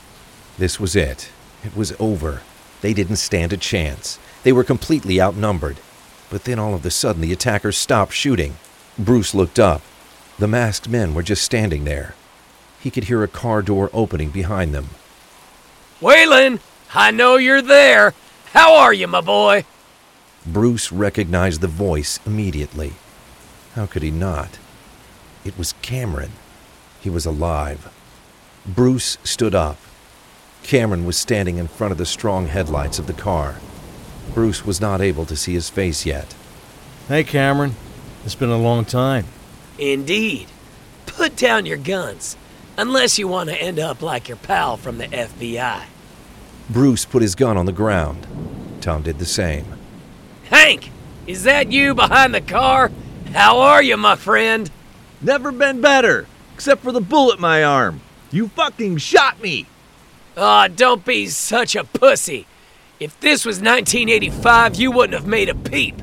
[0.59, 1.31] This was it.
[1.65, 2.43] It was over.
[2.81, 4.19] They didn't stand a chance.
[4.43, 5.77] They were completely outnumbered.
[6.31, 8.57] But then all of a sudden the attackers stopped shooting.
[8.99, 9.83] Bruce looked up.
[10.39, 12.15] The masked men were just standing there.
[12.81, 14.89] He could hear a car door opening behind them.
[16.01, 16.61] Waylon,
[16.95, 18.15] I know you're there.
[18.53, 19.65] How are you, my boy?
[20.47, 22.93] Bruce recognized the voice immediately.
[23.75, 24.59] How could he not?
[25.45, 26.33] It was Cameron.
[27.01, 27.93] He was alive.
[28.65, 29.79] Bruce stood up.
[30.63, 33.57] Cameron was standing in front of the strong headlights of the car.
[34.35, 36.35] Bruce was not able to see his face yet.
[37.09, 37.77] Hey, Cameron.
[38.25, 39.27] It's been a long time.
[39.79, 40.49] Indeed.
[41.07, 42.37] Put down your guns,
[42.77, 45.85] unless you want to end up like your pal from the FBI.
[46.69, 48.27] Bruce put his gun on the ground.
[48.81, 49.76] Tom did the same.
[50.51, 50.91] Hank,
[51.27, 52.91] is that you behind the car?
[53.33, 54.71] How are you, my friend?
[55.21, 58.01] Never been better, except for the bullet in my arm.
[58.31, 59.67] You fucking shot me.
[60.37, 62.47] Aw, oh, don't be such a pussy.
[63.01, 66.01] If this was 1985, you wouldn't have made a peep.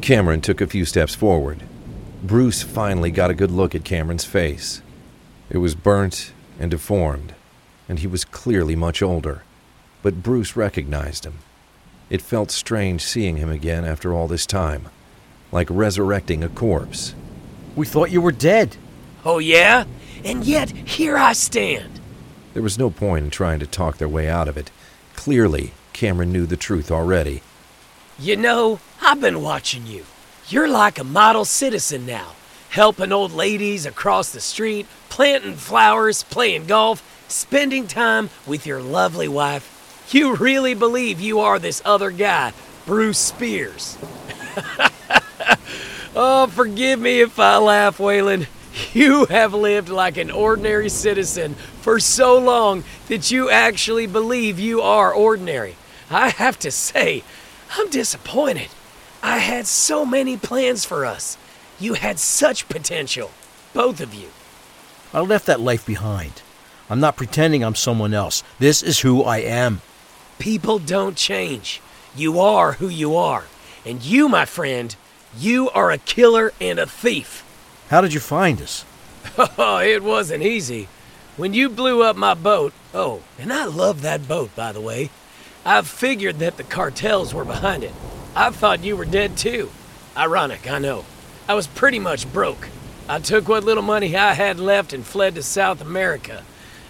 [0.00, 1.62] Cameron took a few steps forward.
[2.22, 4.82] Bruce finally got a good look at Cameron's face.
[5.50, 7.34] It was burnt and deformed,
[7.88, 9.42] and he was clearly much older.
[10.02, 11.38] But Bruce recognized him.
[12.08, 14.88] It felt strange seeing him again after all this time,
[15.50, 17.14] like resurrecting a corpse.
[17.74, 18.76] We thought you were dead.
[19.24, 19.84] Oh, yeah?
[20.24, 22.00] And yet, here I stand.
[22.54, 24.70] There was no point in trying to talk their way out of it.
[25.14, 27.42] Clearly, Cameron knew the truth already.
[28.18, 30.04] You know, I've been watching you.
[30.48, 32.32] You're like a model citizen now,
[32.70, 39.28] helping old ladies across the street, planting flowers, playing golf, spending time with your lovely
[39.28, 39.75] wife.
[40.10, 42.52] You really believe you are this other guy,
[42.84, 43.98] Bruce Spears.
[46.16, 48.46] oh, forgive me if I laugh, Waylon.
[48.92, 54.80] You have lived like an ordinary citizen for so long that you actually believe you
[54.80, 55.76] are ordinary.
[56.10, 57.24] I have to say,
[57.76, 58.68] I'm disappointed.
[59.22, 61.36] I had so many plans for us.
[61.80, 63.30] You had such potential,
[63.72, 64.28] both of you.
[65.12, 66.42] I left that life behind.
[66.88, 68.44] I'm not pretending I'm someone else.
[68.58, 69.80] This is who I am.
[70.38, 71.80] People don't change.
[72.14, 73.44] You are who you are.
[73.84, 74.94] And you, my friend,
[75.38, 77.44] you are a killer and a thief.
[77.88, 78.84] How did you find us?
[79.58, 80.88] Oh, it wasn't easy.
[81.36, 85.10] When you blew up my boat, oh, and I love that boat, by the way,
[85.64, 87.92] I figured that the cartels were behind it.
[88.34, 89.70] I thought you were dead too.
[90.16, 91.04] Ironic, I know.
[91.48, 92.68] I was pretty much broke.
[93.08, 96.42] I took what little money I had left and fled to South America.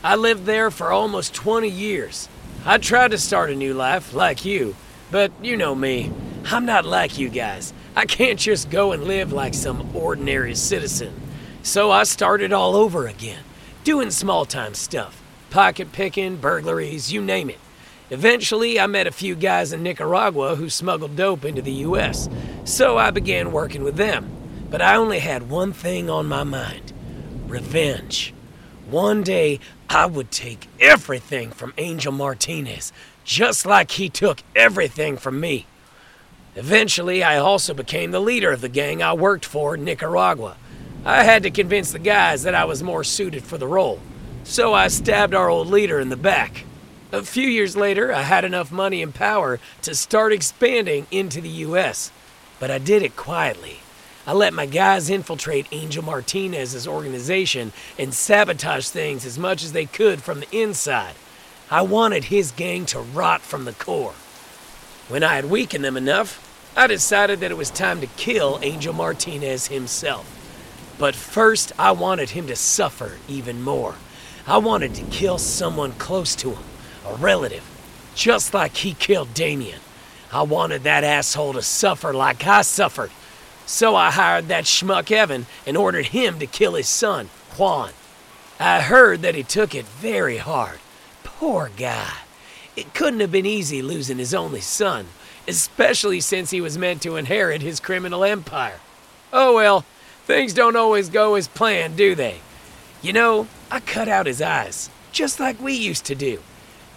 [0.05, 2.29] I lived there for almost 20 years.
[2.69, 4.75] I tried to start a new life, like you,
[5.13, 6.11] but you know me.
[6.47, 7.73] I'm not like you guys.
[7.95, 11.15] I can't just go and live like some ordinary citizen.
[11.63, 13.45] So I started all over again,
[13.85, 17.59] doing small time stuff pocket picking, burglaries, you name it.
[18.11, 22.29] Eventually, I met a few guys in Nicaragua who smuggled dope into the US,
[22.65, 24.29] so I began working with them.
[24.71, 26.93] But I only had one thing on my mind
[27.47, 28.35] revenge.
[28.91, 32.93] One day, I would take everything from Angel Martinez,
[33.25, 35.67] just like he took everything from me.
[36.57, 40.57] Eventually, I also became the leader of the gang I worked for in Nicaragua.
[41.05, 44.01] I had to convince the guys that I was more suited for the role,
[44.43, 46.65] so I stabbed our old leader in the back.
[47.13, 51.49] A few years later, I had enough money and power to start expanding into the
[51.49, 52.11] U.S.,
[52.59, 53.81] but I did it quietly.
[54.27, 59.87] I let my guys infiltrate Angel Martinez's organization and sabotage things as much as they
[59.87, 61.15] could from the inside.
[61.71, 64.15] I wanted his gang to rot from the core.
[65.09, 66.43] When I had weakened them enough,
[66.77, 70.33] I decided that it was time to kill Angel Martinez himself.
[70.99, 73.95] But first, I wanted him to suffer even more.
[74.47, 76.65] I wanted to kill someone close to him,
[77.07, 77.65] a relative,
[78.15, 79.81] just like he killed Damien.
[80.33, 83.11] I wanted that asshole to suffer like I suffered.
[83.67, 87.29] So I hired that schmuck Evan and ordered him to kill his son,
[87.59, 87.91] Juan.
[88.59, 90.79] I heard that he took it very hard.
[91.25, 92.13] Poor guy.
[92.77, 95.09] It couldn't have been easy losing his only son,
[95.49, 98.81] especially since he was meant to inherit his criminal empire.
[99.33, 99.85] Oh well,
[100.25, 102.41] things don't always go as planned, do they?
[103.03, 106.41] You know, I cut out his eyes, just like we used to do.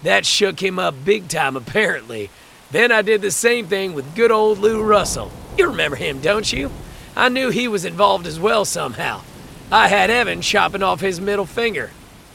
[0.04, 2.30] That shook him up big time, apparently.
[2.72, 5.32] Then I did the same thing with good old Lou Russell.
[5.60, 6.72] You remember him, don't you?
[7.18, 9.24] I knew he was involved as well somehow.
[9.70, 11.92] I had Evan chopping off his middle finger.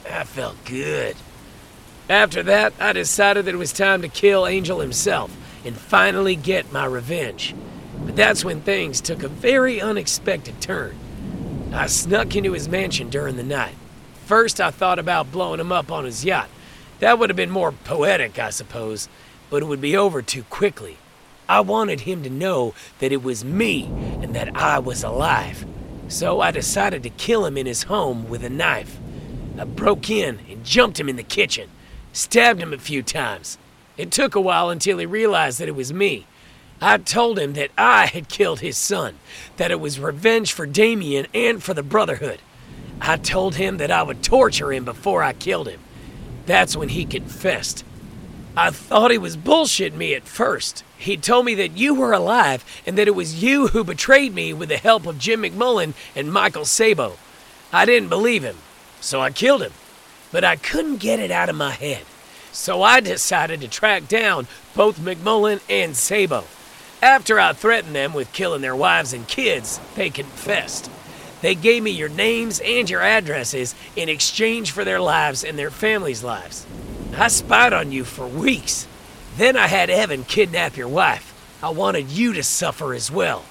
[0.07, 1.17] I felt good.
[2.11, 5.35] After that, I decided that it was time to kill Angel himself
[5.65, 7.55] and finally get my revenge.
[8.05, 10.95] But that's when things took a very unexpected turn.
[11.73, 13.77] I snuck into his mansion during the night.
[14.27, 16.51] First, I thought about blowing him up on his yacht.
[16.99, 19.09] That would have been more poetic, I suppose,
[19.49, 20.99] but it would be over too quickly.
[21.49, 23.85] I wanted him to know that it was me
[24.23, 25.67] and that I was alive.
[26.09, 28.99] So I decided to kill him in his home with a knife.
[29.59, 31.71] I broke in and jumped him in the kitchen,
[32.13, 33.59] stabbed him a few times.
[33.97, 36.27] It took a while until he realized that it was me.
[36.81, 39.17] I told him that I had killed his son,
[39.57, 42.41] that it was revenge for Damien and for the Brotherhood.
[43.01, 45.81] I told him that I would torture him before I killed him.
[46.47, 47.85] That's when he confessed.
[48.57, 50.85] I thought he was bullshitting me at first.
[50.97, 54.53] He told me that you were alive and that it was you who betrayed me
[54.53, 57.17] with the help of Jim McMullen and Michael Sabo.
[57.73, 58.59] I didn't believe him,
[59.01, 59.73] so I killed him.
[60.31, 62.05] But I couldn't get it out of my head.
[62.53, 66.45] So I decided to track down both McMullen and Sabo.
[67.03, 70.89] After I threatened them with killing their wives and kids, they confessed.
[71.43, 75.71] They gave me your names and your addresses in exchange for their lives and their
[75.71, 76.65] families' lives.
[77.13, 78.87] I spied on you for weeks.
[79.37, 81.33] Then I had Evan kidnap your wife.
[81.63, 83.45] I wanted you to suffer as well.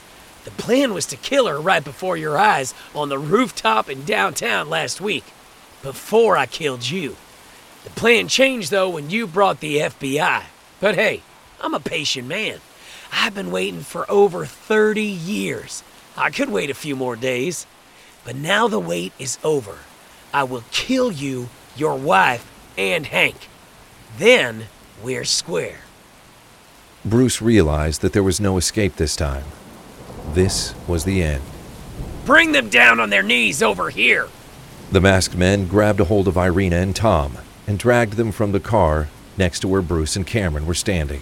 [0.45, 4.69] The plan was to kill her right before your eyes on the rooftop in downtown
[4.69, 5.23] last week,
[5.81, 7.15] before I killed you.
[7.85, 10.43] The plan changed though when you brought the FBI.
[10.79, 11.21] But hey,
[11.61, 12.59] I'm a patient man.
[13.11, 15.83] I've been waiting for over 30 years.
[16.17, 17.65] I could wait a few more days.
[18.25, 19.79] But now the wait is over.
[20.33, 23.49] I will kill you, your wife, and Hank.
[24.17, 24.65] Then
[25.03, 25.79] we're square.
[27.05, 29.45] Bruce realized that there was no escape this time.
[30.33, 31.43] This was the end.
[32.25, 34.29] Bring them down on their knees over here.
[34.91, 37.37] The masked men grabbed a hold of Irina and Tom
[37.67, 41.21] and dragged them from the car next to where Bruce and Cameron were standing.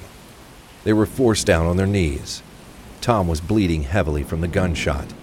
[0.83, 2.43] They were forced down on their knees.
[2.99, 5.13] Tom was bleeding heavily from the gunshot.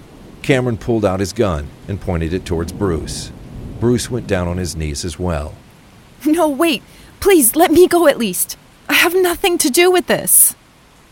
[0.42, 3.30] Cameron pulled out his gun and pointed it towards Bruce.
[3.78, 5.54] Bruce went down on his knees as well.
[6.26, 6.82] No, wait.
[7.20, 8.56] Please, let me go at least.
[8.88, 10.54] I have nothing to do with this.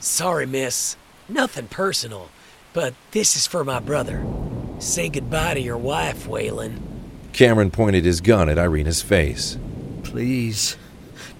[0.00, 0.96] Sorry, miss.
[1.28, 2.30] Nothing personal.
[2.72, 4.24] But this is for my brother.
[4.78, 6.80] Say goodbye to your wife, Waylon.
[7.32, 9.58] Cameron pointed his gun at Irina's face.
[10.02, 10.76] Please,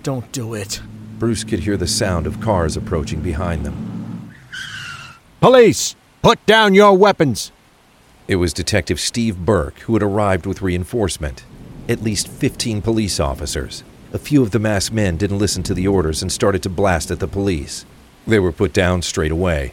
[0.03, 0.81] don't do it.
[1.19, 4.35] Bruce could hear the sound of cars approaching behind them.
[5.41, 5.95] Police!
[6.23, 7.53] Put down your weapons!
[8.27, 11.45] It was Detective Steve Burke who had arrived with reinforcement.
[11.89, 13.85] At least 15 police officers.
[14.13, 17.13] A few of the masked men didn't listen to the orders and started to blast
[17.13, 17.87] at the police.
[18.27, 19.73] They were put down straight away.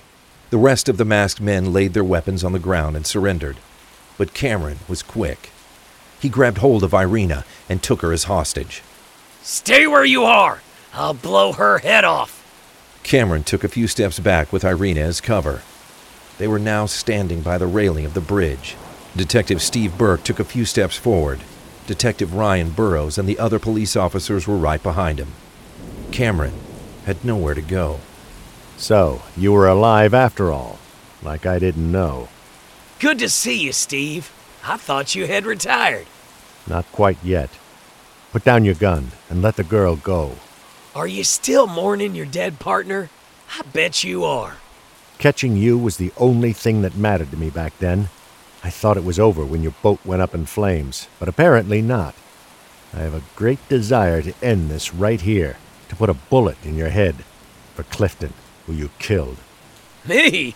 [0.51, 3.57] The rest of the masked men laid their weapons on the ground and surrendered.
[4.17, 5.49] But Cameron was quick.
[6.19, 8.83] He grabbed hold of Irina and took her as hostage.
[9.41, 10.61] Stay where you are!
[10.93, 12.41] I'll blow her head off!
[13.01, 15.63] Cameron took a few steps back with Irina as cover.
[16.37, 18.75] They were now standing by the railing of the bridge.
[19.15, 21.39] Detective Steve Burke took a few steps forward.
[21.87, 25.33] Detective Ryan Burrows and the other police officers were right behind him.
[26.11, 26.53] Cameron
[27.05, 27.99] had nowhere to go.
[28.77, 30.79] So, you were alive after all,
[31.21, 32.29] like I didn't know.
[32.99, 34.31] Good to see you, Steve.
[34.63, 36.07] I thought you had retired.
[36.67, 37.49] Not quite yet.
[38.31, 40.37] Put down your gun and let the girl go.
[40.95, 43.09] Are you still mourning your dead partner?
[43.57, 44.57] I bet you are.
[45.17, 48.09] Catching you was the only thing that mattered to me back then.
[48.63, 52.15] I thought it was over when your boat went up in flames, but apparently not.
[52.93, 55.57] I have a great desire to end this right here,
[55.89, 57.15] to put a bullet in your head
[57.75, 58.33] for Clifton,
[58.65, 59.37] who you killed.
[60.07, 60.55] Me?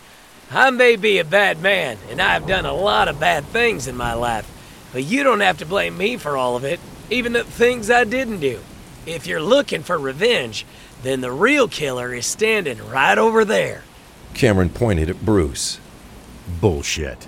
[0.49, 3.97] I may be a bad man, and I've done a lot of bad things in
[3.97, 4.49] my life,
[4.93, 6.79] but you don't have to blame me for all of it,
[7.09, 8.61] even the things I didn't do.
[9.05, 10.65] If you're looking for revenge,
[11.03, 13.83] then the real killer is standing right over there.
[14.33, 15.79] Cameron pointed at Bruce.
[16.61, 17.27] Bullshit.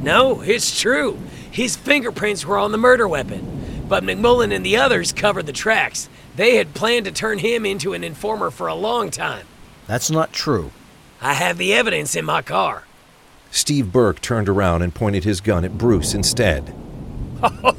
[0.00, 1.18] No, it's true.
[1.50, 3.84] His fingerprints were on the murder weapon.
[3.88, 6.08] But McMullen and the others covered the tracks.
[6.34, 9.46] They had planned to turn him into an informer for a long time.
[9.86, 10.72] That's not true.
[11.20, 12.84] I have the evidence in my car.
[13.50, 16.74] Steve Burke turned around and pointed his gun at Bruce instead.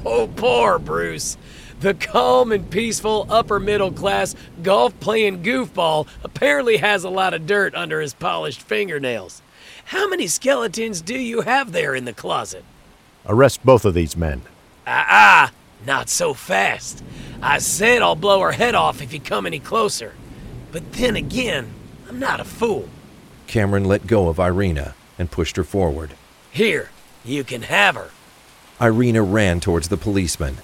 [0.10, 1.38] Oh, poor Bruce.
[1.80, 7.46] The calm and peaceful upper middle class golf playing goofball apparently has a lot of
[7.46, 9.42] dirt under his polished fingernails.
[9.88, 12.66] How many skeletons do you have there in the closet?
[13.26, 14.42] Arrest both of these men.
[14.86, 15.52] Ah, ah,
[15.86, 17.02] not so fast.
[17.42, 20.14] I said I'll blow her head off if you come any closer.
[20.74, 21.74] But then again,
[22.10, 22.90] I'm not a fool.
[23.48, 26.16] Cameron let go of Irina and pushed her forward.
[26.52, 26.90] Here,
[27.24, 28.12] you can have her.
[28.82, 30.58] Irina ran towards the policeman.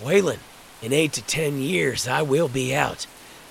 [0.00, 0.38] Waylon,
[0.80, 3.06] in eight to ten years, I will be out.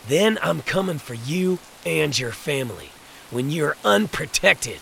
[0.07, 2.89] Then I'm coming for you and your family.
[3.33, 4.79] When you're unprotected,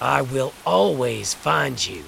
[0.00, 2.04] I will always find you.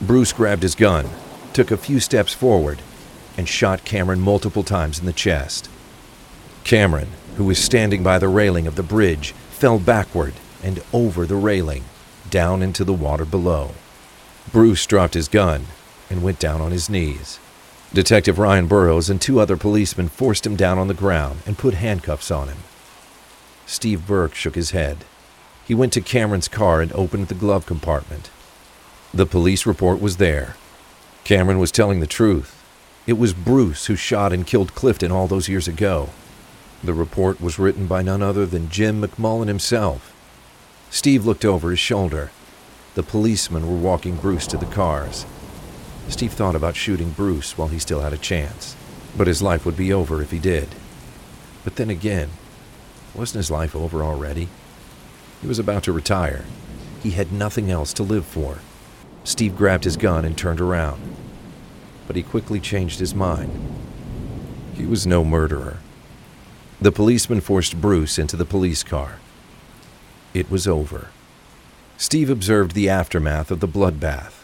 [0.00, 1.08] Bruce grabbed his gun,
[1.52, 2.82] took a few steps forward,
[3.36, 5.70] and shot Cameron multiple times in the chest.
[6.64, 10.34] Cameron, who was standing by the railing of the bridge, fell backward
[10.64, 11.84] and over the railing,
[12.28, 13.76] down into the water below.
[14.50, 15.66] Bruce dropped his gun
[16.10, 17.38] and went down on his knees.
[17.94, 21.74] Detective Ryan Burrows and two other policemen forced him down on the ground and put
[21.74, 22.58] handcuffs on him.
[23.66, 25.04] Steve Burke shook his head.
[25.66, 28.30] He went to Cameron's car and opened the glove compartment.
[29.14, 30.56] The police report was there.
[31.24, 32.58] Cameron was telling the truth.
[33.06, 36.10] It was Bruce who shot and killed Clifton all those years ago.
[36.82, 40.12] The report was written by none other than Jim McMullen himself.
[40.90, 42.30] Steve looked over his shoulder.
[42.94, 45.24] The policemen were walking Bruce to the cars.
[46.08, 48.76] Steve thought about shooting Bruce while he still had a chance,
[49.16, 50.68] but his life would be over if he did.
[51.64, 52.30] But then again,
[53.14, 54.48] wasn't his life over already?
[55.40, 56.44] He was about to retire.
[57.02, 58.58] He had nothing else to live for.
[59.24, 61.16] Steve grabbed his gun and turned around.
[62.06, 63.50] But he quickly changed his mind.
[64.74, 65.78] He was no murderer.
[66.80, 69.18] The policeman forced Bruce into the police car.
[70.34, 71.08] It was over.
[71.96, 74.42] Steve observed the aftermath of the bloodbath.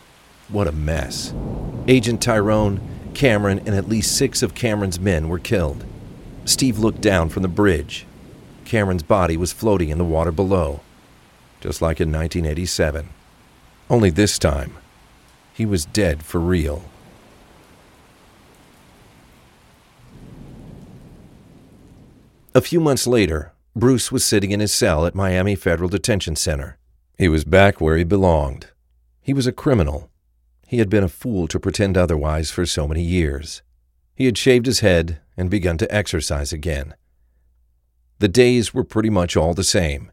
[0.48, 1.34] What a mess.
[1.88, 2.80] Agent Tyrone,
[3.14, 5.84] Cameron, and at least six of Cameron's men were killed.
[6.44, 8.06] Steve looked down from the bridge.
[8.68, 10.80] Cameron's body was floating in the water below,
[11.62, 13.08] just like in 1987.
[13.88, 14.76] Only this time,
[15.54, 16.84] he was dead for real.
[22.54, 26.76] A few months later, Bruce was sitting in his cell at Miami Federal Detention Center.
[27.16, 28.66] He was back where he belonged.
[29.22, 30.10] He was a criminal.
[30.66, 33.62] He had been a fool to pretend otherwise for so many years.
[34.14, 36.94] He had shaved his head and begun to exercise again.
[38.20, 40.10] The days were pretty much all the same.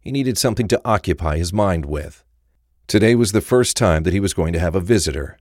[0.00, 2.24] He needed something to occupy his mind with.
[2.88, 5.38] Today was the first time that he was going to have a visitor.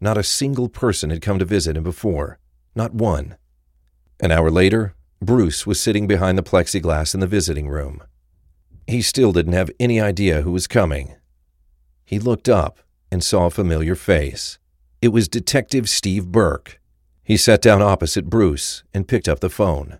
[0.00, 2.38] Not a single person had come to visit him before.
[2.74, 3.36] Not one.
[4.20, 8.02] An hour later, Bruce was sitting behind the plexiglass in the visiting room.
[8.86, 11.16] He still didn't have any idea who was coming.
[12.04, 12.78] He looked up
[13.10, 14.58] and saw a familiar face.
[15.02, 16.80] It was Detective Steve Burke.
[17.24, 19.98] He sat down opposite Bruce and picked up the phone.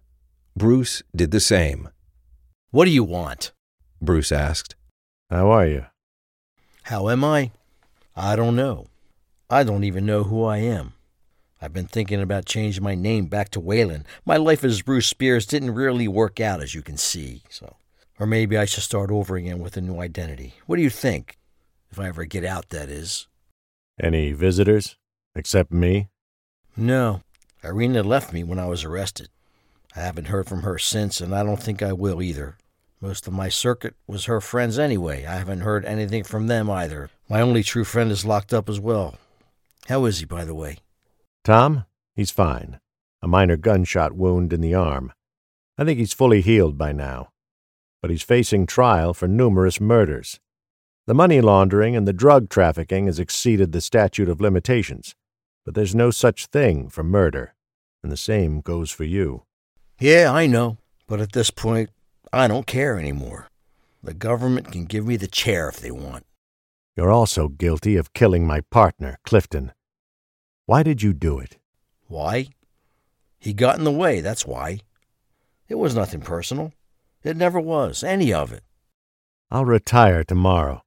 [0.59, 1.89] Bruce did the same.
[2.73, 3.53] What do you want?
[4.03, 4.75] Bruce asked.
[5.31, 5.87] How are you?
[6.83, 7.53] How am I?
[8.17, 8.89] I don't know.
[9.49, 10.95] I don't even know who I am.
[11.63, 14.03] I've been thinking about changing my name back to Waylon.
[14.27, 17.77] My life as Bruce Spears didn't really work out, as you can see, so.
[18.19, 20.55] Or maybe I should start over again with a new identity.
[20.67, 21.39] What do you think?
[21.93, 23.29] If I ever get out, that is.
[24.03, 24.97] Any visitors?
[25.37, 26.09] Except me?
[26.77, 27.23] No.
[27.63, 29.29] Irina left me when I was arrested.
[29.97, 32.57] I haven't heard from her since, and I don't think I will either.
[33.01, 35.25] Most of my circuit was her friends anyway.
[35.25, 37.11] I haven't heard anything from them either.
[37.29, 39.17] My only true friend is locked up as well.
[39.89, 40.79] How is he, by the way?
[41.45, 41.85] Tom?
[42.15, 42.81] He's fine.
[43.23, 45.13] A minor gunshot wound in the arm.
[45.79, 47.31] I think he's fully healed by now.
[48.03, 50.41] But he's facing trial for numerous murders.
[51.07, 55.15] The money laundering and the drug trafficking has exceeded the statute of limitations,
[55.65, 57.55] but there's no such thing for murder,
[58.03, 59.45] and the same goes for you.
[60.01, 61.91] Yeah, I know, but at this point,
[62.33, 63.49] I don't care anymore.
[64.03, 66.25] The government can give me the chair if they want.
[66.97, 69.73] You're also guilty of killing my partner, Clifton.
[70.67, 71.59] Why did you do it?
[72.07, 72.49] Why?
[73.41, 74.81] He got in the way, that's why.
[75.69, 76.73] It was nothing personal.
[77.25, 78.63] It never was, any of it.
[79.51, 80.83] I'll retire tomorrow.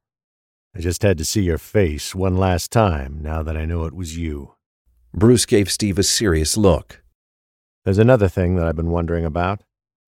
[0.74, 3.92] I just had to see your face one last time now that I know it
[3.92, 4.54] was you.
[5.12, 7.01] Bruce gave Steve a serious look.
[7.84, 9.62] There's another thing that I've been wondering about.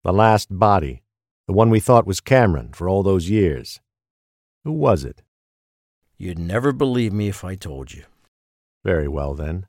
[0.04, 1.02] The last body.
[1.48, 3.80] The one we thought was Cameron for all those years.
[4.62, 5.22] Who was it?
[6.16, 8.04] You'd never believe me if I told you.
[8.84, 9.66] Very well, then.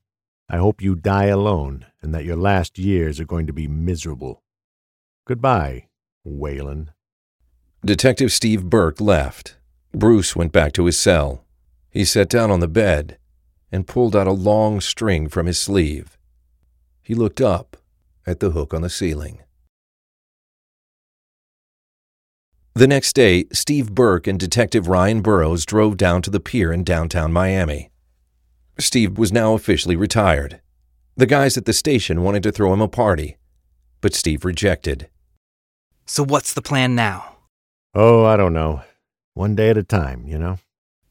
[0.47, 4.43] I hope you die alone and that your last years are going to be miserable.
[5.25, 5.87] Goodbye,
[6.27, 6.89] Waylon.
[7.83, 9.57] Detective Steve Burke left.
[9.93, 11.43] Bruce went back to his cell.
[11.89, 13.17] He sat down on the bed
[13.71, 16.19] and pulled out a long string from his sleeve.
[17.01, 17.77] He looked up
[18.25, 19.39] at the hook on the ceiling.
[22.73, 26.83] The next day, Steve Burke and Detective Ryan Burrows drove down to the pier in
[26.83, 27.89] downtown Miami.
[28.77, 30.59] Steve was now officially retired.
[31.15, 33.37] The guys at the station wanted to throw him a party,
[34.01, 35.07] but Steve rejected.
[36.05, 37.37] So, what's the plan now?
[37.93, 38.81] Oh, I don't know.
[39.33, 40.59] One day at a time, you know?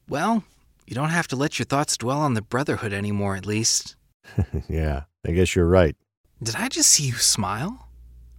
[0.07, 0.43] Well,
[0.85, 3.95] you don't have to let your thoughts dwell on the Brotherhood anymore, at least.
[4.69, 5.95] yeah, I guess you're right.
[6.41, 7.87] Did I just see you smile?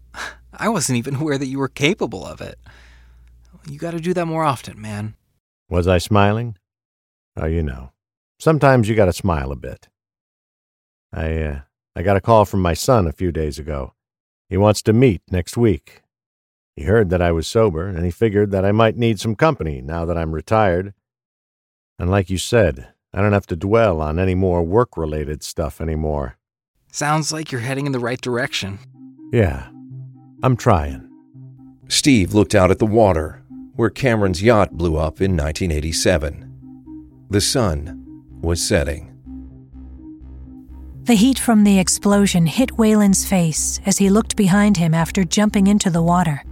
[0.53, 2.59] I wasn't even aware that you were capable of it.
[3.69, 5.15] You gotta do that more often, man.
[5.69, 6.57] Was I smiling?
[7.37, 7.91] Oh, you know.
[8.39, 9.89] Sometimes you gotta smile a bit.
[11.13, 11.61] I, uh,
[11.97, 13.95] I got a call from my son a few days ago.
[14.49, 16.03] He wants to meet next week.
[16.77, 19.81] He heard that I was sober, and he figured that I might need some company
[19.81, 20.93] now that I'm retired.
[21.99, 25.81] And like you said, I don't have to dwell on any more work related stuff
[25.81, 26.37] anymore.
[26.97, 28.79] Sounds like you're heading in the right direction.
[29.31, 29.69] Yeah,
[30.43, 31.11] I'm trying.
[31.89, 33.43] Steve looked out at the water,
[33.75, 37.27] where Cameron's yacht blew up in 1987.
[37.29, 39.13] The sun was setting.
[41.03, 45.67] The heat from the explosion hit Waylon's face as he looked behind him after jumping
[45.67, 46.43] into the water.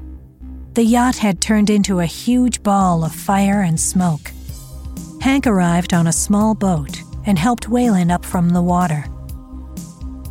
[0.75, 4.31] The yacht had turned into a huge ball of fire and smoke.
[5.23, 9.07] Hank arrived on a small boat and helped Waylon up from the water.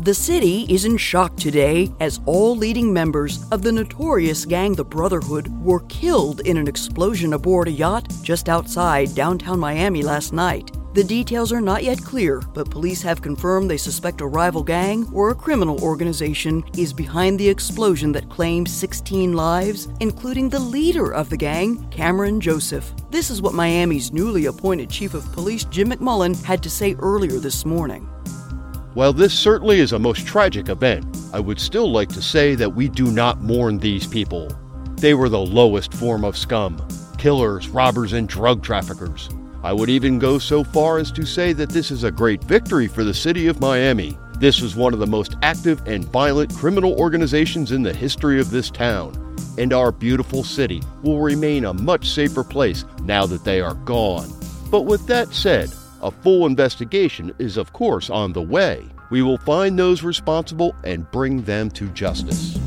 [0.03, 4.83] The city is in shock today as all leading members of the notorious gang The
[4.83, 10.71] Brotherhood were killed in an explosion aboard a yacht just outside downtown Miami last night.
[10.93, 15.09] The details are not yet clear, but police have confirmed they suspect a rival gang
[15.13, 21.13] or a criminal organization is behind the explosion that claimed 16 lives, including the leader
[21.13, 22.93] of the gang, Cameron Joseph.
[23.09, 27.39] This is what Miami's newly appointed Chief of Police, Jim McMullen, had to say earlier
[27.39, 28.09] this morning.
[28.93, 32.75] While this certainly is a most tragic event, I would still like to say that
[32.75, 34.55] we do not mourn these people.
[34.97, 36.79] They were the lowest form of scum
[37.17, 39.29] killers, robbers, and drug traffickers.
[39.63, 42.87] I would even go so far as to say that this is a great victory
[42.87, 44.17] for the city of Miami.
[44.39, 48.51] This was one of the most active and violent criminal organizations in the history of
[48.51, 49.17] this town.
[49.57, 54.29] and our beautiful city will remain a much safer place now that they are gone.
[54.71, 55.71] But with that said,
[56.03, 58.85] a full investigation is, of course, on the way.
[59.09, 62.59] We will find those responsible and bring them to justice.